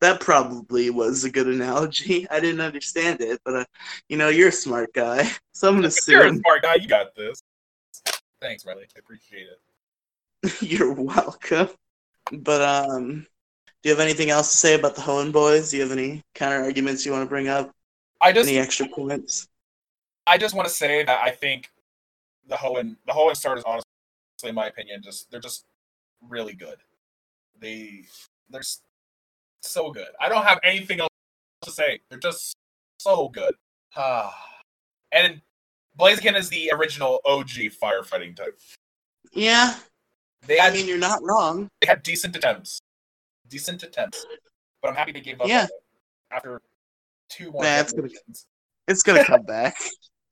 That 0.00 0.20
probably 0.20 0.90
was 0.90 1.24
a 1.24 1.30
good 1.30 1.48
analogy. 1.48 2.28
I 2.30 2.40
didn't 2.40 2.60
understand 2.60 3.20
it, 3.20 3.40
but 3.44 3.54
uh, 3.54 3.64
you 4.08 4.16
know, 4.16 4.28
you're 4.28 4.48
a 4.48 4.52
smart 4.52 4.92
guy, 4.92 5.28
so 5.52 5.68
I'm 5.68 5.76
gonna 5.76 5.90
You're 6.06 6.26
a 6.26 6.34
smart 6.36 6.62
guy. 6.62 6.74
You 6.76 6.88
got 6.88 7.14
this. 7.14 7.42
Thanks, 8.40 8.64
Riley. 8.64 8.84
I 8.94 8.98
appreciate 8.98 9.46
it. 9.48 10.62
you're 10.62 10.92
welcome. 10.92 11.70
But 12.30 12.62
um, 12.62 13.26
do 13.82 13.88
you 13.88 13.90
have 13.90 14.00
anything 14.00 14.30
else 14.30 14.52
to 14.52 14.56
say 14.56 14.74
about 14.74 14.94
the 14.94 15.00
Hoenn 15.00 15.32
boys? 15.32 15.70
Do 15.70 15.78
you 15.78 15.82
have 15.82 15.90
any 15.90 16.22
counter 16.34 16.62
arguments 16.62 17.04
you 17.04 17.10
want 17.10 17.22
to 17.24 17.28
bring 17.28 17.48
up? 17.48 17.72
I 18.20 18.32
just, 18.32 18.48
Any 18.48 18.58
extra 18.58 18.86
points? 18.88 19.48
I 20.28 20.36
just 20.38 20.54
want 20.54 20.68
to 20.68 20.74
say 20.74 21.02
that 21.04 21.20
I 21.22 21.30
think 21.30 21.70
the 22.46 22.56
Hoenn, 22.56 22.96
the 23.06 23.12
Hoenn 23.12 23.34
starters, 23.36 23.64
honestly, 23.66 23.84
in 24.44 24.54
my 24.54 24.66
opinion, 24.66 25.02
just 25.02 25.30
they're 25.30 25.40
just 25.40 25.64
really 26.28 26.52
good. 26.54 26.76
They, 27.60 28.04
they're 28.50 28.62
so 29.62 29.90
good. 29.90 30.08
I 30.20 30.28
don't 30.28 30.44
have 30.44 30.60
anything 30.62 31.00
else 31.00 31.08
to 31.62 31.70
say. 31.72 32.00
They're 32.08 32.18
just 32.18 32.54
so 32.98 33.28
good. 33.28 33.54
Ah, 33.96 34.36
and 35.12 35.40
Blaziken 35.98 36.36
is 36.36 36.48
the 36.50 36.70
original 36.74 37.20
OG 37.24 37.48
firefighting 37.82 38.36
type. 38.36 38.58
Yeah, 39.32 39.76
They 40.46 40.60
I 40.60 40.70
mean 40.70 40.86
you're 40.86 40.98
not 40.98 41.20
wrong. 41.22 41.68
they 41.80 41.86
had 41.88 42.02
decent 42.02 42.36
attempts, 42.36 42.80
decent 43.48 43.82
attempts, 43.82 44.24
but 44.82 44.88
I'm 44.88 44.94
happy 44.94 45.12
they 45.12 45.20
gave 45.20 45.40
up 45.40 45.48
Yeah. 45.48 45.66
after 46.30 46.60
two 47.30 47.50
more. 47.50 47.62
Nah, 47.62 47.78
it's 47.80 47.92
gonna- 47.92 48.08
It's 48.86 49.02
gonna 49.02 49.24
come 49.32 49.42
back. 49.42 49.74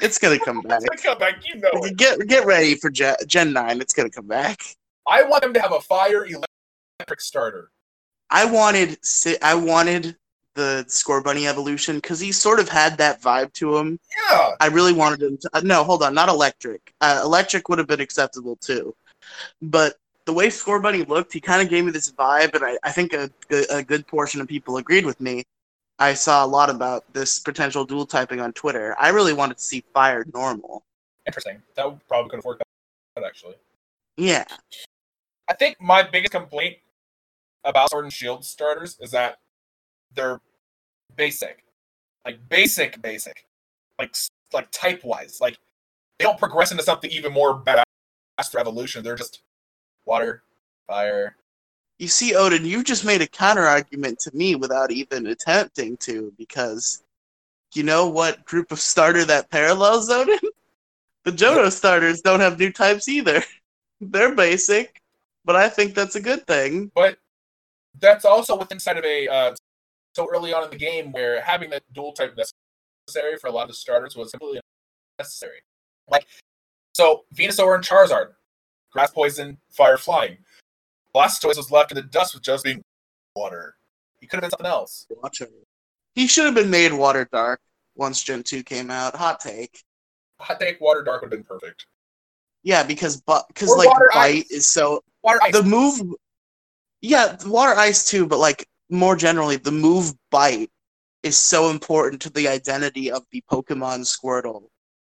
It's 0.00 0.18
gonna 0.18 0.38
come 0.38 0.60
back. 0.62 0.80
It's 0.92 1.02
gonna 1.02 1.16
come 1.16 1.18
back, 1.18 1.46
you 1.46 1.60
know. 1.60 1.70
it. 1.72 1.96
Get 1.96 2.26
get 2.26 2.46
ready 2.46 2.74
for 2.74 2.90
Gen, 2.90 3.16
Gen 3.26 3.52
nine. 3.52 3.80
It's 3.80 3.92
gonna 3.92 4.10
come 4.10 4.26
back. 4.26 4.62
I 5.06 5.22
want 5.22 5.42
them 5.42 5.54
to 5.54 5.60
have 5.60 5.72
a 5.72 5.80
fire 5.80 6.26
electric 6.26 7.20
starter. 7.20 7.70
I 8.30 8.44
wanted 8.44 8.98
I 9.42 9.54
wanted 9.54 10.16
the 10.54 10.84
Scorbunny 10.88 11.46
evolution 11.46 11.96
because 11.96 12.18
he 12.18 12.32
sort 12.32 12.58
of 12.60 12.68
had 12.68 12.98
that 12.98 13.20
vibe 13.22 13.52
to 13.54 13.76
him. 13.76 14.00
Yeah, 14.30 14.52
I 14.60 14.66
really 14.68 14.92
wanted 14.92 15.22
him 15.22 15.38
to. 15.38 15.50
Uh, 15.52 15.60
no, 15.64 15.84
hold 15.84 16.02
on, 16.02 16.14
not 16.14 16.28
electric. 16.28 16.92
Uh, 17.00 17.20
electric 17.22 17.68
would 17.68 17.78
have 17.78 17.86
been 17.86 18.00
acceptable 18.00 18.56
too, 18.56 18.94
but 19.62 19.96
the 20.24 20.32
way 20.32 20.48
Scorbunny 20.48 21.06
looked, 21.06 21.32
he 21.32 21.40
kind 21.40 21.62
of 21.62 21.68
gave 21.68 21.84
me 21.84 21.92
this 21.92 22.10
vibe, 22.10 22.54
and 22.54 22.64
I, 22.64 22.76
I 22.82 22.90
think 22.90 23.12
a, 23.12 23.30
a 23.70 23.82
good 23.82 24.06
portion 24.08 24.40
of 24.40 24.48
people 24.48 24.76
agreed 24.76 25.06
with 25.06 25.20
me. 25.20 25.44
I 25.98 26.14
saw 26.14 26.44
a 26.44 26.46
lot 26.46 26.68
about 26.68 27.10
this 27.12 27.38
potential 27.38 27.84
dual 27.84 28.06
typing 28.06 28.40
on 28.40 28.52
Twitter. 28.52 28.94
I 28.98 29.08
really 29.08 29.32
wanted 29.32 29.56
to 29.58 29.64
see 29.64 29.82
Fire 29.94 30.24
normal. 30.34 30.84
interesting. 31.26 31.62
That 31.74 31.98
probably 32.08 32.30
could 32.30 32.36
have 32.36 32.44
worked 32.44 32.62
out 33.16 33.24
actually. 33.24 33.54
Yeah, 34.16 34.44
I 35.48 35.54
think 35.54 35.80
my 35.80 36.02
biggest 36.02 36.32
complaint 36.32 36.76
about 37.64 37.90
Sword 37.90 38.04
and 38.04 38.12
Shield 38.12 38.44
starters 38.44 38.96
is 39.00 39.10
that 39.12 39.38
they're 40.14 40.40
basic, 41.16 41.64
like 42.24 42.48
basic, 42.48 43.00
basic, 43.02 43.46
like 43.98 44.14
like 44.52 44.70
type 44.70 45.04
wise. 45.04 45.38
Like 45.40 45.58
they 46.18 46.24
don't 46.24 46.38
progress 46.38 46.70
into 46.70 46.82
something 46.82 47.10
even 47.10 47.32
more 47.32 47.58
badass 47.60 47.84
through 48.50 48.60
evolution. 48.60 49.04
They're 49.04 49.16
just 49.16 49.42
water, 50.04 50.42
fire. 50.86 51.36
You 51.98 52.08
see, 52.08 52.34
Odin, 52.34 52.64
you 52.64 52.84
just 52.84 53.04
made 53.04 53.22
a 53.22 53.26
counter 53.26 53.62
argument 53.62 54.18
to 54.20 54.36
me 54.36 54.54
without 54.54 54.90
even 54.90 55.26
attempting 55.26 55.96
to, 55.98 56.32
because 56.36 57.02
you 57.74 57.82
know 57.82 58.08
what 58.08 58.44
group 58.44 58.70
of 58.72 58.80
starter 58.80 59.24
that 59.24 59.50
parallels 59.50 60.10
Odin? 60.10 60.38
The 61.24 61.32
Johto 61.32 61.72
starters 61.72 62.20
don't 62.20 62.38
have 62.38 62.56
new 62.56 62.70
types 62.70 63.08
either. 63.08 63.42
They're 64.00 64.36
basic, 64.36 65.00
but 65.44 65.56
I 65.56 65.68
think 65.68 65.96
that's 65.96 66.14
a 66.14 66.20
good 66.20 66.46
thing. 66.46 66.92
But 66.94 67.18
that's 67.98 68.24
also 68.24 68.56
within 68.56 68.76
inside 68.76 68.96
of 68.96 69.04
a 69.04 69.26
uh, 69.26 69.54
so 70.14 70.28
early 70.32 70.52
on 70.52 70.62
in 70.62 70.70
the 70.70 70.76
game 70.76 71.10
where 71.10 71.42
having 71.42 71.70
that 71.70 71.82
dual 71.92 72.12
type 72.12 72.34
that's 72.36 72.52
necessary 73.08 73.38
for 73.38 73.48
a 73.48 73.50
lot 73.50 73.62
of 73.62 73.70
the 73.70 73.74
starters 73.74 74.14
was 74.14 74.30
completely 74.30 74.60
necessary. 75.18 75.58
Like 76.08 76.28
so, 76.94 77.24
Venusaur 77.34 77.74
and 77.74 77.82
Charizard, 77.82 78.34
grass 78.92 79.10
poison, 79.10 79.58
fire 79.70 79.98
flying. 79.98 80.38
Blastoise 81.16 81.56
was 81.56 81.70
left 81.70 81.90
in 81.90 81.96
the 81.96 82.02
dust 82.02 82.34
with 82.34 82.42
just 82.42 82.62
being 82.62 82.84
water. 83.34 83.74
He 84.20 84.26
could 84.26 84.36
have 84.36 84.42
been 84.42 84.50
something 84.50 84.66
else. 84.66 85.06
He 86.14 86.26
should 86.26 86.44
have 86.44 86.54
been 86.54 86.68
made 86.70 86.92
Water 86.92 87.26
Dark 87.32 87.60
once 87.94 88.22
Gen 88.22 88.42
2 88.42 88.62
came 88.62 88.90
out. 88.90 89.16
Hot 89.16 89.40
take. 89.40 89.82
Hot 90.40 90.60
take 90.60 90.78
Water 90.80 91.02
Dark 91.02 91.22
would 91.22 91.32
have 91.32 91.38
been 91.38 91.44
perfect. 91.46 91.86
Yeah, 92.62 92.82
because 92.82 93.20
but 93.22 93.46
because 93.48 93.70
like 93.70 93.88
Water 93.88 94.10
bite 94.12 94.44
Ice. 94.44 94.50
is 94.50 94.68
so 94.68 95.00
Water 95.22 95.40
Ice. 95.42 95.52
the 95.52 95.62
move. 95.62 96.00
Yeah, 97.00 97.36
water 97.46 97.78
ice 97.78 98.08
too, 98.08 98.26
but 98.26 98.38
like 98.38 98.66
more 98.90 99.16
generally, 99.16 99.56
the 99.56 99.70
move 99.70 100.12
bite 100.30 100.70
is 101.22 101.38
so 101.38 101.70
important 101.70 102.20
to 102.22 102.30
the 102.30 102.48
identity 102.48 103.10
of 103.10 103.24
the 103.30 103.42
Pokemon 103.50 104.00
Squirtle 104.00 104.64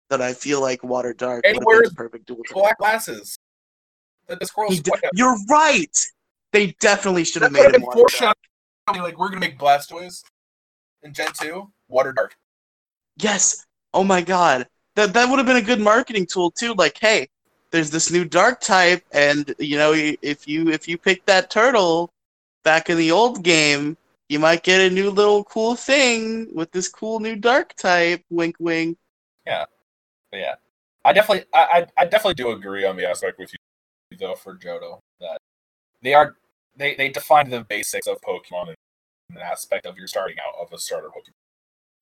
that 0.09 0.23
I 0.23 0.33
feel 0.33 0.61
like 0.61 0.83
Water 0.85 1.13
Dark 1.13 1.45
And 1.45 1.59
would 1.65 1.75
have 1.75 1.85
been 1.85 1.95
perfect 1.95 2.27
dual. 2.27 2.43
Black 2.53 2.79
glasses. 2.79 3.39
The, 4.29 4.37
the 4.37 4.47
squirrel 4.47 4.71
He 4.71 4.81
d- 4.81 4.91
sweat. 4.91 5.11
You're 5.15 5.37
right. 5.49 5.97
They 6.53 6.69
definitely 6.81 7.25
should 7.25 7.43
have 7.43 7.53
made 7.53 7.67
him 7.67 7.73
been 7.73 7.83
foreshadowing. 7.83 8.35
Like 8.89 9.19
we're 9.19 9.29
gonna 9.29 9.41
make 9.41 9.59
Blastoise 9.59 10.23
in 11.03 11.13
Gen 11.13 11.29
two. 11.39 11.71
Water 11.89 12.13
Dark. 12.13 12.37
Yes. 13.17 13.67
Oh 13.93 14.05
my 14.05 14.21
god. 14.21 14.69
That 14.97 15.13
that 15.15 15.29
would 15.29 15.39
have 15.39 15.47
been 15.47 15.57
a 15.57 15.63
good 15.63 15.81
marketing 15.81 16.27
tool 16.27 16.51
too. 16.51 16.75
Like, 16.75 16.99
hey, 16.99 17.29
there's 17.71 17.91
this 17.91 18.11
new 18.11 18.25
dark 18.25 18.61
type, 18.61 19.05
and 19.13 19.55
you 19.59 19.77
know, 19.77 19.93
if 19.95 20.49
you 20.49 20.71
if 20.71 20.89
you 20.89 20.97
pick 20.97 21.25
that 21.27 21.51
turtle 21.51 22.11
back 22.65 22.91
in 22.91 22.97
the 22.97 23.11
old 23.11 23.43
game, 23.43 23.97
you 24.29 24.39
might 24.39 24.63
get 24.63 24.81
a 24.81 24.95
new 24.95 25.11
little 25.11 25.45
cool 25.45 25.75
thing 25.75 26.49
with 26.55 26.71
this 26.73 26.89
cool 26.89 27.21
new 27.21 27.37
dark 27.37 27.75
type. 27.75 28.25
Wink, 28.31 28.57
wink. 28.59 28.99
But 30.31 30.41
yeah, 30.41 30.55
I 31.05 31.13
definitely, 31.13 31.47
I, 31.55 31.87
I, 31.97 32.03
I 32.03 32.05
definitely 32.05 32.35
do 32.35 32.51
agree 32.51 32.85
on 32.85 32.97
the 32.97 33.09
aspect 33.09 33.39
with 33.39 33.53
you 33.53 33.59
though 34.19 34.35
for 34.35 34.57
Johto 34.57 34.99
that 35.21 35.39
they 36.03 36.15
are 36.15 36.37
they 36.77 36.95
they 36.95 37.09
define 37.11 37.51
the 37.51 37.65
basics 37.65 38.07
of 38.07 38.21
Pokemon 38.21 38.69
in 39.31 39.37
an 39.37 39.43
aspect 39.43 39.87
of 39.87 39.97
your 39.99 40.07
starting 40.07 40.37
out 40.47 40.55
of 40.61 40.73
a 40.73 40.79
starter 40.79 41.09
Pokemon. 41.09 41.33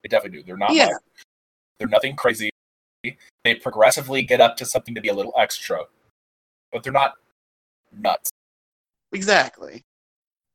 They 0.02 0.08
definitely 0.08 0.38
do. 0.38 0.44
They're 0.46 0.56
not 0.56 0.72
Yeah. 0.74 0.86
like, 0.86 0.96
they're 1.78 1.88
nothing 1.88 2.16
crazy. 2.16 2.50
They 3.44 3.54
progressively 3.54 4.22
get 4.22 4.40
up 4.40 4.56
to 4.58 4.64
something 4.66 4.94
to 4.94 5.00
be 5.00 5.08
a 5.08 5.14
little 5.14 5.32
extra, 5.38 5.82
but 6.72 6.82
they're 6.82 6.92
not 6.92 7.14
nuts. 7.92 8.30
Exactly. 9.12 9.82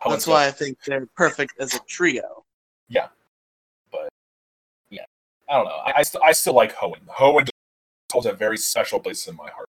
That's 0.06 0.28
why 0.28 0.48
I 0.48 0.52
think 0.52 0.78
they're 0.86 1.06
perfect 1.16 1.54
as 1.60 1.76
a 1.76 1.80
trio. 1.88 2.44
Yeah, 2.90 3.08
but 3.92 4.10
yeah, 4.90 5.06
I 5.48 5.54
don't 5.58 5.66
know. 5.66 5.72
I 5.86 5.94
I, 5.98 6.02
st- 6.04 6.24
I 6.26 6.32
still 6.32 6.54
like 6.56 6.76
Hoenn. 6.76 7.06
Hoenn 7.08 7.48
holds 8.12 8.26
a 8.28 8.34
very 8.34 8.58
special 8.58 9.00
place 9.00 9.28
in 9.28 9.36
my 9.36 9.50
heart. 9.52 9.68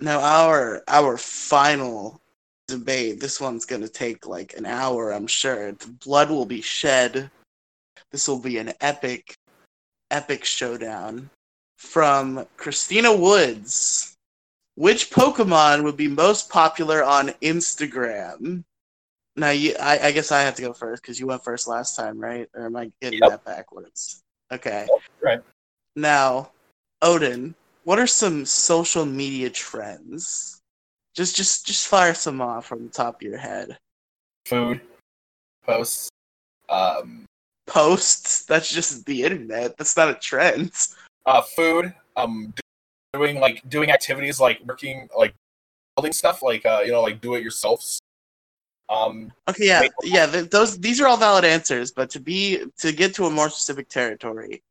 Now 0.00 0.20
our 0.20 0.82
our 0.88 1.16
final 1.16 2.20
debate. 2.68 3.20
This 3.20 3.40
one's 3.40 3.66
gonna 3.66 3.88
take 3.88 4.26
like 4.26 4.54
an 4.56 4.66
hour, 4.66 5.10
I'm 5.12 5.26
sure. 5.26 5.72
The 5.72 5.92
blood 6.04 6.30
will 6.30 6.46
be 6.46 6.62
shed. 6.62 7.30
This 8.10 8.26
will 8.26 8.40
be 8.40 8.58
an 8.58 8.72
epic, 8.80 9.34
epic 10.10 10.44
showdown. 10.44 11.30
From 11.76 12.46
Christina 12.56 13.14
Woods. 13.14 14.16
Which 14.76 15.10
Pokemon 15.10 15.82
would 15.84 15.96
be 15.96 16.08
most 16.08 16.48
popular 16.48 17.02
on 17.04 17.28
Instagram? 17.42 18.64
Now, 19.36 19.50
you, 19.50 19.74
I, 19.80 19.98
I 20.08 20.12
guess 20.12 20.32
I 20.32 20.42
have 20.42 20.54
to 20.56 20.62
go 20.62 20.72
first 20.72 21.02
because 21.02 21.18
you 21.20 21.26
went 21.26 21.44
first 21.44 21.68
last 21.68 21.96
time, 21.96 22.18
right? 22.18 22.48
Or 22.54 22.66
am 22.66 22.76
I 22.76 22.90
getting 23.00 23.20
Yep. 23.20 23.28
that 23.30 23.44
backwards? 23.44 24.22
Okay. 24.52 24.86
Right. 25.22 25.40
Now, 25.96 26.50
Odin, 27.02 27.54
what 27.84 27.98
are 27.98 28.06
some 28.06 28.44
social 28.44 29.04
media 29.04 29.50
trends? 29.50 30.60
Just 31.14 31.36
just 31.36 31.66
just 31.66 31.88
fire 31.88 32.14
some 32.14 32.40
off 32.40 32.66
from 32.66 32.84
the 32.86 32.92
top 32.92 33.16
of 33.16 33.22
your 33.22 33.38
head. 33.38 33.76
Food 34.46 34.80
posts. 35.64 36.08
Um, 36.68 37.24
Posts? 37.66 38.44
That's 38.46 38.68
just 38.72 39.04
the 39.06 39.22
internet. 39.22 39.76
That's 39.76 39.96
not 39.96 40.08
a 40.10 40.14
trend. 40.14 40.72
uh, 41.26 41.40
food. 41.42 41.94
Um, 42.16 42.52
doing 43.12 43.40
like 43.40 43.68
doing 43.68 43.90
activities 43.90 44.40
like 44.40 44.60
working 44.66 45.08
like 45.16 45.34
building 45.96 46.12
stuff 46.12 46.42
like 46.42 46.64
uh 46.64 46.80
you 46.84 46.92
know 46.92 47.02
like 47.02 47.20
do 47.20 47.34
it 47.34 47.42
yourselves. 47.42 48.00
Um, 48.88 49.32
Okay, 49.48 49.66
yeah, 49.66 49.86
yeah. 50.02 50.26
Th- 50.26 50.50
those 50.50 50.78
these 50.78 51.00
are 51.00 51.06
all 51.06 51.16
valid 51.16 51.44
answers, 51.44 51.92
but 51.92 52.10
to 52.10 52.20
be 52.20 52.64
to 52.78 52.92
get 52.92 53.14
to 53.14 53.26
a 53.26 53.30
more 53.30 53.48
specific 53.48 53.88
territory, 53.88 54.62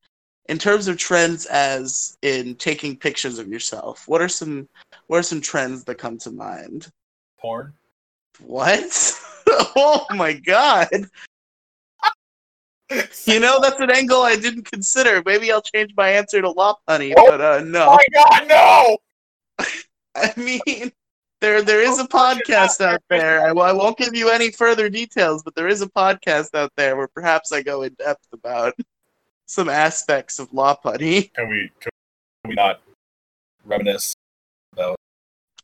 in 0.50 0.58
terms 0.58 0.88
of 0.88 0.97
trends, 0.97 1.45
as 1.45 2.18
in 2.24 2.56
taking 2.56 2.97
pictures 2.97 3.38
of 3.39 3.47
yourself, 3.47 4.08
what 4.08 4.20
are 4.22 4.28
some 4.28 4.68
what 5.08 5.18
are 5.18 5.24
some 5.24 5.39
trends 5.41 5.84
that 5.86 5.95
come 5.95 6.18
to 6.20 6.32
mind? 6.32 6.91
porn. 7.39 7.72
What? 8.41 9.20
oh 9.78 10.06
my 10.12 10.34
god! 10.34 10.89
You 13.26 13.39
know 13.39 13.60
that's 13.62 13.80
an 13.80 13.91
angle 13.91 14.24
I 14.24 14.36
didn't 14.36 14.70
consider. 14.70 15.22
Maybe 15.26 15.52
I'll 15.52 15.62
change 15.62 15.93
my 15.95 16.10
answer 16.10 16.41
to 16.41 16.50
Lopunny, 16.50 17.14
Oh. 17.16 17.30
but 17.30 17.39
uh, 17.41 17.60
Oh 17.62 17.64
no. 17.64 17.86
my 17.86 18.06
god, 18.14 18.47
no! 18.47 18.97
I 20.16 20.34
mean, 20.36 20.91
there 21.41 21.62
there 21.62 21.82
is 21.82 22.00
a 22.00 22.08
podcast 22.08 22.82
out 22.82 23.04
there. 23.10 23.41
I, 23.41 23.50
I 23.52 23.72
won't 23.72 23.97
give 23.97 24.16
you 24.16 24.30
any 24.30 24.50
further 24.52 24.89
details, 24.89 25.43
but 25.43 25.54
there 25.54 25.68
is 25.68 25.82
a 25.84 25.88
podcast 25.89 26.56
out 26.56 26.72
there 26.76 26.97
where 26.97 27.08
perhaps 27.08 27.52
I 27.52 27.62
go 27.62 27.84
in 27.84 27.93
depth 27.93 28.26
about 28.34 28.74
some 29.50 29.68
aspects 29.68 30.38
of 30.38 30.52
Lopunny. 30.52 31.34
Can 31.34 31.50
we 31.50 31.72
can 31.80 31.89
we 32.45 32.54
not 32.54 32.82
reminisce 33.66 34.14
about? 34.74 34.95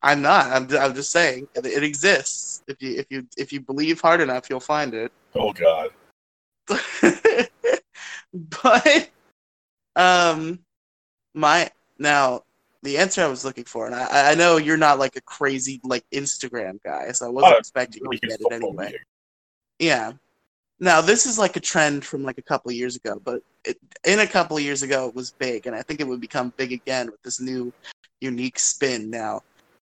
I'm 0.02 0.22
not. 0.24 0.48
I'm, 0.48 0.68
I'm 0.78 0.96
just 0.96 1.12
saying 1.12 1.48
it, 1.56 1.66
it 1.66 1.84
exists. 1.84 2.64
If 2.68 2.82
you 2.82 2.96
if 2.98 3.06
you 3.10 3.28
if 3.38 3.54
you 3.54 3.62
believe 3.62 4.02
hard 4.02 4.22
enough, 4.22 4.50
you'll 4.50 4.60
find 4.60 4.94
it. 4.94 5.12
Oh 5.38 5.52
god. 5.52 5.90
but 8.62 9.10
um, 9.98 10.60
my 11.34 11.70
now 12.00 12.44
the 12.84 12.98
answer 12.98 13.22
I 13.22 13.28
was 13.28 13.44
looking 13.44 13.66
for, 13.66 13.86
and 13.86 13.94
I, 13.94 14.32
I 14.32 14.36
know 14.36 14.58
you're 14.58 14.78
not 14.78 14.98
like 14.98 15.16
a 15.18 15.22
crazy 15.22 15.82
like 15.84 16.06
Instagram 16.14 16.82
guy, 16.84 17.12
so 17.12 17.28
I 17.28 17.30
wasn't 17.30 17.56
Oh, 17.56 17.58
expecting 17.58 18.04
you 18.04 18.10
Really 18.10 18.20
to 18.20 18.28
get 18.28 18.42
it 18.42 18.52
anyway. 18.54 18.96
Yeah. 19.78 20.14
Now 20.80 21.02
this 21.02 21.26
is 21.26 21.38
like 21.40 21.56
a 21.56 21.60
trend 21.62 22.04
from 22.06 22.24
like 22.24 22.38
a 22.38 22.42
couple 22.44 22.70
of 22.70 22.76
years 22.76 22.96
ago, 22.96 23.22
but 23.24 23.42
it, 23.64 23.78
in 24.06 24.20
a 24.20 24.28
couple 24.28 24.58
of 24.58 24.64
years 24.64 24.84
ago 24.84 25.08
it 25.08 25.16
was 25.16 25.32
big, 25.32 25.68
and 25.68 25.76
I 25.76 25.82
think 25.82 26.00
it 26.02 26.08
would 26.08 26.22
become 26.22 26.54
big 26.58 26.72
again 26.74 27.10
with 27.12 27.22
this 27.24 27.40
new 27.40 27.72
unique 28.22 28.60
spin. 28.60 29.10
Now 29.10 29.42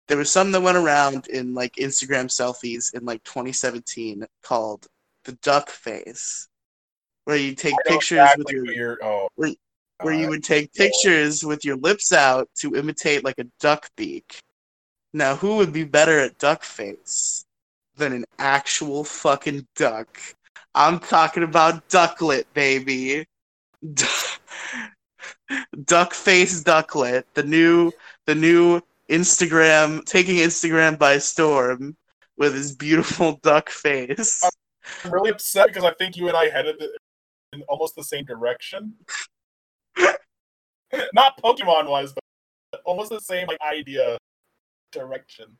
there 0.08 0.16
was 0.16 0.30
some 0.30 0.52
that 0.52 0.60
went 0.60 0.76
around 0.76 1.26
in 1.28 1.54
like 1.54 1.74
Instagram 1.76 2.26
selfies 2.26 2.94
in 2.94 3.04
like 3.04 3.22
2017 3.24 4.24
called 4.42 4.86
the 5.24 5.32
duck 5.42 5.70
face, 5.70 6.46
where 7.24 7.36
you 7.36 7.54
take 7.56 7.74
pictures 7.84 8.18
exactly 8.18 8.60
with 8.60 8.76
your. 8.76 8.98
Oh, 9.02 9.28
where- 9.34 9.54
where 10.02 10.12
you 10.12 10.28
would 10.28 10.44
take 10.44 10.74
pictures 10.74 11.42
with 11.42 11.64
your 11.64 11.76
lips 11.76 12.12
out 12.12 12.50
to 12.56 12.76
imitate 12.76 13.24
like 13.24 13.38
a 13.38 13.46
duck 13.60 13.88
beak. 13.96 14.40
Now, 15.14 15.34
who 15.36 15.56
would 15.56 15.72
be 15.72 15.84
better 15.84 16.18
at 16.20 16.36
duck 16.36 16.62
face 16.62 17.46
than 17.96 18.12
an 18.12 18.26
actual 18.38 19.04
fucking 19.04 19.66
duck? 19.74 20.20
I'm 20.76 20.98
talking 21.00 21.42
about 21.42 21.88
ducklett, 21.88 22.44
baby. 22.54 23.26
Du- 23.94 24.06
duck 25.84 26.12
face 26.14 26.62
ducklett, 26.62 27.24
the 27.34 27.42
new 27.42 27.90
the 28.26 28.34
new 28.34 28.80
Instagram 29.08 30.04
taking 30.04 30.36
Instagram 30.36 30.98
by 30.98 31.18
storm 31.18 31.96
with 32.36 32.54
his 32.54 32.74
beautiful 32.76 33.38
duck 33.42 33.70
face. 33.70 34.42
I'm 35.04 35.10
really 35.10 35.30
upset 35.30 35.68
because 35.68 35.84
I 35.84 35.94
think 35.94 36.16
you 36.16 36.28
and 36.28 36.36
I 36.36 36.48
headed 36.50 36.76
in 37.52 37.62
almost 37.68 37.96
the 37.96 38.04
same 38.04 38.24
direction. 38.24 38.94
Not 41.14 41.40
Pokemon 41.42 41.88
wise, 41.88 42.12
but 42.12 42.80
almost 42.84 43.10
the 43.10 43.20
same 43.20 43.46
like 43.48 43.58
idea 43.60 44.18
direction. 44.92 45.56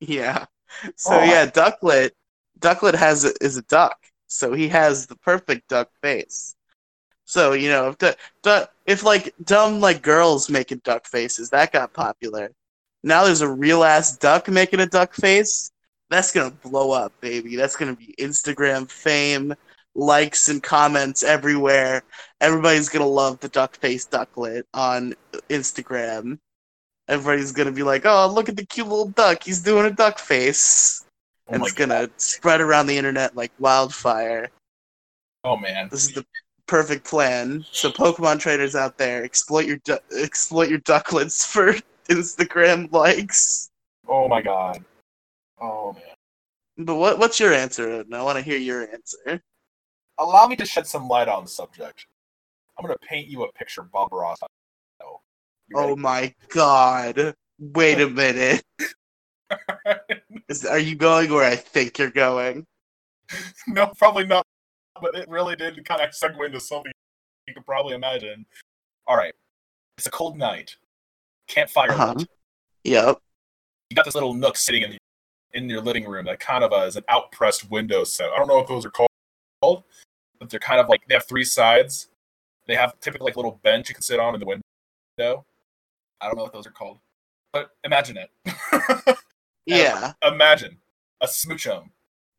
Yeah. 0.00 0.46
Oh, 0.84 0.90
so 0.96 1.12
Oh. 1.14 1.24
yeah, 1.24 1.46
Ducklett. 1.46 2.10
Ducklett 2.58 2.94
has 2.94 3.24
a, 3.24 3.32
is 3.40 3.56
a 3.56 3.62
duck, 3.62 3.96
so 4.32 4.52
he 4.52 4.68
has 4.68 5.06
the 5.06 5.16
perfect 5.16 5.68
duck 5.68 5.90
face. 6.02 6.54
So 7.24 7.52
you 7.52 7.68
know, 7.68 7.94
if 7.98 8.68
if 8.86 9.02
like 9.04 9.34
dumb 9.44 9.80
like 9.80 10.02
girls 10.02 10.50
making 10.50 10.80
duck 10.84 11.06
faces, 11.06 11.50
that 11.50 11.72
got 11.72 11.92
popular. 11.92 12.52
Now 13.02 13.24
there's 13.24 13.40
a 13.40 13.48
real 13.48 13.84
ass 13.84 14.16
duck 14.16 14.48
making 14.48 14.80
a 14.80 14.86
duck 14.86 15.14
face. 15.14 15.70
That's 16.10 16.32
gonna 16.32 16.50
blow 16.50 16.92
up, 16.92 17.12
baby. 17.20 17.56
That's 17.56 17.76
gonna 17.76 17.96
be 17.96 18.14
Instagram 18.18 18.90
fame, 18.90 19.54
likes 19.94 20.48
and 20.48 20.62
comments 20.62 21.22
everywhere. 21.22 22.02
Everybody's 22.40 22.88
gonna 22.88 23.06
love 23.06 23.40
the 23.40 23.48
duck 23.48 23.76
face 23.76 24.06
ducklett 24.06 24.64
on 24.74 25.14
Instagram. 25.48 26.38
Everybody's 27.08 27.52
gonna 27.52 27.72
be 27.72 27.82
like, 27.82 28.04
"Oh, 28.06 28.30
look 28.32 28.48
at 28.48 28.56
the 28.56 28.66
cute 28.66 28.88
little 28.88 29.08
duck. 29.08 29.42
He's 29.42 29.62
doing 29.62 29.86
a 29.86 29.90
duck 29.90 30.18
face." 30.18 31.04
Oh 31.52 31.56
and 31.56 31.62
it's 31.62 31.72
gonna 31.74 32.08
spread 32.16 32.62
around 32.62 32.86
the 32.86 32.96
internet 32.96 33.36
like 33.36 33.52
wildfire. 33.58 34.48
Oh 35.44 35.56
man. 35.56 35.88
This 35.90 36.08
is 36.08 36.14
the 36.14 36.24
perfect 36.66 37.04
plan. 37.04 37.62
So 37.70 37.90
Pokemon 37.90 38.40
traders 38.40 38.74
out 38.74 38.96
there, 38.96 39.22
exploit 39.22 39.66
your 39.66 39.76
du- 39.84 40.00
exploit 40.18 40.70
your 40.70 40.78
duckletts 40.80 41.46
for 41.52 41.74
Instagram 42.08 42.90
likes. 42.90 43.70
Oh 44.08 44.28
my 44.28 44.40
god. 44.40 44.82
Oh 45.60 45.92
man. 45.92 46.86
But 46.86 46.96
what 46.96 47.18
what's 47.18 47.38
your 47.38 47.52
answer? 47.52 47.90
Odin? 47.90 48.14
I 48.14 48.22
want 48.22 48.38
to 48.38 48.44
hear 48.44 48.58
your 48.58 48.88
answer. 48.90 49.42
Allow 50.18 50.46
me 50.46 50.56
to 50.56 50.64
shed 50.64 50.86
some 50.86 51.06
light 51.06 51.28
on 51.28 51.44
the 51.44 51.50
subject. 51.50 52.06
I'm 52.78 52.86
gonna 52.86 52.96
paint 53.06 53.28
you 53.28 53.44
a 53.44 53.52
picture, 53.52 53.82
Bob 53.82 54.10
Ross. 54.10 54.38
Oh 55.74 55.96
my 55.96 56.34
god! 56.48 57.34
Wait 57.58 58.00
a 58.00 58.08
minute. 58.08 58.62
Is, 60.48 60.64
are 60.64 60.78
you 60.78 60.94
going 60.94 61.32
where 61.32 61.44
I 61.44 61.56
think 61.56 61.98
you're 61.98 62.10
going? 62.10 62.66
no, 63.66 63.92
probably 63.98 64.26
not. 64.26 64.44
But 65.00 65.14
it 65.14 65.28
really 65.28 65.56
did 65.56 65.82
kind 65.84 66.00
of 66.00 66.10
segue 66.10 66.44
into 66.44 66.60
something 66.60 66.92
you 67.46 67.54
could 67.54 67.66
probably 67.66 67.94
imagine. 67.94 68.46
All 69.06 69.16
right. 69.16 69.34
It's 69.98 70.06
a 70.06 70.10
cold 70.10 70.36
night. 70.36 70.76
Campfire. 71.48 71.92
Uh-huh. 71.92 72.14
Yep. 72.84 73.18
You 73.90 73.96
got 73.96 74.04
this 74.04 74.14
little 74.14 74.34
nook 74.34 74.56
sitting 74.56 74.82
in 74.82 74.92
the, 74.92 74.98
in 75.54 75.68
your 75.68 75.80
living 75.80 76.04
room 76.04 76.26
that 76.26 76.40
kind 76.40 76.64
of 76.64 76.72
uh, 76.72 76.86
is 76.86 76.96
an 76.96 77.04
outpressed 77.10 77.70
window 77.70 78.04
set. 78.04 78.30
I 78.30 78.38
don't 78.38 78.48
know 78.48 78.58
if 78.58 78.68
those 78.68 78.86
are 78.86 78.90
called, 78.90 79.84
but 80.38 80.50
they're 80.50 80.60
kind 80.60 80.80
of 80.80 80.88
like 80.88 81.02
they 81.08 81.14
have 81.14 81.26
three 81.26 81.44
sides. 81.44 82.08
They 82.66 82.74
have 82.74 82.98
typically 83.00 83.26
like 83.26 83.36
a 83.36 83.38
little 83.38 83.60
bench 83.62 83.88
you 83.88 83.94
can 83.94 84.02
sit 84.02 84.20
on 84.20 84.34
in 84.34 84.40
the 84.40 84.46
window. 84.46 85.44
I 86.20 86.26
don't 86.26 86.36
know 86.36 86.44
what 86.44 86.52
those 86.52 86.66
are 86.66 86.70
called, 86.70 86.98
but 87.52 87.70
imagine 87.84 88.16
it. 88.16 88.30
Yeah. 89.66 90.12
imagine 90.22 90.78
a 91.20 91.26
smoochum 91.26 91.90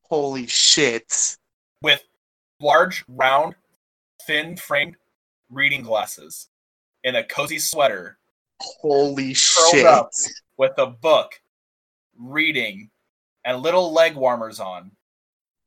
Holy 0.03 0.45
shit. 0.47 1.37
with 1.81 2.01
large, 2.59 3.03
round, 3.07 3.55
thin 4.27 4.57
framed 4.57 4.95
reading 5.49 5.83
glasses 5.83 6.49
in 7.03 7.15
a 7.15 7.23
cozy 7.23 7.59
sweater 7.59 8.17
Holy 8.61 9.33
Curled 9.35 9.71
shit. 9.71 9.85
up. 9.85 10.09
with 10.57 10.71
a 10.77 10.87
book, 10.87 11.41
reading, 12.17 12.89
and 13.45 13.61
little 13.61 13.91
leg 13.91 14.15
warmers 14.15 14.59
on, 14.59 14.91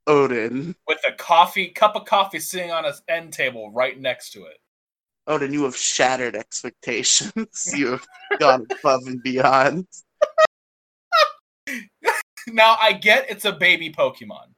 Odin. 0.07 0.74
with 0.86 0.98
a 1.07 1.12
coffee 1.12 1.68
cup 1.68 1.96
of 1.96 2.04
coffee 2.07 2.38
sitting 2.38 2.70
on 2.70 2.84
his 2.84 3.02
end 3.09 3.32
table 3.32 3.70
right 3.70 3.98
next 4.00 4.30
to 4.32 4.44
it. 4.46 4.59
Odin, 5.26 5.52
you 5.52 5.64
have 5.64 5.76
shattered 5.76 6.36
expectations. 6.36 7.72
you 7.76 7.88
have 7.92 8.07
gone 8.38 8.66
above 8.78 9.02
and 9.07 9.22
beyond. 9.22 9.86
Now 12.47 12.76
I 12.80 12.92
get 12.92 13.30
it's 13.30 13.44
a 13.44 13.53
baby 13.53 13.90
Pokemon. 13.90 14.49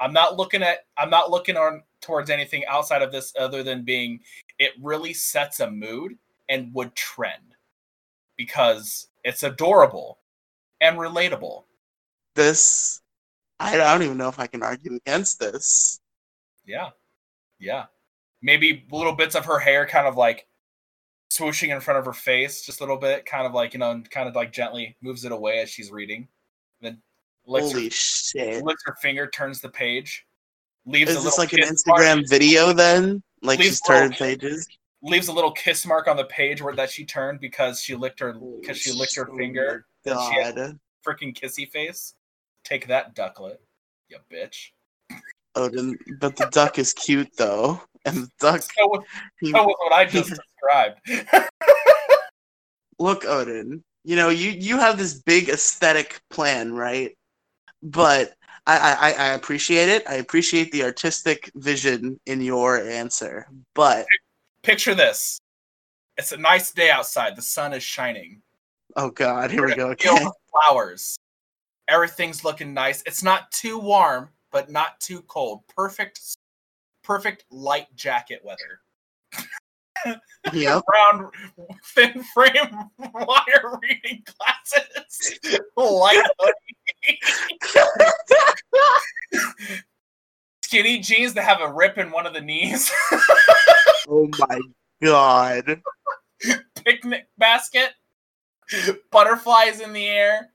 I'm 0.00 0.12
not 0.12 0.36
looking 0.36 0.62
at 0.62 0.86
I'm 0.96 1.10
not 1.10 1.30
looking 1.30 1.56
on 1.56 1.82
towards 2.00 2.30
anything 2.30 2.64
outside 2.66 3.02
of 3.02 3.12
this 3.12 3.32
other 3.38 3.62
than 3.62 3.84
being 3.84 4.20
it 4.58 4.72
really 4.80 5.14
sets 5.14 5.60
a 5.60 5.70
mood 5.70 6.18
and 6.48 6.72
would 6.74 6.94
trend 6.94 7.56
because 8.36 9.08
it's 9.24 9.42
adorable 9.42 10.18
and 10.80 10.98
relatable. 10.98 11.64
This, 12.34 13.00
I 13.60 13.76
don't 13.76 14.02
even 14.02 14.18
know 14.18 14.28
if 14.28 14.38
I 14.38 14.46
can 14.46 14.62
argue 14.62 14.96
against 14.96 15.38
this. 15.38 16.00
Yeah. 16.64 16.90
Yeah. 17.58 17.86
Maybe 18.42 18.84
little 18.90 19.14
bits 19.14 19.34
of 19.34 19.44
her 19.46 19.58
hair 19.58 19.86
kind 19.86 20.06
of 20.06 20.16
like 20.16 20.46
swooshing 21.32 21.74
in 21.74 21.80
front 21.80 21.98
of 21.98 22.04
her 22.04 22.12
face, 22.12 22.62
just 22.62 22.80
a 22.80 22.82
little 22.82 22.98
bit, 22.98 23.24
kind 23.24 23.46
of 23.46 23.54
like, 23.54 23.72
you 23.72 23.78
know, 23.78 23.92
and 23.92 24.10
kind 24.10 24.28
of 24.28 24.34
like 24.34 24.52
gently 24.52 24.96
moves 25.00 25.24
it 25.24 25.32
away 25.32 25.60
as 25.60 25.70
she's 25.70 25.90
reading. 25.90 26.28
Then 26.80 27.00
licks, 27.46 27.72
Holy 27.72 27.84
her, 27.84 27.90
shit. 27.90 28.64
licks 28.64 28.82
her 28.86 28.96
finger, 29.02 29.26
turns 29.28 29.60
the 29.60 29.68
page, 29.68 30.26
leaves 30.86 31.14
a 31.14 31.18
Is 31.18 31.24
this 31.24 31.38
like 31.38 31.52
an 31.52 31.60
kiss 31.60 31.86
mark- 31.86 32.00
Instagram 32.00 32.28
video 32.28 32.72
then? 32.72 33.22
Like 33.42 33.58
Leave 33.58 33.68
she's 33.68 33.80
little- 33.88 34.10
pages? 34.10 34.66
leaves 35.02 35.28
a 35.28 35.32
little 35.32 35.52
kiss 35.52 35.84
mark 35.84 36.08
on 36.08 36.16
the 36.16 36.24
page 36.24 36.62
where 36.62 36.74
that 36.74 36.90
she 36.90 37.04
turned 37.04 37.38
because 37.38 37.78
she 37.82 37.94
licked 37.94 38.18
her 38.20 38.32
because 38.60 38.78
she 38.78 38.90
licked 38.90 39.14
her 39.16 39.28
Oh 39.30 39.36
finger. 39.36 39.84
my 40.06 40.30
she 40.34 40.40
had 40.42 40.56
God. 40.56 40.78
freaking 41.06 41.38
kissy 41.38 41.68
face. 41.70 42.14
Take 42.64 42.86
that, 42.86 43.14
ducklett, 43.14 43.58
you 44.08 44.16
bitch. 44.32 44.70
Oh, 45.56 45.64
Odin, 45.66 45.98
but 46.20 46.34
the 46.36 46.46
duck 46.46 46.78
is 46.78 46.94
cute 46.94 47.28
though. 47.36 47.82
And 48.06 48.16
the 48.24 48.28
duck, 48.40 48.62
with, 48.78 49.02
he- 49.40 49.50
so 49.50 49.66
with 49.66 49.76
what 49.78 49.92
I 49.92 50.04
just 50.06 50.30
described. 50.62 51.00
look, 52.98 53.24
Odin, 53.24 53.82
you 54.04 54.16
know, 54.16 54.28
you, 54.30 54.50
you 54.50 54.78
have 54.78 54.98
this 54.98 55.14
big 55.22 55.48
aesthetic 55.48 56.20
plan, 56.30 56.72
right? 56.72 57.16
But 57.84 58.34
I, 58.66 58.78
I, 58.78 59.12
I 59.12 59.26
appreciate 59.34 59.88
it. 59.88 60.02
I 60.08 60.14
appreciate 60.14 60.72
the 60.72 60.82
artistic 60.84 61.50
vision 61.54 62.18
in 62.26 62.40
your 62.40 62.80
answer. 62.80 63.46
But, 63.74 64.06
Picture 64.62 64.94
this. 64.94 65.38
It's 66.16 66.32
a 66.32 66.36
nice 66.38 66.70
day 66.72 66.90
outside. 66.90 67.36
The 67.36 67.42
sun 67.42 67.74
is 67.74 67.82
shining. 67.82 68.40
oh 68.96 69.10
God, 69.10 69.50
here 69.50 69.66
we 69.66 69.74
go 69.74 69.90
of 69.90 70.32
flowers. 70.50 71.16
Everything's 71.88 72.44
looking 72.44 72.72
nice. 72.72 73.02
It's 73.04 73.22
not 73.22 73.50
too 73.50 73.78
warm, 73.78 74.30
but 74.50 74.70
not 74.70 74.98
too 75.00 75.20
cold. 75.22 75.62
Perfect, 75.76 76.20
perfect 77.02 77.44
light 77.50 77.94
jacket 77.94 78.40
weather. 78.42 78.80
Yep. 80.52 80.82
Round, 80.92 81.32
thin 81.94 82.22
frame 82.34 82.90
wire 82.98 83.78
reading 83.82 84.22
glasses. 84.38 85.38
Light 85.76 86.22
hoodie. 86.38 86.52
Skinny 90.62 91.00
jeans 91.00 91.34
that 91.34 91.44
have 91.44 91.60
a 91.60 91.72
rip 91.72 91.98
in 91.98 92.10
one 92.10 92.26
of 92.26 92.34
the 92.34 92.40
knees. 92.40 92.90
oh 94.08 94.28
my 94.38 94.60
God. 95.02 95.82
Picnic 96.84 97.28
basket. 97.38 97.90
Butterflies 99.10 99.80
in 99.80 99.92
the 99.92 100.06
air. 100.06 100.50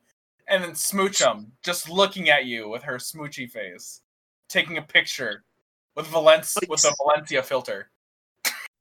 And 0.47 0.63
then 0.63 0.71
Smoochum 0.71 1.47
just 1.63 1.89
looking 1.89 2.29
at 2.29 2.45
you 2.45 2.69
with 2.69 2.83
her 2.83 2.95
smoochy 2.95 3.49
face. 3.49 4.01
Taking 4.49 4.77
a 4.77 4.81
picture 4.81 5.43
with 5.95 6.07
Valence 6.07 6.57
with 6.67 6.83
a 6.85 6.93
Valencia 6.97 7.43
filter. 7.43 7.91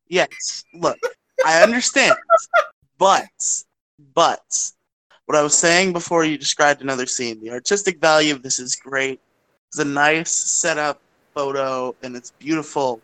Yes, 0.09 0.65
look, 0.73 0.99
I 1.45 1.63
understand, 1.63 2.17
but, 2.97 3.29
but, 4.15 4.73
what 5.29 5.37
I 5.37 5.43
was 5.43 5.55
saying 5.55 5.93
before 5.93 6.25
you 6.25 6.39
described 6.39 6.81
another 6.81 7.05
scene, 7.05 7.39
the 7.43 7.51
artistic 7.51 8.01
value 8.01 8.33
of 8.33 8.43
this 8.43 8.59
is 8.59 8.75
great. 8.75 9.21
It's 9.69 9.79
a 9.79 9.85
nice 9.85 10.31
setup 10.31 11.03
photo, 11.35 11.95
and 12.03 12.17
it's 12.17 12.31
beautiful, 12.39 13.03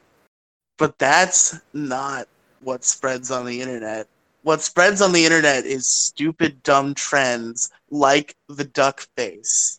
but 0.79 0.99
that's 0.99 1.61
not 1.75 2.27
what 2.62 2.83
spreads 2.83 3.31
on 3.31 3.45
the 3.45 3.61
internet. 3.61 4.09
What 4.41 4.62
spreads 4.62 5.03
on 5.03 5.12
the 5.12 5.22
internet 5.22 5.66
is 5.66 5.87
stupid, 5.87 6.62
dumb 6.62 6.95
trends 6.95 7.70
like 7.91 8.35
the 8.49 8.64
duck 8.64 9.07
face. 9.18 9.79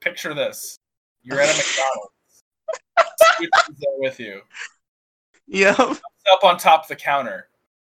Picture 0.00 0.32
this. 0.32 0.78
You're 1.24 1.40
at 1.40 1.52
a 1.52 1.56
McDonald's. 1.56 2.12
There 3.80 3.98
with 3.98 4.20
you. 4.20 4.42
Yep. 5.46 5.78
up 5.78 6.42
on 6.42 6.56
top 6.56 6.84
of 6.84 6.88
the 6.88 6.96
counter, 6.96 7.48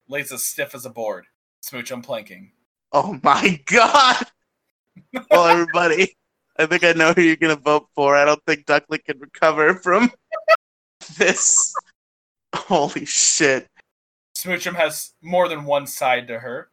lays 0.08 0.32
as 0.32 0.46
stiff 0.46 0.74
as 0.74 0.86
a 0.86 0.90
board. 0.90 1.26
Smoochum 1.62 2.02
planking. 2.04 2.54
Oh 2.92 3.20
my 3.24 3.60
god! 3.66 4.26
well, 5.30 5.48
everybody, 5.48 6.16
I 6.58 6.66
think 6.66 6.84
I 6.84 6.94
know 6.94 7.14
who 7.14 7.22
you're 7.22 7.36
gonna 7.36 7.56
vote 7.56 7.88
for. 7.94 8.16
I 8.16 8.26
don't 8.26 8.44
think 8.46 8.66
Duckling 8.66 9.02
can 9.06 9.20
recover 9.20 9.76
from 9.76 10.12
this. 11.18 11.74
Holy 12.56 13.06
shit! 13.06 13.68
Smoochum 14.36 14.76
has 14.76 15.14
more 15.22 15.48
than 15.48 15.66
one 15.66 15.88
side 15.88 16.28
to 16.28 16.40
her. 16.40 16.70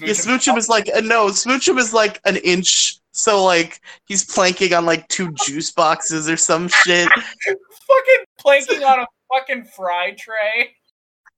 Yeah, 0.00 0.08
Smoochum 0.08 0.56
is 0.56 0.68
like 0.68 0.90
uh, 0.94 1.00
no, 1.00 1.28
Smoochum 1.28 1.78
is 1.78 1.92
like 1.92 2.20
an 2.24 2.36
inch. 2.36 2.98
So 3.12 3.44
like 3.44 3.80
he's 4.06 4.24
planking 4.24 4.74
on 4.74 4.86
like 4.86 5.06
two 5.08 5.32
juice 5.44 5.70
boxes 5.70 6.28
or 6.28 6.36
some 6.36 6.68
shit. 6.68 7.08
fucking 7.46 8.24
planking 8.38 8.82
on 8.82 9.00
a 9.00 9.06
fucking 9.32 9.66
fry 9.66 10.16
tray. 10.18 10.74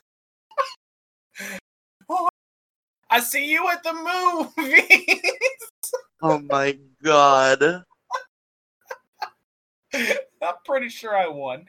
I 3.09 3.19
see 3.19 3.49
you 3.51 3.69
at 3.69 3.83
the 3.83 3.93
movies. 3.93 5.21
oh 6.21 6.39
my 6.39 6.77
god! 7.03 7.83
I'm 9.93 10.55
pretty 10.65 10.89
sure 10.89 11.15
I 11.15 11.27
won. 11.27 11.65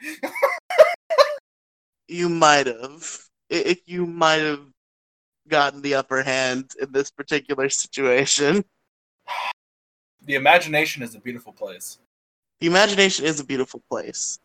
You 2.09 2.29
might 2.29 2.67
have. 2.67 3.19
If 3.51 3.81
you 3.87 4.07
might 4.07 4.41
have 4.41 4.65
gotten 5.49 5.83
the 5.83 5.95
upper 5.95 6.23
hand 6.23 6.73
in 6.81 6.91
this 6.93 7.11
particular 7.11 7.69
situation. 7.69 8.65
The 10.27 10.37
imagination 10.37 11.03
is 11.03 11.15
a 11.15 11.21
beautiful 11.21 11.53
place. 11.53 11.99
the 12.61 12.67
imagination 12.67 13.27
is 13.27 13.41
a 13.41 13.45
beautiful 13.45 13.83
place 13.91 14.39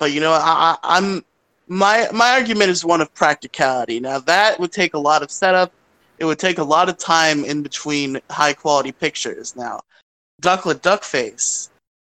but 0.00 0.10
you 0.10 0.20
know 0.20 0.32
I, 0.32 0.76
I, 0.82 0.98
i'm 0.98 1.24
my 1.70 2.08
my 2.12 2.32
argument 2.32 2.68
is 2.68 2.84
one 2.84 3.00
of 3.00 3.14
practicality. 3.14 4.00
Now 4.00 4.18
that 4.18 4.58
would 4.58 4.72
take 4.72 4.94
a 4.94 4.98
lot 4.98 5.22
of 5.22 5.30
setup. 5.30 5.72
It 6.18 6.24
would 6.26 6.38
take 6.38 6.58
a 6.58 6.64
lot 6.64 6.88
of 6.90 6.98
time 6.98 7.44
in 7.44 7.62
between 7.62 8.20
high 8.28 8.52
quality 8.52 8.92
pictures. 8.92 9.54
Now 9.56 9.80
ducklett 10.42 10.80
duckface 10.82 11.68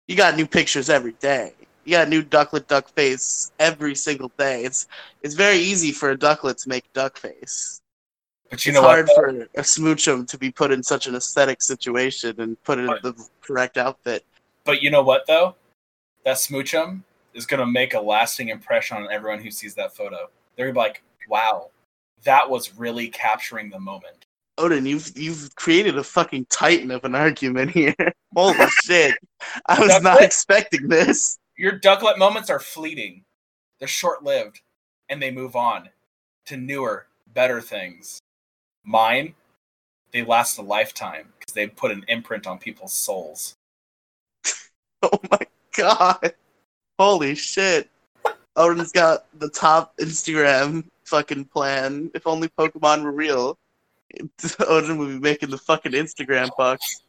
you 0.08 0.16
got 0.16 0.36
new 0.36 0.46
pictures 0.48 0.90
every 0.90 1.14
day. 1.14 1.54
You 1.86 1.92
got 1.92 2.10
new 2.10 2.22
ducklett 2.24 2.66
duckface 2.68 3.52
every 3.60 3.94
single 3.96 4.32
day. 4.38 4.64
It's 4.64 4.88
it's 5.22 5.36
very 5.36 5.58
easy 5.58 5.92
for 5.92 6.12
a 6.12 6.18
ducklett 6.18 6.62
to 6.64 6.70
make 6.70 6.92
duckface 6.94 7.82
But 8.50 8.66
you 8.66 8.72
it's 8.72 8.76
know 8.76 8.82
hard 8.84 9.08
what? 9.08 9.16
for 9.16 9.30
a 9.56 9.62
smoochum 9.64 10.28
to 10.28 10.38
be 10.38 10.50
put 10.52 10.72
in 10.72 10.82
such 10.82 11.08
an 11.08 11.16
aesthetic 11.16 11.62
situation 11.62 12.40
and 12.40 12.62
put 12.64 12.80
in 12.80 12.88
But- 12.88 13.04
the 13.04 13.14
correct 13.42 13.78
outfit. 13.78 14.24
But 14.64 14.82
you 14.82 14.92
know 14.92 15.02
what 15.02 15.28
though? 15.28 15.56
That 16.24 16.38
smoochum 16.38 17.02
is 17.34 17.46
gonna 17.46 17.66
make 17.66 17.94
a 17.94 18.00
lasting 18.00 18.50
impression 18.50 18.98
on 18.98 19.12
everyone 19.12 19.40
who 19.42 19.52
sees 19.52 19.76
that 19.76 19.96
photo. 19.96 20.30
They're 20.56 20.68
gonna 20.68 20.74
be 20.74 20.80
like, 20.80 21.04
"Wow, 21.28 21.72
that 22.24 22.50
was 22.50 22.76
really 22.76 23.10
capturing 23.10 23.70
the 23.70 23.80
moment." 23.80 24.26
Odin, 24.58 24.86
you've 24.86 25.18
you've 25.18 25.56
created 25.56 25.98
a 25.98 26.04
fucking 26.04 26.46
titan 26.50 26.92
of 26.92 27.04
an 27.06 27.16
argument 27.16 27.72
here. 27.72 27.96
Holy 28.36 28.56
shit! 28.84 29.16
I 29.68 29.80
was 29.80 29.90
That's 29.90 30.04
not 30.04 30.22
expecting 30.22 30.88
this. 30.88 31.38
Your 31.58 31.80
ducklett 31.80 32.18
moments 32.18 32.50
are 32.50 32.60
fleeting. 32.60 33.24
they're 33.80 33.88
short 33.88 34.24
lived 34.24 34.62
and 35.10 35.22
they 35.22 35.32
move 35.32 35.56
on 35.56 35.90
to 36.46 36.58
newer, 36.58 37.08
better 37.34 37.62
things. 37.62 38.20
Mine, 38.84 39.36
they 40.12 40.24
last 40.24 40.58
a 40.58 40.62
lifetime 40.62 41.34
because 41.40 41.54
they 41.54 41.68
put 41.68 41.92
an 41.92 42.04
imprint 42.08 42.48
on 42.48 42.58
people's 42.60 42.94
souls. 42.94 43.56
Oh 45.04 45.20
my 45.32 45.40
god. 45.76 46.36
Holy 47.02 47.34
shit. 47.34 47.90
Odin's 48.56 48.92
got 48.92 49.26
the 49.40 49.50
top 49.50 49.98
Instagram 49.98 50.84
fucking 51.04 51.46
plan. 51.46 52.12
If 52.14 52.28
only 52.28 52.48
Pokemon 52.50 53.02
were 53.02 53.12
real. 53.12 53.58
Odin 54.60 55.00
would 55.00 55.08
be 55.08 55.20
making 55.20 55.50
the 55.50 55.58
fucking 55.58 55.94
Instagram 55.94 56.52
bucks. 56.60 57.02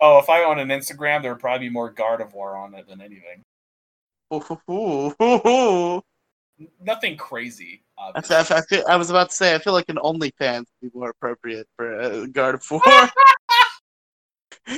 Oh, 0.00 0.18
if 0.18 0.30
I 0.30 0.44
own 0.44 0.58
an 0.60 0.68
Instagram, 0.68 1.20
there 1.20 1.34
would 1.34 1.42
probably 1.42 1.68
be 1.68 1.72
more 1.72 1.92
Gardevoir 1.92 2.56
on 2.56 2.72
it 2.72 2.88
than 2.88 3.02
anything. 3.02 3.44
Ooh. 4.70 6.02
Nothing 6.82 7.18
crazy. 7.18 7.82
I, 7.98 8.12
Obviously. 8.14 8.36
f- 8.36 8.52
I, 8.52 8.60
feel, 8.62 8.84
I 8.88 8.96
was 8.96 9.10
about 9.10 9.28
to 9.28 9.36
say, 9.36 9.54
I 9.54 9.58
feel 9.58 9.74
like 9.74 9.90
an 9.90 9.96
OnlyFans 9.96 10.64
would 10.80 10.90
be 10.90 10.98
more 10.98 11.10
appropriate 11.10 11.68
for 11.76 12.00
uh, 12.00 12.10
Gardevoir. 12.28 13.10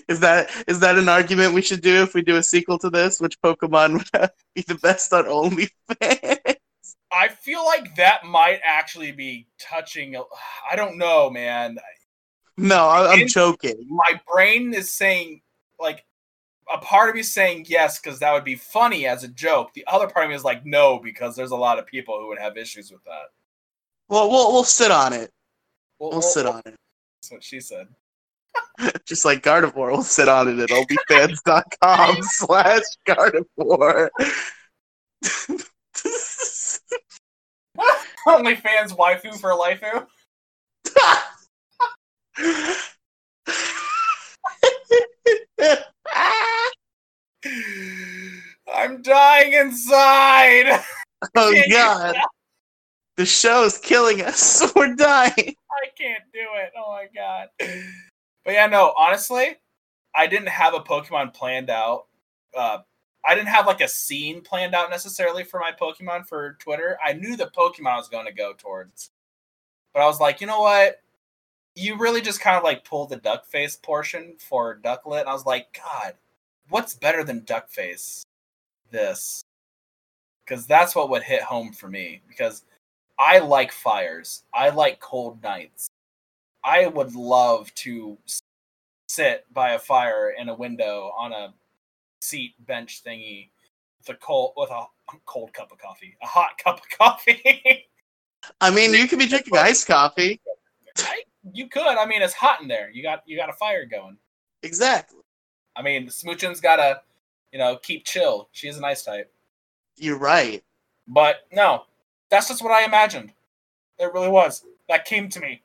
is 0.09 0.20
that 0.20 0.51
is 0.66 0.80
that 0.80 0.99
an 0.99 1.09
argument 1.09 1.55
we 1.55 1.62
should 1.62 1.80
do 1.80 2.03
if 2.03 2.14
we 2.14 2.22
do 2.22 2.36
a 2.36 2.43
sequel 2.43 2.78
to 2.78 2.91
this? 2.91 3.20
Which 3.20 3.41
Pokemon 3.41 3.93
would 3.95 4.30
be 4.55 4.62
the 4.62 4.76
best 4.76 5.12
on 5.12 5.24
OnlyFans? 5.24 6.57
I 7.12 7.28
feel 7.28 7.64
like 7.64 7.97
that 7.97 8.24
might 8.24 8.61
actually 8.64 9.12
be 9.12 9.49
touching. 9.59 10.16
I 10.70 10.76
don't 10.76 10.97
know, 10.97 11.30
man. 11.30 11.78
No, 12.57 12.86
I, 12.86 13.12
I'm 13.12 13.26
joking. 13.26 13.86
My 13.88 14.20
brain 14.32 14.74
is 14.74 14.93
saying, 14.93 15.41
like, 15.78 16.05
a 16.72 16.78
part 16.78 17.09
of 17.09 17.14
me 17.14 17.22
is 17.22 17.32
saying 17.32 17.64
yes 17.68 17.99
because 17.99 18.20
that 18.20 18.32
would 18.32 18.45
be 18.45 18.55
funny 18.55 19.07
as 19.07 19.24
a 19.24 19.28
joke. 19.28 19.72
The 19.72 19.84
other 19.88 20.07
part 20.07 20.26
of 20.26 20.30
me 20.30 20.36
is 20.36 20.45
like, 20.45 20.64
no, 20.64 21.01
because 21.01 21.34
there's 21.34 21.51
a 21.51 21.57
lot 21.57 21.78
of 21.78 21.86
people 21.86 22.20
who 22.20 22.28
would 22.28 22.38
have 22.38 22.57
issues 22.57 22.93
with 22.93 23.03
that. 23.05 23.30
Well, 24.09 24.30
we'll 24.30 24.53
we'll 24.53 24.64
sit 24.64 24.91
on 24.91 25.12
it. 25.12 25.30
Well, 25.99 26.11
We'll 26.11 26.20
well, 26.20 26.28
sit 26.28 26.47
on 26.47 26.62
it. 26.66 26.76
That's 27.22 27.32
what 27.32 27.45
she 27.45 27.61
said. 27.61 27.88
Just 29.07 29.24
like 29.24 29.42
Gardevoir, 29.42 29.92
we'll 29.92 30.03
sit 30.03 30.28
on 30.28 30.48
it 30.48 30.59
at 30.59 30.70
onlyfans.com 30.70 32.16
slash 32.22 32.82
Gardevoir. 33.07 34.11
OnlyFans 38.26 38.96
waifu 38.96 39.34
for 39.40 39.51
waifu. 39.51 40.07
I'm 48.72 49.03
dying 49.03 49.55
inside. 49.55 50.80
oh 51.36 51.53
Can't 51.53 51.72
god. 51.72 52.16
The 53.16 53.26
show's 53.26 53.78
killing 53.78 54.22
us. 54.22 54.72
We're 54.76 54.94
dying. 54.94 55.32
I 55.36 55.88
can't 55.98 56.24
do 56.32 56.40
it. 56.57 56.72
Oh 56.76 56.92
my 56.92 57.07
god. 57.14 57.48
But 58.45 58.55
yeah, 58.55 58.66
no, 58.66 58.95
honestly, 58.97 59.57
I 60.14 60.26
didn't 60.26 60.49
have 60.49 60.74
a 60.74 60.80
Pokemon 60.80 61.34
planned 61.34 61.70
out. 61.70 62.07
Uh, 62.57 62.78
I 63.24 63.34
didn't 63.34 63.49
have 63.49 63.66
like 63.66 63.80
a 63.80 63.88
scene 63.88 64.41
planned 64.41 64.74
out 64.74 64.91
necessarily 64.91 65.45
for 65.45 65.61
my 65.61 65.72
Pokemon 65.72 66.26
for 66.26 66.57
Twitter. 66.59 66.99
I 67.05 67.12
knew 67.12 67.36
the 67.36 67.51
Pokemon 67.57 67.93
I 67.93 67.97
was 67.97 68.09
going 68.09 68.26
to 68.26 68.32
go 68.32 68.55
towards. 68.57 69.11
But 69.93 70.03
I 70.03 70.07
was 70.07 70.20
like, 70.20 70.41
you 70.41 70.47
know 70.47 70.61
what? 70.61 71.03
You 71.74 71.99
really 71.99 72.20
just 72.20 72.41
kind 72.41 72.57
of 72.57 72.64
like 72.64 72.84
pulled 72.84 73.11
the 73.11 73.16
duck 73.16 73.47
face 73.47 73.76
portion 73.76 74.34
for 74.38 74.78
Ducklett. 74.82 75.20
And 75.20 75.28
I 75.28 75.32
was 75.32 75.47
like, 75.47 75.76
God, 75.76 76.14
what's 76.68 76.95
better 76.95 77.24
than 77.24 77.45
duck 77.45 77.68
face? 77.68 78.24
This. 78.91 79.43
Because 80.45 80.66
that's 80.66 80.97
what 80.97 81.11
would 81.11 81.22
hit 81.22 81.43
home 81.43 81.72
for 81.72 81.88
me. 81.88 82.22
Because 82.26 82.64
I 83.18 83.38
like 83.38 83.70
fires. 83.70 84.45
I 84.55 84.70
like 84.70 84.99
cold 85.01 85.43
nights. 85.43 85.91
I 86.62 86.86
would 86.86 87.14
love 87.14 87.72
to 87.76 88.18
sit 89.08 89.44
by 89.52 89.72
a 89.72 89.78
fire 89.78 90.34
in 90.38 90.48
a 90.48 90.54
window 90.54 91.12
on 91.18 91.32
a 91.32 91.54
seat 92.20 92.54
bench 92.66 93.02
thingy 93.04 93.48
with 93.98 94.16
a 94.16 94.18
cold 94.20 94.52
with 94.56 94.70
a 94.70 94.84
cold 95.26 95.52
cup 95.52 95.72
of 95.72 95.78
coffee, 95.78 96.16
a 96.22 96.26
hot 96.26 96.58
cup 96.62 96.80
of 96.80 96.98
coffee. 96.98 97.86
I 98.61 98.70
mean, 98.70 98.92
you 98.92 99.08
could 99.08 99.18
be 99.18 99.26
drinking 99.26 99.56
iced 99.56 99.86
coffee. 99.86 100.40
I, 100.98 101.22
you 101.52 101.68
could. 101.68 101.82
I 101.82 102.06
mean, 102.06 102.22
it's 102.22 102.34
hot 102.34 102.61
in 102.62 102.68
there. 102.68 102.90
You 102.90 103.02
got 103.02 103.22
you 103.26 103.36
got 103.36 103.50
a 103.50 103.54
fire 103.54 103.84
going. 103.84 104.16
Exactly. 104.62 105.20
I 105.76 105.82
mean, 105.82 106.08
Smoochin's 106.08 106.61
got 106.61 106.76
to, 106.76 107.00
you 107.52 107.58
know, 107.58 107.76
keep 107.82 108.04
chill. 108.04 108.48
She 108.52 108.68
is 108.68 108.76
an 108.76 108.84
ice 108.84 109.04
type. 109.04 109.32
You're 109.96 110.18
right. 110.18 110.62
But 111.06 111.46
no, 111.52 111.84
that's 112.30 112.48
just 112.48 112.62
what 112.62 112.72
I 112.72 112.84
imagined. 112.84 113.32
It 113.98 114.12
really 114.12 114.28
was. 114.28 114.64
That 114.88 115.04
came 115.04 115.28
to 115.30 115.40
me 115.40 115.62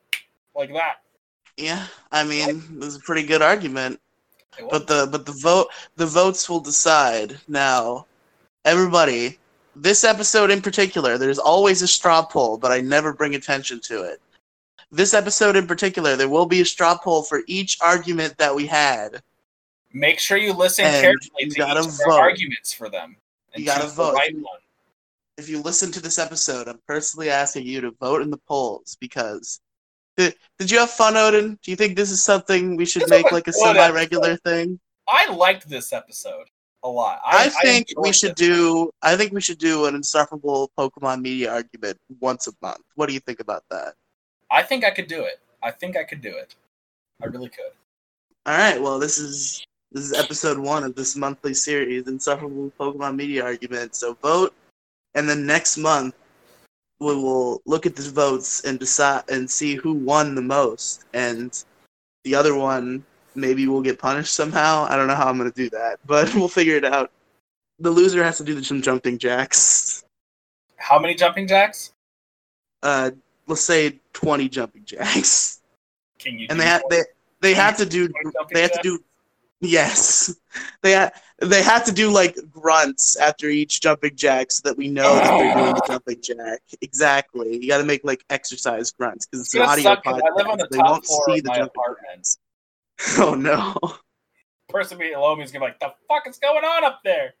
like 0.56 0.72
that. 0.72 1.02
Yeah, 1.56 1.86
I 2.12 2.24
mean, 2.24 2.62
it 2.74 2.78
was 2.78 2.96
a 2.96 3.00
pretty 3.00 3.22
good 3.26 3.42
argument. 3.42 4.00
But 4.70 4.86
the 4.86 5.06
but 5.10 5.26
the 5.26 5.32
vote 5.32 5.68
the 5.96 6.06
votes 6.06 6.48
will 6.48 6.60
decide 6.60 7.38
now. 7.46 8.06
Everybody, 8.64 9.38
this 9.76 10.02
episode 10.02 10.50
in 10.50 10.60
particular, 10.62 11.18
there's 11.18 11.38
always 11.38 11.82
a 11.82 11.88
straw 11.88 12.22
poll, 12.24 12.56
but 12.58 12.72
I 12.72 12.80
never 12.80 13.12
bring 13.12 13.34
attention 13.34 13.80
to 13.82 14.02
it. 14.02 14.20
This 14.90 15.14
episode 15.14 15.56
in 15.56 15.66
particular, 15.66 16.16
there 16.16 16.28
will 16.28 16.46
be 16.46 16.60
a 16.62 16.64
straw 16.64 16.96
poll 16.96 17.22
for 17.22 17.42
each 17.46 17.78
argument 17.80 18.38
that 18.38 18.54
we 18.54 18.66
had. 18.66 19.22
Make 19.92 20.18
sure 20.18 20.36
you 20.36 20.52
listen 20.52 20.84
And 20.84 21.02
carefully 21.02 21.44
you 21.44 21.50
to 21.50 21.58
gotta 21.58 21.80
each 21.80 21.86
of 21.86 22.00
our 22.00 22.10
vote. 22.10 22.20
arguments 22.20 22.72
for 22.72 22.88
them. 22.88 23.16
You 23.54 23.64
gotta 23.66 23.88
vote. 23.88 24.14
right 24.14 24.34
one. 24.34 24.60
If 25.38 25.48
you 25.48 25.60
listen 25.60 25.92
to 25.92 26.00
this 26.00 26.18
episode, 26.18 26.66
I'm 26.66 26.80
personally 26.86 27.30
asking 27.30 27.66
you 27.66 27.80
to 27.82 27.90
vote 27.92 28.22
in 28.22 28.30
the 28.30 28.38
polls 28.38 28.96
because 29.00 29.60
did, 30.16 30.34
did 30.58 30.70
you 30.70 30.78
have 30.78 30.90
fun, 30.90 31.16
Odin? 31.16 31.58
Do 31.62 31.70
you 31.70 31.76
think 31.76 31.96
this 31.96 32.10
is 32.10 32.22
something 32.22 32.76
we 32.76 32.86
should 32.86 33.02
This 33.02 33.10
make 33.10 33.32
like 33.32 33.48
a 33.48 33.52
semi-regular 33.52 34.36
thing? 34.38 34.80
I 35.08 35.30
liked 35.30 35.68
this 35.68 35.92
episode 35.92 36.46
a 36.82 36.88
lot. 36.88 37.20
I, 37.24 37.48
think 37.48 37.88
we 37.98 38.12
should 38.12 38.34
do. 38.34 38.90
I 39.02 39.16
think 39.16 39.32
we 39.32 39.40
should 39.40 39.58
do 39.58 39.86
an 39.86 39.94
insufferable 39.94 40.70
Pokemon 40.78 41.20
media 41.20 41.52
argument 41.52 41.98
once 42.20 42.46
a 42.46 42.52
month. 42.62 42.82
What 42.94 43.06
do 43.06 43.14
you 43.14 43.20
think 43.20 43.40
about 43.40 43.64
that? 43.70 43.94
I 44.50 44.62
think 44.62 44.84
I 44.84 44.90
could 44.90 45.08
do 45.08 45.24
it. 45.24 45.40
I 45.62 45.70
think 45.70 45.96
I 45.96 46.04
could 46.04 46.20
do 46.20 46.34
it. 46.36 46.54
I 47.22 47.26
really 47.26 47.48
could. 47.48 47.72
All 48.46 48.56
right. 48.56 48.80
Well, 48.80 48.98
this 48.98 49.18
is 49.18 49.64
this 49.92 50.04
is 50.04 50.12
episode 50.12 50.58
one 50.58 50.84
of 50.84 50.94
this 50.94 51.16
monthly 51.16 51.54
series, 51.54 52.06
insufferable 52.06 52.72
Pokemon 52.78 53.16
media 53.16 53.44
argument. 53.44 53.94
So 53.94 54.14
vote, 54.22 54.54
and 55.14 55.28
then 55.28 55.46
next 55.46 55.76
month 55.78 56.14
we 57.00 57.14
will 57.14 57.60
look 57.66 57.86
at 57.86 57.96
the 57.96 58.02
votes 58.10 58.64
and 58.64 58.78
decide 58.78 59.24
and 59.28 59.50
see 59.50 59.74
who 59.74 59.92
won 59.92 60.34
the 60.34 60.42
most, 60.42 61.04
and 61.12 61.62
the 62.24 62.34
other 62.34 62.54
one 62.54 63.04
maybe 63.34 63.66
will 63.68 63.82
get 63.82 63.98
punished 63.98 64.34
somehow. 64.34 64.86
I 64.88 64.96
don't 64.96 65.06
know 65.06 65.14
how 65.14 65.28
I'm 65.28 65.38
gonna 65.38 65.50
do 65.50 65.68
that, 65.70 65.98
but 66.06 66.34
we'll 66.34 66.48
figure 66.48 66.76
it 66.76 66.84
out. 66.84 67.10
The 67.78 67.90
loser 67.90 68.24
has 68.24 68.38
to 68.38 68.44
do 68.44 68.62
some 68.62 68.80
jumping 68.80 69.18
jacks. 69.18 70.04
How 70.76 70.98
many 70.98 71.14
jumping 71.14 71.46
jacks? 71.46 71.92
uh 72.82 73.10
let's 73.46 73.62
say 73.62 73.98
20 74.12 74.48
jumping 74.48 74.84
jacks 74.84 75.62
Can 76.18 76.38
you? 76.38 76.46
and 76.50 76.60
they 76.60 76.64
have 76.66 76.82
they 76.90 77.02
they 77.40 77.54
have 77.54 77.76
to 77.78 77.86
do 77.86 78.08
they 78.52 78.60
have 78.62 78.72
to 78.72 78.80
do 78.82 79.02
yes. 79.60 80.34
They 80.82 80.94
ha- 80.94 81.10
they 81.38 81.62
have 81.62 81.84
to 81.84 81.92
do 81.92 82.10
like 82.10 82.36
grunts 82.50 83.16
after 83.16 83.48
each 83.48 83.80
jumping 83.80 84.16
jack 84.16 84.50
so 84.50 84.68
that 84.68 84.76
we 84.76 84.88
know 84.88 85.14
that 85.14 85.38
they're 85.38 85.54
doing 85.54 85.74
the 85.74 85.82
jumping 85.86 86.22
jack. 86.22 86.60
Exactly. 86.80 87.58
You 87.62 87.68
got 87.68 87.78
to 87.78 87.84
make 87.84 88.04
like 88.04 88.24
exercise 88.30 88.90
grunts 88.92 89.26
because 89.26 89.46
it's, 89.46 89.54
It's 89.54 89.62
an 89.62 89.68
audio 89.68 89.96
podcast 89.96 90.20
I 90.24 90.34
live 90.34 90.46
on 90.46 90.58
the 90.58 90.68
they 90.70 90.78
top 90.78 90.90
won't 90.90 91.04
floor 91.04 91.24
see 91.26 91.38
of 91.38 91.44
the 91.44 91.50
my 91.50 91.56
apartment. 91.58 92.28
oh 93.18 93.34
no. 93.34 93.74
Person 94.68 94.98
below 94.98 95.36
me 95.36 95.44
is 95.44 95.52
gonna 95.52 95.66
be 95.66 95.68
like, 95.68 95.80
"The 95.80 95.92
fuck 96.08 96.26
is 96.26 96.38
going 96.38 96.64
on 96.64 96.84
up 96.84 97.00
there?" 97.04 97.34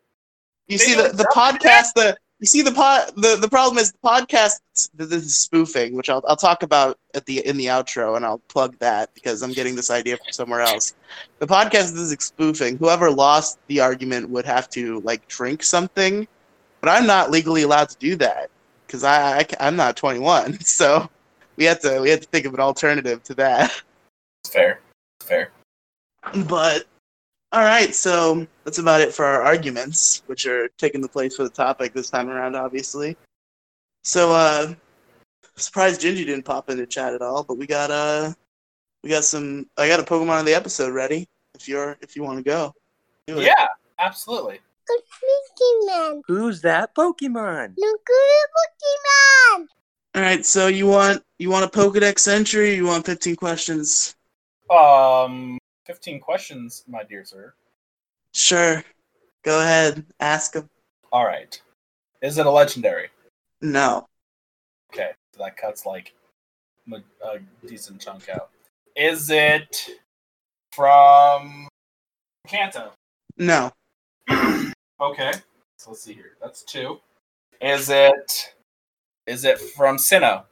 You 0.68 0.78
They 0.78 0.84
see 0.84 0.94
the, 0.94 1.08
the 1.08 1.24
podcast 1.34 1.92
the 1.94 2.16
you 2.38 2.46
see 2.46 2.62
the 2.62 2.72
pod 2.72 3.12
the, 3.16 3.36
the 3.36 3.48
problem 3.48 3.78
is 3.78 3.92
the 3.92 3.98
podcast 3.98 4.60
this 4.94 5.10
is 5.10 5.36
spoofing, 5.36 5.94
which 5.94 6.10
I'll 6.10 6.22
I'll 6.28 6.36
talk 6.36 6.62
about 6.62 6.98
at 7.14 7.24
the 7.26 7.46
in 7.46 7.56
the 7.56 7.66
outro 7.66 8.16
and 8.16 8.26
I'll 8.26 8.38
plug 8.48 8.78
that 8.78 9.14
because 9.14 9.42
I'm 9.42 9.52
getting 9.52 9.74
this 9.74 9.90
idea 9.90 10.16
from 10.16 10.32
somewhere 10.32 10.60
else. 10.60 10.94
The 11.38 11.46
podcast 11.46 11.96
is 11.96 12.14
spoofing. 12.20 12.76
Whoever 12.76 13.10
lost 13.10 13.58
the 13.68 13.80
argument 13.80 14.28
would 14.28 14.44
have 14.44 14.68
to 14.70 15.00
like 15.00 15.26
drink 15.28 15.62
something, 15.62 16.28
but 16.80 16.90
I'm 16.90 17.06
not 17.06 17.30
legally 17.30 17.62
allowed 17.62 17.88
to 17.90 17.96
do 17.98 18.16
that 18.16 18.50
because 18.86 19.02
I, 19.02 19.38
I 19.38 19.46
I'm 19.60 19.76
not 19.76 19.96
21. 19.96 20.58
So 20.60 21.08
we 21.56 21.64
had 21.64 21.80
to 21.80 22.00
we 22.00 22.10
had 22.10 22.20
to 22.20 22.28
think 22.28 22.44
of 22.44 22.52
an 22.54 22.60
alternative 22.60 23.22
to 23.24 23.34
that. 23.36 23.82
It's 24.44 24.52
fair. 24.52 24.80
It's 25.20 25.28
fair. 25.28 25.50
But 26.46 26.84
all 27.56 27.64
right, 27.64 27.94
so 27.94 28.46
that's 28.64 28.76
about 28.76 29.00
it 29.00 29.14
for 29.14 29.24
our 29.24 29.42
arguments, 29.42 30.22
which 30.26 30.44
are 30.44 30.68
taking 30.76 31.00
the 31.00 31.08
place 31.08 31.36
for 31.36 31.42
the 31.42 31.48
topic 31.48 31.94
this 31.94 32.10
time 32.10 32.28
around, 32.28 32.54
obviously. 32.54 33.16
So 34.04 34.30
uh 34.32 34.74
surprised 35.56 36.02
Gingy 36.02 36.26
didn't 36.26 36.42
pop 36.42 36.68
into 36.68 36.84
chat 36.84 37.14
at 37.14 37.22
all, 37.22 37.44
but 37.44 37.56
we 37.56 37.66
got 37.66 37.90
uh 37.90 38.34
we 39.02 39.08
got 39.08 39.24
some 39.24 39.70
I 39.78 39.88
got 39.88 40.00
a 40.00 40.02
Pokemon 40.02 40.40
of 40.40 40.44
the 40.44 40.52
episode 40.52 40.92
ready 40.92 41.26
if 41.54 41.66
you're 41.66 41.96
if 42.02 42.14
you 42.14 42.22
want 42.22 42.36
to 42.36 42.44
go. 42.44 42.74
Do 43.26 43.38
it. 43.38 43.44
Yeah, 43.44 43.68
absolutely. 43.98 44.56
at 44.90 45.88
Pokemon. 45.88 46.20
Who's 46.26 46.60
that 46.60 46.94
Pokemon? 46.94 47.72
Look 47.78 48.06
at 48.10 49.56
Pokemon. 49.56 49.66
All 50.14 50.22
right, 50.22 50.44
so 50.44 50.66
you 50.66 50.86
want 50.86 51.22
you 51.38 51.48
want 51.48 51.64
a 51.64 51.68
Pokedex 51.68 52.28
entry? 52.28 52.72
Or 52.72 52.74
you 52.74 52.84
want 52.84 53.06
15 53.06 53.36
questions? 53.36 54.14
Um, 54.68 55.58
fifteen 55.86 56.20
questions, 56.20 56.84
my 56.88 57.04
dear 57.04 57.24
sir. 57.24 57.54
Sure. 58.32 58.82
Go 59.44 59.60
ahead. 59.60 60.04
Ask 60.20 60.54
him. 60.54 60.68
All 61.12 61.24
right. 61.24 61.60
Is 62.22 62.38
it 62.38 62.46
a 62.46 62.50
legendary? 62.50 63.08
No. 63.62 64.06
Okay, 64.92 65.10
so 65.32 65.42
that 65.42 65.56
cuts 65.56 65.86
like 65.86 66.14
a, 66.92 66.96
a 67.24 67.38
decent 67.66 68.00
chunk 68.00 68.28
out. 68.28 68.50
Is 68.96 69.30
it 69.30 69.88
from 70.72 71.68
Kanto? 72.46 72.92
No. 73.38 73.70
Okay, 74.98 75.32
so 75.76 75.90
let's 75.90 76.02
see 76.02 76.14
here. 76.14 76.38
That's 76.40 76.62
two. 76.62 76.98
Is 77.60 77.90
it? 77.90 78.54
Is 79.26 79.44
it 79.44 79.58
from 79.60 79.98
Sinnoh? 79.98 80.44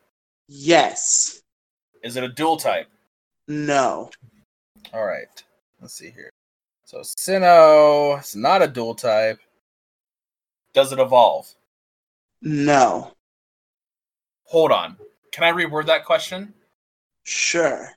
Yes. 0.49 1.41
Is 2.03 2.18
it 2.18 2.24
a 2.24 2.28
dual 2.28 2.59
type? 2.59 2.89
No. 3.49 4.11
All 4.93 5.07
right. 5.07 5.43
Let's 5.80 5.95
see 5.95 6.11
here. 6.11 6.30
So 6.85 6.99
Sinnoh 6.99 8.20
is 8.20 8.37
not 8.37 8.62
a 8.62 8.68
dual 8.68 8.95
type. 8.95 9.39
Does 10.72 10.93
it 10.93 10.99
evolve? 10.99 11.53
No. 12.43 13.12
Hold 14.45 14.72
on. 14.72 14.97
Can 15.32 15.45
I 15.45 15.53
reword 15.53 15.87
that 15.87 16.05
question? 16.05 16.53
Sure. 17.24 17.91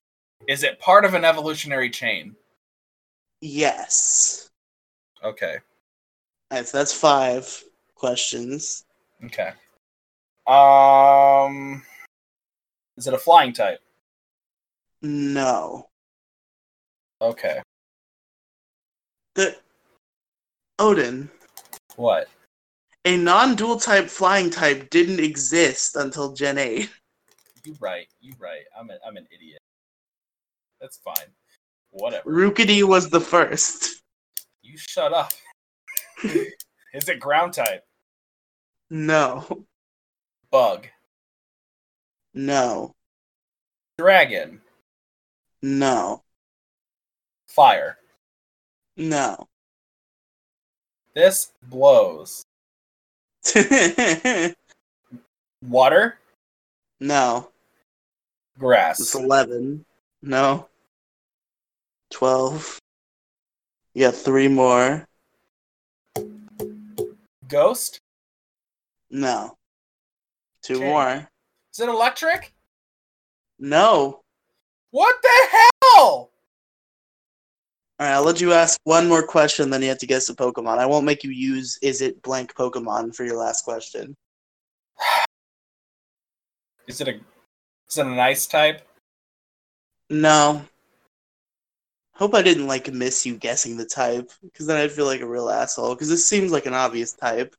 Is 0.48 0.64
it 0.64 0.80
part 0.80 1.04
of 1.04 1.14
an 1.14 1.26
evolutionary 1.26 1.90
chain? 1.90 2.36
Yes. 3.42 4.50
Okay. 5.24 5.58
All 6.50 6.58
right, 6.58 6.68
so 6.68 6.78
that's 6.78 6.94
five 6.94 7.64
questions. 7.96 8.86
Okay. 9.26 9.52
Um, 10.48 11.84
is 12.96 13.08
it 13.08 13.14
a 13.14 13.18
flying 13.18 13.52
type? 13.52 13.82
No. 15.02 15.90
Okay. 17.22 17.62
The 19.36 19.56
Odin, 20.80 21.30
What? 21.96 22.28
a 23.06 23.18
non-dual 23.18 23.80
type 23.80 24.08
flying 24.10 24.50
type 24.50 24.90
didn't 24.90 25.20
exist 25.20 25.96
until 25.96 26.34
Gen 26.34 26.58
8. 26.58 26.90
You 27.66 27.76
right. 27.80 28.08
You 28.20 28.34
right. 28.40 28.64
I'm 28.78 28.90
a, 28.90 28.98
I'm 29.06 29.18
an 29.18 29.28
idiot. 29.34 29.60
That's 30.80 30.98
fine. 30.98 31.16
Whatever. 31.92 32.30
Rookidee 32.30 32.84
was 32.84 33.10
the 33.10 33.20
first. 33.20 34.02
You 34.62 34.78
shut 34.78 35.14
up. 35.14 35.32
is 36.24 37.10
it 37.10 37.20
ground 37.20 37.54
type? 37.54 37.84
No. 38.90 39.66
Bug. 40.52 40.88
No. 42.34 42.94
Dragon. 43.98 44.62
No. 45.62 46.24
Fire. 47.58 47.98
No. 48.98 49.48
This 51.16 51.54
blows. 51.64 52.46
Water. 55.68 56.20
no. 57.00 57.50
It's 57.50 58.60
Grass. 58.60 59.16
11. 59.16 59.84
No. 60.22 60.68
12. 62.12 62.78
You 63.96 64.06
got 64.06 64.14
three 64.14 64.48
more. 64.48 65.08
Ghost. 67.48 68.00
No. 69.10 69.58
Two 70.62 70.76
Okay. 70.76 70.86
more. 70.86 71.28
Is 71.74 71.80
it 71.80 71.90
electric? 71.90 72.54
No. 73.58 74.22
What 74.92 75.16
the 75.24 75.64
hell? 75.96 76.30
All 78.00 78.06
right, 78.06 78.14
I'll 78.14 78.24
let 78.24 78.40
you 78.40 78.54
ask 78.54 78.80
one 78.84 79.08
more 79.08 79.26
question, 79.26 79.72
then 79.72 79.82
you 79.82 79.90
have 79.90 79.98
to 80.00 80.06
guess 80.06 80.28
the 80.28 80.34
Pokemon. 80.34 80.78
I 80.78 80.86
won't 80.86 81.06
make 81.06 81.24
you 81.24 81.32
use 81.32 81.80
"Is 81.82 82.02
it 82.02 82.22
blank 82.22 82.54
Pokemon" 82.54 83.16
for 83.16 83.24
your 83.26 83.38
last 83.38 83.64
question. 83.66 84.16
Is 86.88 87.02
it 87.02 87.08
a 87.08 87.20
is 87.90 87.98
it 87.98 88.06
an 88.06 88.20
ice 88.20 88.46
type? 88.46 88.88
No. 90.10 90.64
Hope 92.14 92.34
I 92.36 92.42
didn't 92.42 92.68
like 92.68 92.92
miss 92.94 93.26
you 93.26 93.36
guessing 93.36 93.78
the 93.78 93.86
type, 93.86 94.32
because 94.44 94.68
then 94.68 94.78
I'd 94.78 94.92
feel 94.92 95.06
like 95.06 95.22
a 95.22 95.28
real 95.28 95.50
asshole. 95.50 95.96
Because 95.96 96.10
this 96.10 96.28
seems 96.28 96.52
like 96.52 96.66
an 96.66 96.74
obvious 96.74 97.14
type. 97.14 97.56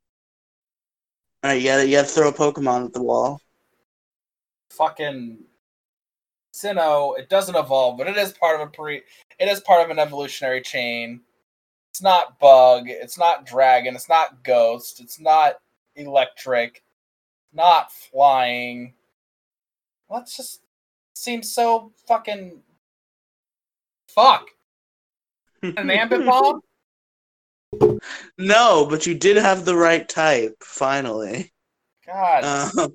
All 1.43 1.51
right, 1.51 1.61
you 1.61 1.67
gotta 1.67 1.85
you 1.85 1.97
gotta 1.97 2.07
throw 2.07 2.29
a 2.29 2.33
Pokemon 2.33 2.85
at 2.85 2.93
the 2.93 3.03
wall. 3.03 3.41
Fucking 4.71 5.39
Sinnoh, 6.53 7.17
it 7.17 7.29
doesn't 7.29 7.55
evolve, 7.55 7.97
but 7.97 8.07
it 8.07 8.17
is 8.17 8.33
part 8.33 8.59
of 8.59 8.67
a 8.67 8.71
pre 8.71 9.01
it 9.39 9.47
is 9.47 9.61
part 9.61 9.83
of 9.83 9.89
an 9.89 9.99
evolutionary 9.99 10.61
chain. 10.61 11.21
It's 11.91 12.01
not 12.01 12.39
bug, 12.39 12.83
it's 12.87 13.17
not 13.17 13.45
dragon, 13.45 13.95
it's 13.95 14.09
not 14.09 14.43
ghost, 14.43 14.99
it's 14.99 15.19
not 15.19 15.55
electric, 15.95 16.83
not 17.53 17.91
flying. 17.91 18.93
Well, 20.07 20.21
it's 20.21 20.35
just 20.37 20.61
seems 21.13 21.53
so 21.53 21.91
fucking 22.07 22.61
fuck. 24.07 24.47
An 25.63 25.75
Ambipom? 25.75 26.61
no, 28.37 28.87
but 28.89 29.05
you 29.05 29.13
did 29.13 29.37
have 29.37 29.65
the 29.65 29.75
right 29.75 30.07
type. 30.07 30.55
Finally. 30.61 31.51
God 32.05 32.43
Uh, 32.43 32.89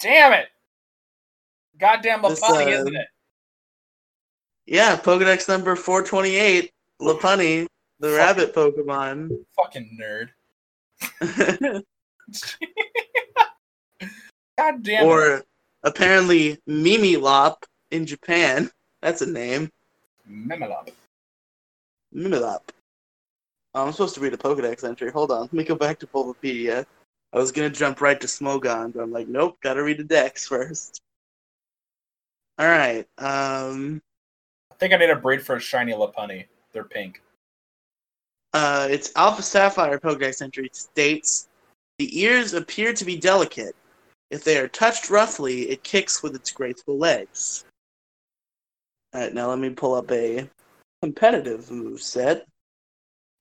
damn 0.00 0.32
it. 0.32 0.48
Goddamn 1.78 2.22
Lopunny, 2.22 2.66
uh, 2.66 2.80
isn't 2.80 2.96
it? 2.96 3.06
yeah, 4.66 4.96
Pokedex 4.96 5.48
number 5.48 5.76
four 5.76 6.02
twenty 6.02 6.36
eight, 6.36 6.72
Lopunny, 7.00 7.66
the 8.00 8.10
rabbit 8.12 8.54
Pokemon. 8.54 9.36
Fucking 9.56 9.98
nerd. 10.00 10.30
God 14.58 14.82
damn 14.82 15.04
it. 15.04 15.06
or 15.06 15.42
apparently 15.82 16.58
Mimilop 16.68 17.56
in 17.90 18.06
Japan. 18.06 18.70
That's 19.02 19.22
a 19.22 19.26
name. 19.26 19.70
Memelop. 20.28 20.88
Mimilop. 22.14 22.60
Oh, 23.74 23.84
I'm 23.86 23.92
supposed 23.92 24.14
to 24.14 24.20
read 24.20 24.32
a 24.32 24.38
Pokedex 24.38 24.84
entry. 24.84 25.10
Hold 25.10 25.30
on. 25.30 25.40
Let 25.42 25.52
me 25.52 25.64
go 25.64 25.74
back 25.74 25.98
to 25.98 26.06
Bulbapedia. 26.06 26.86
I 27.32 27.38
was 27.38 27.52
gonna 27.52 27.68
jump 27.68 28.00
right 28.00 28.18
to 28.20 28.26
Smogon, 28.26 28.94
but 28.94 29.02
I'm 29.02 29.12
like, 29.12 29.28
nope, 29.28 29.58
gotta 29.62 29.82
read 29.82 29.98
the 29.98 30.04
Dex 30.04 30.46
first. 30.48 31.02
Alright. 32.60 33.06
Um 33.18 34.00
I 34.70 34.74
think 34.76 34.92
I 34.92 34.96
need 34.98 35.10
a 35.10 35.16
breed 35.16 35.42
for 35.44 35.56
a 35.56 35.60
shiny 35.60 35.92
Lopunny. 35.92 36.46
They're 36.72 36.84
pink. 36.84 37.22
uh 38.52 38.88
it's 38.90 39.12
Alpha 39.16 39.42
Sapphire 39.42 39.98
Pokedex 39.98 40.42
entry 40.42 40.70
states 40.72 41.48
the 41.98 42.20
ears 42.20 42.52
appear 42.54 42.92
to 42.92 43.04
be 43.04 43.16
delicate. 43.16 43.74
If 44.30 44.44
they 44.44 44.58
are 44.58 44.68
touched 44.68 45.08
roughly, 45.08 45.70
it 45.70 45.82
kicks 45.82 46.22
with 46.22 46.34
its 46.34 46.50
graceful 46.50 46.98
legs. 46.98 47.64
Alright, 49.14 49.32
now 49.34 49.48
let 49.48 49.58
me 49.58 49.70
pull 49.70 49.94
up 49.94 50.10
a 50.10 50.48
competitive 51.02 51.70
move 51.70 52.02
set 52.02 52.46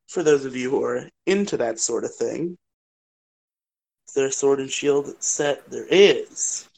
for 0.07 0.23
those 0.23 0.45
of 0.45 0.55
you 0.55 0.69
who 0.69 0.83
are 0.83 1.09
into 1.25 1.57
that 1.57 1.79
sort 1.79 2.03
of 2.05 2.13
thing. 2.15 2.55
Is 4.07 4.13
there 4.13 4.27
a 4.27 4.31
sword 4.31 4.59
and 4.59 4.69
shield 4.69 5.21
set? 5.21 5.69
There 5.69 5.87
is. 5.89 6.69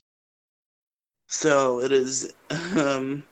So 1.27 1.81
it 1.81 1.91
is 1.91 2.33
um, 2.77 3.23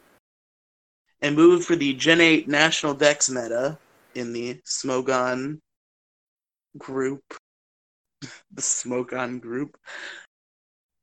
a 1.21 1.31
move 1.31 1.65
for 1.65 1.75
the 1.75 1.93
Gen 1.93 2.19
8 2.19 2.47
National 2.47 2.93
Dex 2.93 3.29
meta 3.29 3.77
in 4.15 4.33
the 4.33 4.59
Smogon 4.65 5.59
group. 6.77 7.23
the 8.21 8.61
Smogon 8.61 9.39
group. 9.39 9.77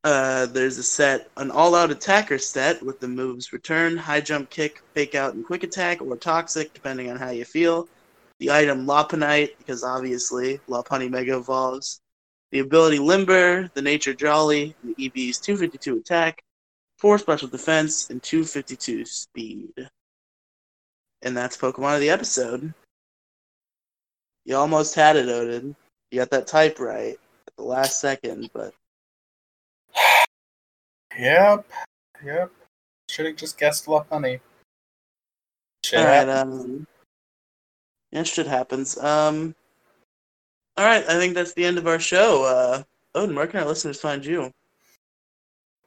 Uh, 0.05 0.47
there's 0.47 0.79
a 0.79 0.83
set, 0.83 1.31
an 1.37 1.51
all-out 1.51 1.91
attacker 1.91 2.37
set 2.37 2.83
with 2.83 2.99
the 2.99 3.07
moves 3.09 3.53
return, 3.53 3.97
high 3.97 4.21
jump, 4.21 4.51
kick, 4.51 4.83
fake 4.95 5.15
out, 5.15 5.35
and 5.35 5.47
quick 5.47 5.63
attack, 5.63 6.03
or 6.03 6.17
toxic, 6.17 6.75
depending 6.75 7.09
on 7.09 7.17
how 7.17 7.31
you 7.31 7.45
feel. 7.45 7.89
The 8.41 8.51
item 8.51 8.85
Lopunite, 8.85 9.57
because 9.59 9.85
obviously 9.85 10.59
Lopunny 10.69 11.09
Mega 11.09 11.37
evolves. 11.37 12.01
The 12.51 12.59
ability 12.59 12.99
Limber, 12.99 13.71
the 13.75 13.83
nature 13.83 14.13
Jolly, 14.13 14.75
and 14.83 14.95
the 14.95 15.05
EV's 15.05 15.39
252 15.39 15.99
attack, 15.99 16.43
4 17.03 17.19
special 17.19 17.49
defense, 17.49 18.11
and 18.11 18.23
252 18.23 19.05
speed. 19.05 19.89
And 21.23 21.37
that's 21.37 21.57
Pokemon 21.57 21.97
of 21.97 22.01
the 22.01 22.11
episode. 22.11 22.73
You 24.45 24.57
almost 24.57 24.95
had 24.95 25.17
it, 25.17 25.29
Odin. 25.29 25.75
You 26.13 26.21
got 26.21 26.31
that 26.31 26.47
type 26.47 26.79
right 26.79 27.19
at 27.49 27.57
the 27.57 27.65
last 27.65 27.99
second, 28.01 28.51
but 28.53 28.73
Yep. 31.19 31.67
Yep. 32.25 32.53
Should 33.11 33.27
have 33.27 33.37
just 33.37 33.59
guessed 33.59 33.87
Lopunny. 33.87 34.39
Shit. 35.85 35.99
Alright, 35.99 36.29
um 36.29 36.87
yeah, 38.13 38.23
shit 38.23 38.47
happens. 38.47 38.97
Um 38.97 39.57
All 40.77 40.85
right, 40.85 41.05
I 41.09 41.19
think 41.19 41.35
that's 41.35 41.55
the 41.55 41.65
end 41.65 41.79
of 41.79 41.89
our 41.89 41.99
show. 41.99 42.45
Uh, 42.45 42.83
Odin, 43.17 43.35
where 43.35 43.49
can 43.49 43.59
our 43.59 43.67
listeners 43.67 44.01
find 44.01 44.25
you? 44.25 44.53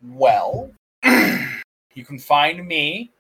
Well, 0.04 0.74
you 1.06 2.06
can 2.06 2.20
find 2.20 2.68
me 2.68 3.12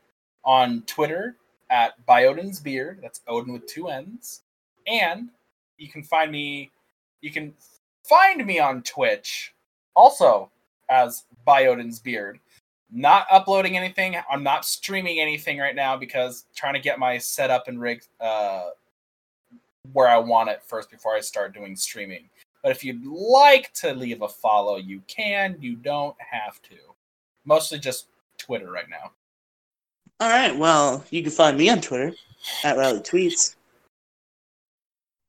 on 0.43 0.81
Twitter 0.83 1.38
at 1.69 2.05
Biodin's 2.05 2.59
Beard. 2.59 2.99
That's 3.01 3.21
Odin 3.27 3.53
with 3.53 3.65
two 3.67 3.88
N's. 3.88 4.41
And 4.88 5.29
you 5.77 5.89
can 5.89 6.03
find 6.03 6.31
me 6.31 6.71
you 7.21 7.31
can 7.31 7.53
find 8.03 8.45
me 8.45 8.59
on 8.59 8.83
Twitch 8.83 9.53
also 9.95 10.51
as 10.89 11.25
Biodin's 11.47 11.99
Beard. 11.99 12.39
Not 12.91 13.25
uploading 13.31 13.77
anything. 13.77 14.15
I'm 14.29 14.43
not 14.43 14.63
streaming 14.65 15.19
anything 15.19 15.57
right 15.57 15.75
now 15.75 15.97
because 15.97 16.45
trying 16.55 16.75
to 16.75 16.79
get 16.79 16.99
my 16.99 17.17
setup 17.17 17.67
and 17.67 17.81
rig 17.81 18.03
uh, 18.21 18.69
where 19.91 20.07
I 20.07 20.17
want 20.17 20.49
it 20.49 20.61
first 20.63 20.91
before 20.91 21.15
I 21.15 21.21
start 21.21 21.53
doing 21.53 21.75
streaming. 21.75 22.29
But 22.61 22.71
if 22.71 22.83
you'd 22.83 23.05
like 23.05 23.73
to 23.73 23.93
leave 23.93 24.21
a 24.21 24.27
follow, 24.27 24.77
you 24.77 25.01
can. 25.07 25.55
You 25.59 25.75
don't 25.75 26.15
have 26.19 26.61
to. 26.63 26.75
Mostly 27.45 27.79
just 27.79 28.07
Twitter 28.37 28.71
right 28.71 28.89
now. 28.89 29.11
All 30.19 30.29
right, 30.29 30.55
well, 30.57 31.03
you 31.09 31.21
can 31.21 31.31
find 31.31 31.57
me 31.57 31.69
on 31.69 31.81
Twitter 31.81 32.13
at 32.63 32.77
Riley 32.77 32.99
Tweets. 33.01 33.55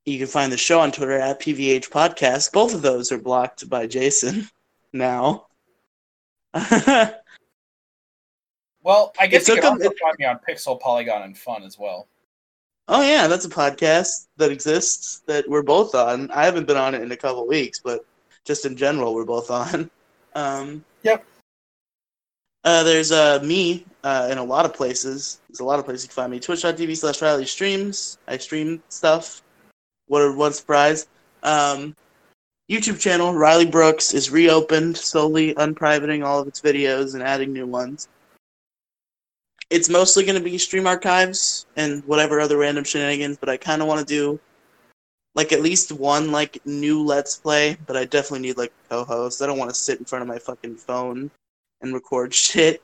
You 0.04 0.18
can 0.18 0.28
find 0.28 0.52
the 0.52 0.56
show 0.56 0.78
on 0.80 0.92
Twitter 0.92 1.18
at 1.18 1.40
PVH 1.40 1.90
Podcast. 1.90 2.52
Both 2.52 2.74
of 2.74 2.82
those 2.82 3.10
are 3.10 3.18
blocked 3.18 3.68
by 3.68 3.86
Jason 3.86 4.48
now. 4.92 5.46
Well, 8.82 9.12
I 9.18 9.26
guess 9.26 9.48
It 9.48 9.56
you 9.56 9.60
can 9.62 9.72
also 9.72 9.90
find 10.00 10.14
me 10.16 10.26
on 10.26 10.38
Pixel, 10.48 10.78
Polygon, 10.78 11.22
and 11.22 11.36
Fun 11.36 11.64
as 11.64 11.76
well. 11.76 12.06
oh 12.86 13.02
yeah, 13.02 13.26
that's 13.26 13.44
a 13.44 13.48
podcast 13.48 14.28
that 14.36 14.52
exists 14.52 15.22
that 15.26 15.48
we're 15.48 15.62
both 15.64 15.96
on. 15.96 16.30
I 16.30 16.44
haven't 16.44 16.68
been 16.68 16.76
on 16.76 16.94
it 16.94 17.02
in 17.02 17.10
a 17.10 17.16
couple 17.16 17.44
weeks, 17.48 17.80
but 17.80 18.04
just 18.44 18.64
in 18.64 18.76
general, 18.76 19.12
we're 19.12 19.24
both 19.24 19.50
on. 19.50 19.90
Um, 20.36 20.84
Yep. 21.02 21.24
Uh, 22.66 22.82
there's 22.82 23.12
uh, 23.12 23.38
me 23.44 23.86
uh, 24.02 24.28
in 24.28 24.38
a 24.38 24.44
lot 24.44 24.64
of 24.64 24.74
places. 24.74 25.40
There's 25.48 25.60
a 25.60 25.64
lot 25.64 25.78
of 25.78 25.84
places 25.84 26.02
you 26.02 26.08
can 26.08 26.16
find 26.16 26.32
me. 26.32 26.40
Twitch.tv 26.40 26.96
slash 26.96 27.22
Riley 27.22 27.46
streams. 27.46 28.18
I 28.26 28.38
stream 28.38 28.82
stuff. 28.88 29.40
What 30.08 30.22
a 30.22 30.32
one 30.32 30.52
surprise. 30.52 31.06
Um, 31.44 31.94
YouTube 32.68 32.98
channel, 32.98 33.32
Riley 33.34 33.66
Brooks, 33.66 34.14
is 34.14 34.32
reopened, 34.32 34.96
slowly 34.96 35.54
unprivating 35.54 36.24
all 36.24 36.40
of 36.40 36.48
its 36.48 36.60
videos 36.60 37.14
and 37.14 37.22
adding 37.22 37.52
new 37.52 37.68
ones. 37.68 38.08
It's 39.70 39.88
mostly 39.88 40.24
going 40.24 40.38
to 40.38 40.42
be 40.44 40.58
stream 40.58 40.88
archives 40.88 41.66
and 41.76 42.04
whatever 42.04 42.40
other 42.40 42.58
random 42.58 42.82
shenanigans, 42.82 43.36
but 43.36 43.48
I 43.48 43.56
kind 43.56 43.80
of 43.80 43.86
want 43.86 44.00
to 44.00 44.12
do 44.12 44.40
like 45.36 45.52
at 45.52 45.62
least 45.62 45.92
one 45.92 46.32
like 46.32 46.58
new 46.66 47.04
Let's 47.04 47.36
Play, 47.36 47.76
but 47.86 47.96
I 47.96 48.06
definitely 48.06 48.48
need 48.48 48.58
like 48.58 48.72
a 48.86 48.88
co-host. 48.88 49.40
I 49.40 49.46
don't 49.46 49.58
want 49.58 49.70
to 49.70 49.76
sit 49.76 50.00
in 50.00 50.04
front 50.04 50.22
of 50.22 50.28
my 50.28 50.40
fucking 50.40 50.74
phone 50.74 51.30
and 51.80 51.94
record 51.94 52.32
shit. 52.46 52.82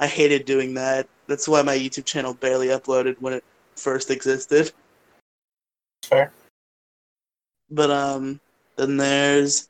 I 0.00 0.06
hated 0.06 0.44
doing 0.44 0.74
that. 0.74 1.08
That's 1.26 1.48
why 1.48 1.62
my 1.62 1.76
YouTube 1.76 2.04
channel 2.04 2.34
barely 2.34 2.68
uploaded 2.68 3.16
when 3.20 3.32
it 3.32 3.44
first 3.76 4.10
existed. 4.10 4.72
Fair. 6.04 6.32
But 7.70 7.90
um, 7.90 8.40
then 8.76 8.96
there's 8.96 9.68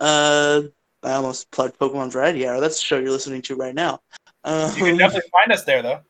uh, 0.00 0.62
I 1.02 1.12
almost 1.12 1.50
plugged 1.50 1.78
Pokemon 1.78 2.12
Variety 2.12 2.46
Hour. 2.46 2.60
That's 2.60 2.78
the 2.80 2.84
show 2.84 2.98
you're 2.98 3.10
listening 3.10 3.42
to 3.42 3.54
right 3.56 3.74
now. 3.74 4.00
Um, 4.44 4.70
You 4.76 4.84
can 4.84 4.96
definitely 4.96 5.30
find 5.30 5.52
us 5.52 5.64
there, 5.64 5.82
though. 5.82 6.00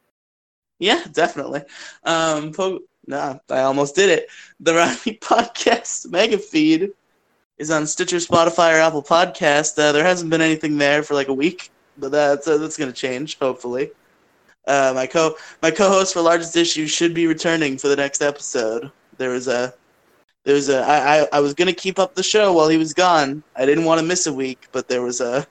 yeah, 0.79 1.05
definitely. 1.13 1.63
Um, 2.05 2.53
po- 2.53 2.81
nah, 3.07 3.39
I 3.51 3.61
almost 3.63 3.95
did 3.95 4.09
it. 4.09 4.29
The 4.61 4.75
Riley 4.75 5.19
Podcast 5.21 6.11
mega 6.11 6.39
feed 6.39 6.93
is 7.59 7.71
on 7.71 7.87
Stitcher, 7.87 8.17
Spotify, 8.17 8.75
or 8.75 8.81
Apple 8.81 9.03
Podcast. 9.03 9.79
Uh, 9.79 9.93
there 9.93 10.05
hasn't 10.05 10.31
been 10.31 10.41
anything 10.41 10.79
there 10.79 11.03
for 11.03 11.15
like 11.15 11.29
a 11.29 11.35
week, 11.35 11.71
but 11.99 12.11
that's 12.11 12.47
uh, 12.49 12.59
that's 12.59 12.77
gonna 12.77 12.93
change 12.93 13.39
hopefully. 13.39 13.91
Uh, 14.67 14.93
my 14.95 15.07
co 15.07 15.35
my 15.63 15.71
co-host 15.71 16.15
for 16.15 16.21
largest 16.21 16.57
issue 16.57 16.87
should 16.87 17.15
be 17.15 17.27
returning 17.27 17.79
for 17.79 17.89
the 17.89 17.97
next 17.97 18.23
episode. 18.23 18.91
There 19.19 19.31
was 19.31 19.49
a 19.49 19.75
there 20.45 20.55
was 20.55 20.69
a 20.69 20.83
I, 20.83 21.23
I, 21.23 21.29
I 21.35 21.41
was 21.41 21.55
gonna 21.55 21.73
keep 21.73 21.99
up 21.99 22.15
the 22.15 22.23
show 22.23 22.53
while 22.53 22.69
he 22.69 22.79
was 22.79 22.95
gone. 22.95 23.43
I 23.57 23.67
didn't 23.67 23.85
want 23.85 24.01
to 24.01 24.07
miss 24.07 24.27
a 24.27 24.33
week, 24.33 24.69
but 24.73 24.89
there 24.89 25.03
was 25.03 25.21
a 25.21 25.47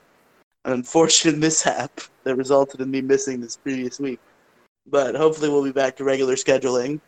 an 0.65 0.73
unfortunate 0.73 1.37
mishap 1.45 2.01
that 2.23 2.35
resulted 2.35 2.81
in 2.81 2.91
me 2.91 3.01
missing 3.01 3.41
this 3.41 3.57
previous 3.57 3.99
week 3.99 4.19
but 4.87 5.15
hopefully 5.15 5.49
we'll 5.49 5.63
be 5.63 5.71
back 5.71 5.95
to 5.97 6.03
regular 6.03 6.35
scheduling 6.35 6.99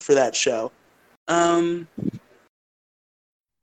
for 0.00 0.14
that 0.14 0.34
show. 0.34 0.72
Um, 1.28 1.86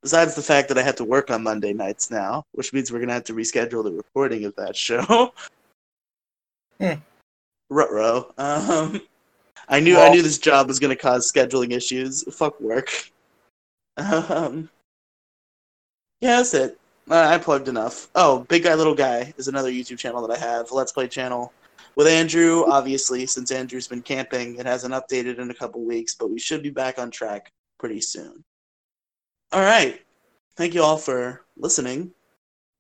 besides 0.06 0.36
the 0.36 0.42
fact 0.44 0.68
that 0.68 0.78
I 0.78 0.84
have 0.84 0.98
to 0.98 1.04
work 1.04 1.32
on 1.32 1.42
Monday 1.42 1.74
nights 1.74 2.12
now, 2.12 2.46
which 2.52 2.72
means 2.74 2.92
we're 2.92 3.00
gonna 3.00 3.14
have 3.14 3.24
to 3.24 3.34
reschedule 3.34 3.84
the 3.84 3.92
recording 3.92 4.46
of 4.46 4.56
that 4.56 4.76
show. 4.76 5.34
Hmm. 6.80 7.00
Ruh-roh. 7.72 8.32
Um, 8.38 9.02
I 9.68 9.80
knew 9.80 9.98
I 9.98 10.10
knew 10.10 10.22
this 10.22 10.38
job 10.38 10.68
was 10.68 10.78
gonna 10.78 10.96
cause 10.96 11.32
scheduling 11.32 11.72
issues. 11.72 12.24
Fuck 12.36 12.62
work. 12.62 12.92
Um, 13.98 14.70
yeah, 16.22 16.38
that's 16.38 16.54
it. 16.54 16.78
Uh, 17.10 17.28
I 17.28 17.40
plugged 17.40 17.68
enough. 17.68 18.10
Oh, 18.14 18.46
Big 18.50 18.64
Guy 18.64 18.76
Little 18.76 18.94
Guy 18.94 19.34
is 19.38 19.48
another 19.48 19.72
YouTube 19.72 19.98
channel 19.98 20.26
that 20.28 20.38
I 20.38 20.40
have, 20.40 20.72
Let's 20.72 20.92
Play 20.92 21.08
channel 21.08 21.52
with 21.96 22.06
Andrew, 22.08 22.66
obviously, 22.68 23.26
since 23.26 23.50
Andrew's 23.50 23.88
been 23.88 24.02
camping, 24.02 24.58
it 24.58 24.66
hasn't 24.66 24.94
updated 24.94 25.40
in 25.40 25.50
a 25.50 25.54
couple 25.54 25.82
weeks, 25.82 26.14
but 26.14 26.30
we 26.30 26.40
should 26.40 26.62
be 26.62 26.70
back 26.70 27.00
on 27.00 27.10
track 27.10 27.52
pretty 27.80 28.02
soon. 28.02 28.44
All 29.52 29.62
right. 29.62 30.02
Thank 30.56 30.74
you 30.74 30.84
all 30.84 30.98
for 30.98 31.42
listening. 31.58 32.12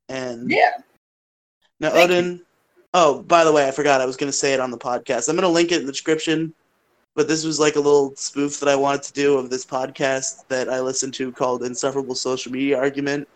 And 0.09 0.49
Yeah. 0.49 0.71
now, 1.79 1.91
thank 1.91 2.09
you. 2.11 2.17
Odin. 2.17 2.45
Oh, 2.93 3.21
by 3.23 3.43
the 3.43 3.51
way, 3.51 3.67
I 3.67 3.71
forgot 3.71 3.99
I 4.01 4.05
was 4.05 4.15
going 4.15 4.31
to 4.31 4.37
say 4.37 4.53
it 4.53 4.59
on 4.59 4.71
the 4.71 4.77
podcast. 4.77 5.27
I'm 5.27 5.35
going 5.35 5.43
to 5.43 5.49
link 5.49 5.71
it 5.71 5.81
in 5.81 5.85
the 5.85 5.91
description, 5.91 6.53
but 7.13 7.27
this 7.27 7.43
was 7.43 7.59
like 7.59 7.75
a 7.75 7.79
little 7.79 8.15
spoof 8.15 8.59
that 8.61 8.69
I 8.69 8.75
wanted 8.75 9.03
to 9.03 9.13
do 9.13 9.37
of 9.37 9.49
this 9.49 9.65
podcast 9.65 10.47
that 10.47 10.69
I 10.69 10.79
listened 10.79 11.13
to 11.15 11.31
called 11.31 11.63
Insufferable 11.63 12.15
Social 12.15 12.51
Media 12.51 12.77
Argument. 12.77 13.27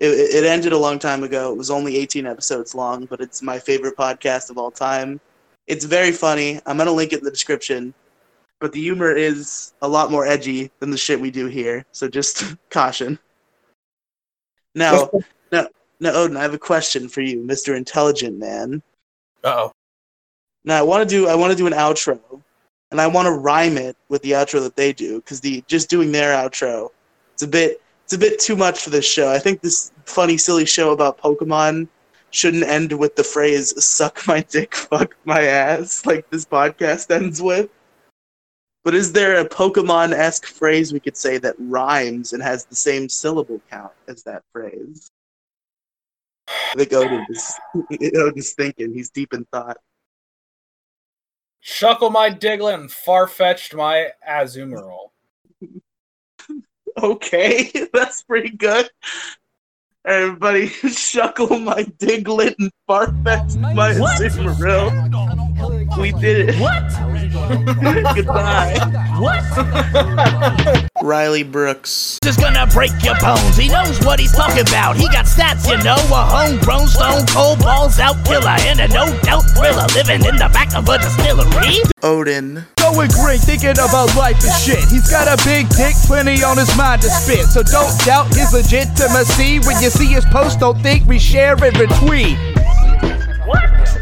It, 0.00 0.08
it 0.08 0.44
ended 0.44 0.72
a 0.72 0.78
long 0.78 0.98
time 0.98 1.22
ago. 1.24 1.50
It 1.52 1.56
was 1.56 1.70
only 1.70 1.96
18 1.96 2.26
episodes 2.26 2.74
long, 2.74 3.06
but 3.06 3.20
it's 3.20 3.40
my 3.42 3.58
favorite 3.58 3.96
podcast 3.96 4.50
of 4.50 4.58
all 4.58 4.70
time. 4.70 5.20
It's 5.66 5.84
very 5.84 6.12
funny. 6.12 6.60
I'm 6.66 6.76
going 6.76 6.86
to 6.86 6.92
link 6.92 7.12
it 7.12 7.20
in 7.20 7.24
the 7.24 7.30
description. 7.30 7.94
But 8.60 8.72
the 8.72 8.80
humor 8.80 9.10
is 9.10 9.72
a 9.82 9.88
lot 9.88 10.10
more 10.10 10.26
edgy 10.26 10.70
than 10.78 10.90
the 10.90 10.98
shit 10.98 11.20
we 11.20 11.30
do 11.30 11.46
here. 11.46 11.84
So 11.92 12.08
just 12.08 12.56
caution. 12.70 13.18
Now, 14.74 15.10
now, 15.50 15.66
now, 15.98 16.12
Odin, 16.14 16.36
I 16.36 16.42
have 16.42 16.54
a 16.54 16.58
question 16.58 17.08
for 17.08 17.22
you, 17.22 17.42
Mr. 17.42 17.76
Intelligent 17.76 18.38
Man. 18.38 18.82
Uh 19.42 19.54
oh. 19.56 19.72
Now 20.64 20.78
I 20.78 20.82
want 20.82 21.08
to 21.08 21.08
do 21.08 21.26
I 21.26 21.34
want 21.34 21.52
to 21.52 21.56
do 21.56 21.66
an 21.66 21.72
outro, 21.72 22.20
and 22.90 23.00
I 23.00 23.06
want 23.06 23.26
to 23.26 23.32
rhyme 23.32 23.78
it 23.78 23.96
with 24.08 24.22
the 24.22 24.32
outro 24.32 24.60
that 24.62 24.76
they 24.76 24.92
do 24.92 25.16
because 25.16 25.40
the 25.40 25.64
just 25.66 25.88
doing 25.88 26.12
their 26.12 26.34
outro, 26.34 26.90
it's 27.32 27.42
a 27.42 27.48
bit 27.48 27.80
it's 28.04 28.12
a 28.12 28.18
bit 28.18 28.38
too 28.38 28.56
much 28.56 28.82
for 28.82 28.90
this 28.90 29.06
show. 29.06 29.30
I 29.30 29.38
think 29.38 29.60
this 29.60 29.92
funny 30.04 30.36
silly 30.36 30.66
show 30.66 30.92
about 30.92 31.18
Pokemon 31.18 31.88
shouldn't 32.30 32.64
end 32.64 32.92
with 32.92 33.16
the 33.16 33.24
phrase 33.24 33.72
"suck 33.82 34.26
my 34.26 34.40
dick, 34.42 34.74
fuck 34.74 35.16
my 35.24 35.42
ass" 35.44 36.04
like 36.06 36.28
this 36.30 36.44
podcast 36.44 37.10
ends 37.10 37.40
with. 37.40 37.70
But 38.82 38.94
is 38.94 39.12
there 39.12 39.38
a 39.38 39.48
Pokemon 39.48 40.12
esque 40.12 40.46
phrase 40.46 40.92
we 40.92 41.00
could 41.00 41.16
say 41.16 41.36
that 41.38 41.54
rhymes 41.58 42.32
and 42.32 42.42
has 42.42 42.64
the 42.64 42.76
same 42.76 43.08
syllable 43.08 43.60
count 43.70 43.92
as 44.08 44.22
that 44.22 44.42
phrase? 44.52 45.10
I 46.48 46.74
think 46.76 46.92
Odin 46.92 47.26
is 47.30 47.54
Odin's 48.16 48.52
thinking. 48.56 48.92
He's 48.94 49.10
deep 49.10 49.34
in 49.34 49.44
thought. 49.52 49.76
Shuckle 51.64 52.10
my 52.10 52.30
Diglett 52.30 52.74
and 52.74 52.90
Farfetch'd 52.90 53.74
my 53.74 54.08
Azumarill. 54.28 55.10
Okay, 56.96 57.70
that's 57.92 58.22
pretty 58.22 58.56
good. 58.56 58.88
Everybody, 60.06 60.68
shuckle 60.68 61.62
my 61.62 61.84
Diglett 61.84 62.54
and 62.58 62.70
Farfetch 62.88 63.56
my 63.74 63.92
Azumarill. 63.92 65.39
We 65.98 66.12
did 66.12 66.50
it. 66.50 66.60
What? 66.60 66.82
Goodbye. 68.14 68.78
What? 69.18 69.42
Riley 71.02 71.42
Brooks. 71.42 72.18
Just 72.22 72.40
gonna 72.40 72.66
break 72.66 72.92
your 73.02 73.18
bones. 73.18 73.56
He 73.56 73.68
knows 73.68 73.98
what 74.04 74.20
he's 74.20 74.32
talking 74.32 74.60
about. 74.60 74.96
He 74.96 75.08
got 75.08 75.26
stats, 75.26 75.68
you 75.68 75.82
know. 75.82 75.96
A 75.96 76.24
homegrown 76.24 76.86
stone 76.86 77.26
cold 77.26 77.58
balls 77.58 77.98
out 77.98 78.24
killer 78.24 78.56
and 78.60 78.80
a 78.80 78.88
no 78.88 79.06
doubt 79.22 79.42
thriller 79.56 79.86
living 79.94 80.24
in 80.24 80.36
the 80.36 80.48
back 80.52 80.74
of 80.74 80.88
a 80.88 80.98
distillery. 80.98 81.82
Odin. 82.02 82.64
Going 82.78 83.10
green, 83.10 83.38
thinking 83.38 83.70
about 83.70 84.14
life 84.16 84.36
and 84.42 84.54
shit. 84.62 84.78
He's 84.88 85.10
got 85.10 85.26
a 85.26 85.42
big 85.44 85.68
dick, 85.70 85.94
plenty 86.06 86.42
on 86.44 86.56
his 86.56 86.74
mind 86.76 87.02
to 87.02 87.10
spit. 87.10 87.46
So 87.46 87.62
don't 87.62 87.98
doubt 88.04 88.28
his 88.28 88.52
legitimacy. 88.52 89.60
When 89.60 89.82
you 89.82 89.90
see 89.90 90.06
his 90.06 90.24
post, 90.26 90.60
don't 90.60 90.80
think 90.80 91.04
we 91.06 91.18
share 91.18 91.52
and 91.52 91.74
retweet. 91.76 92.36
What? 93.46 93.99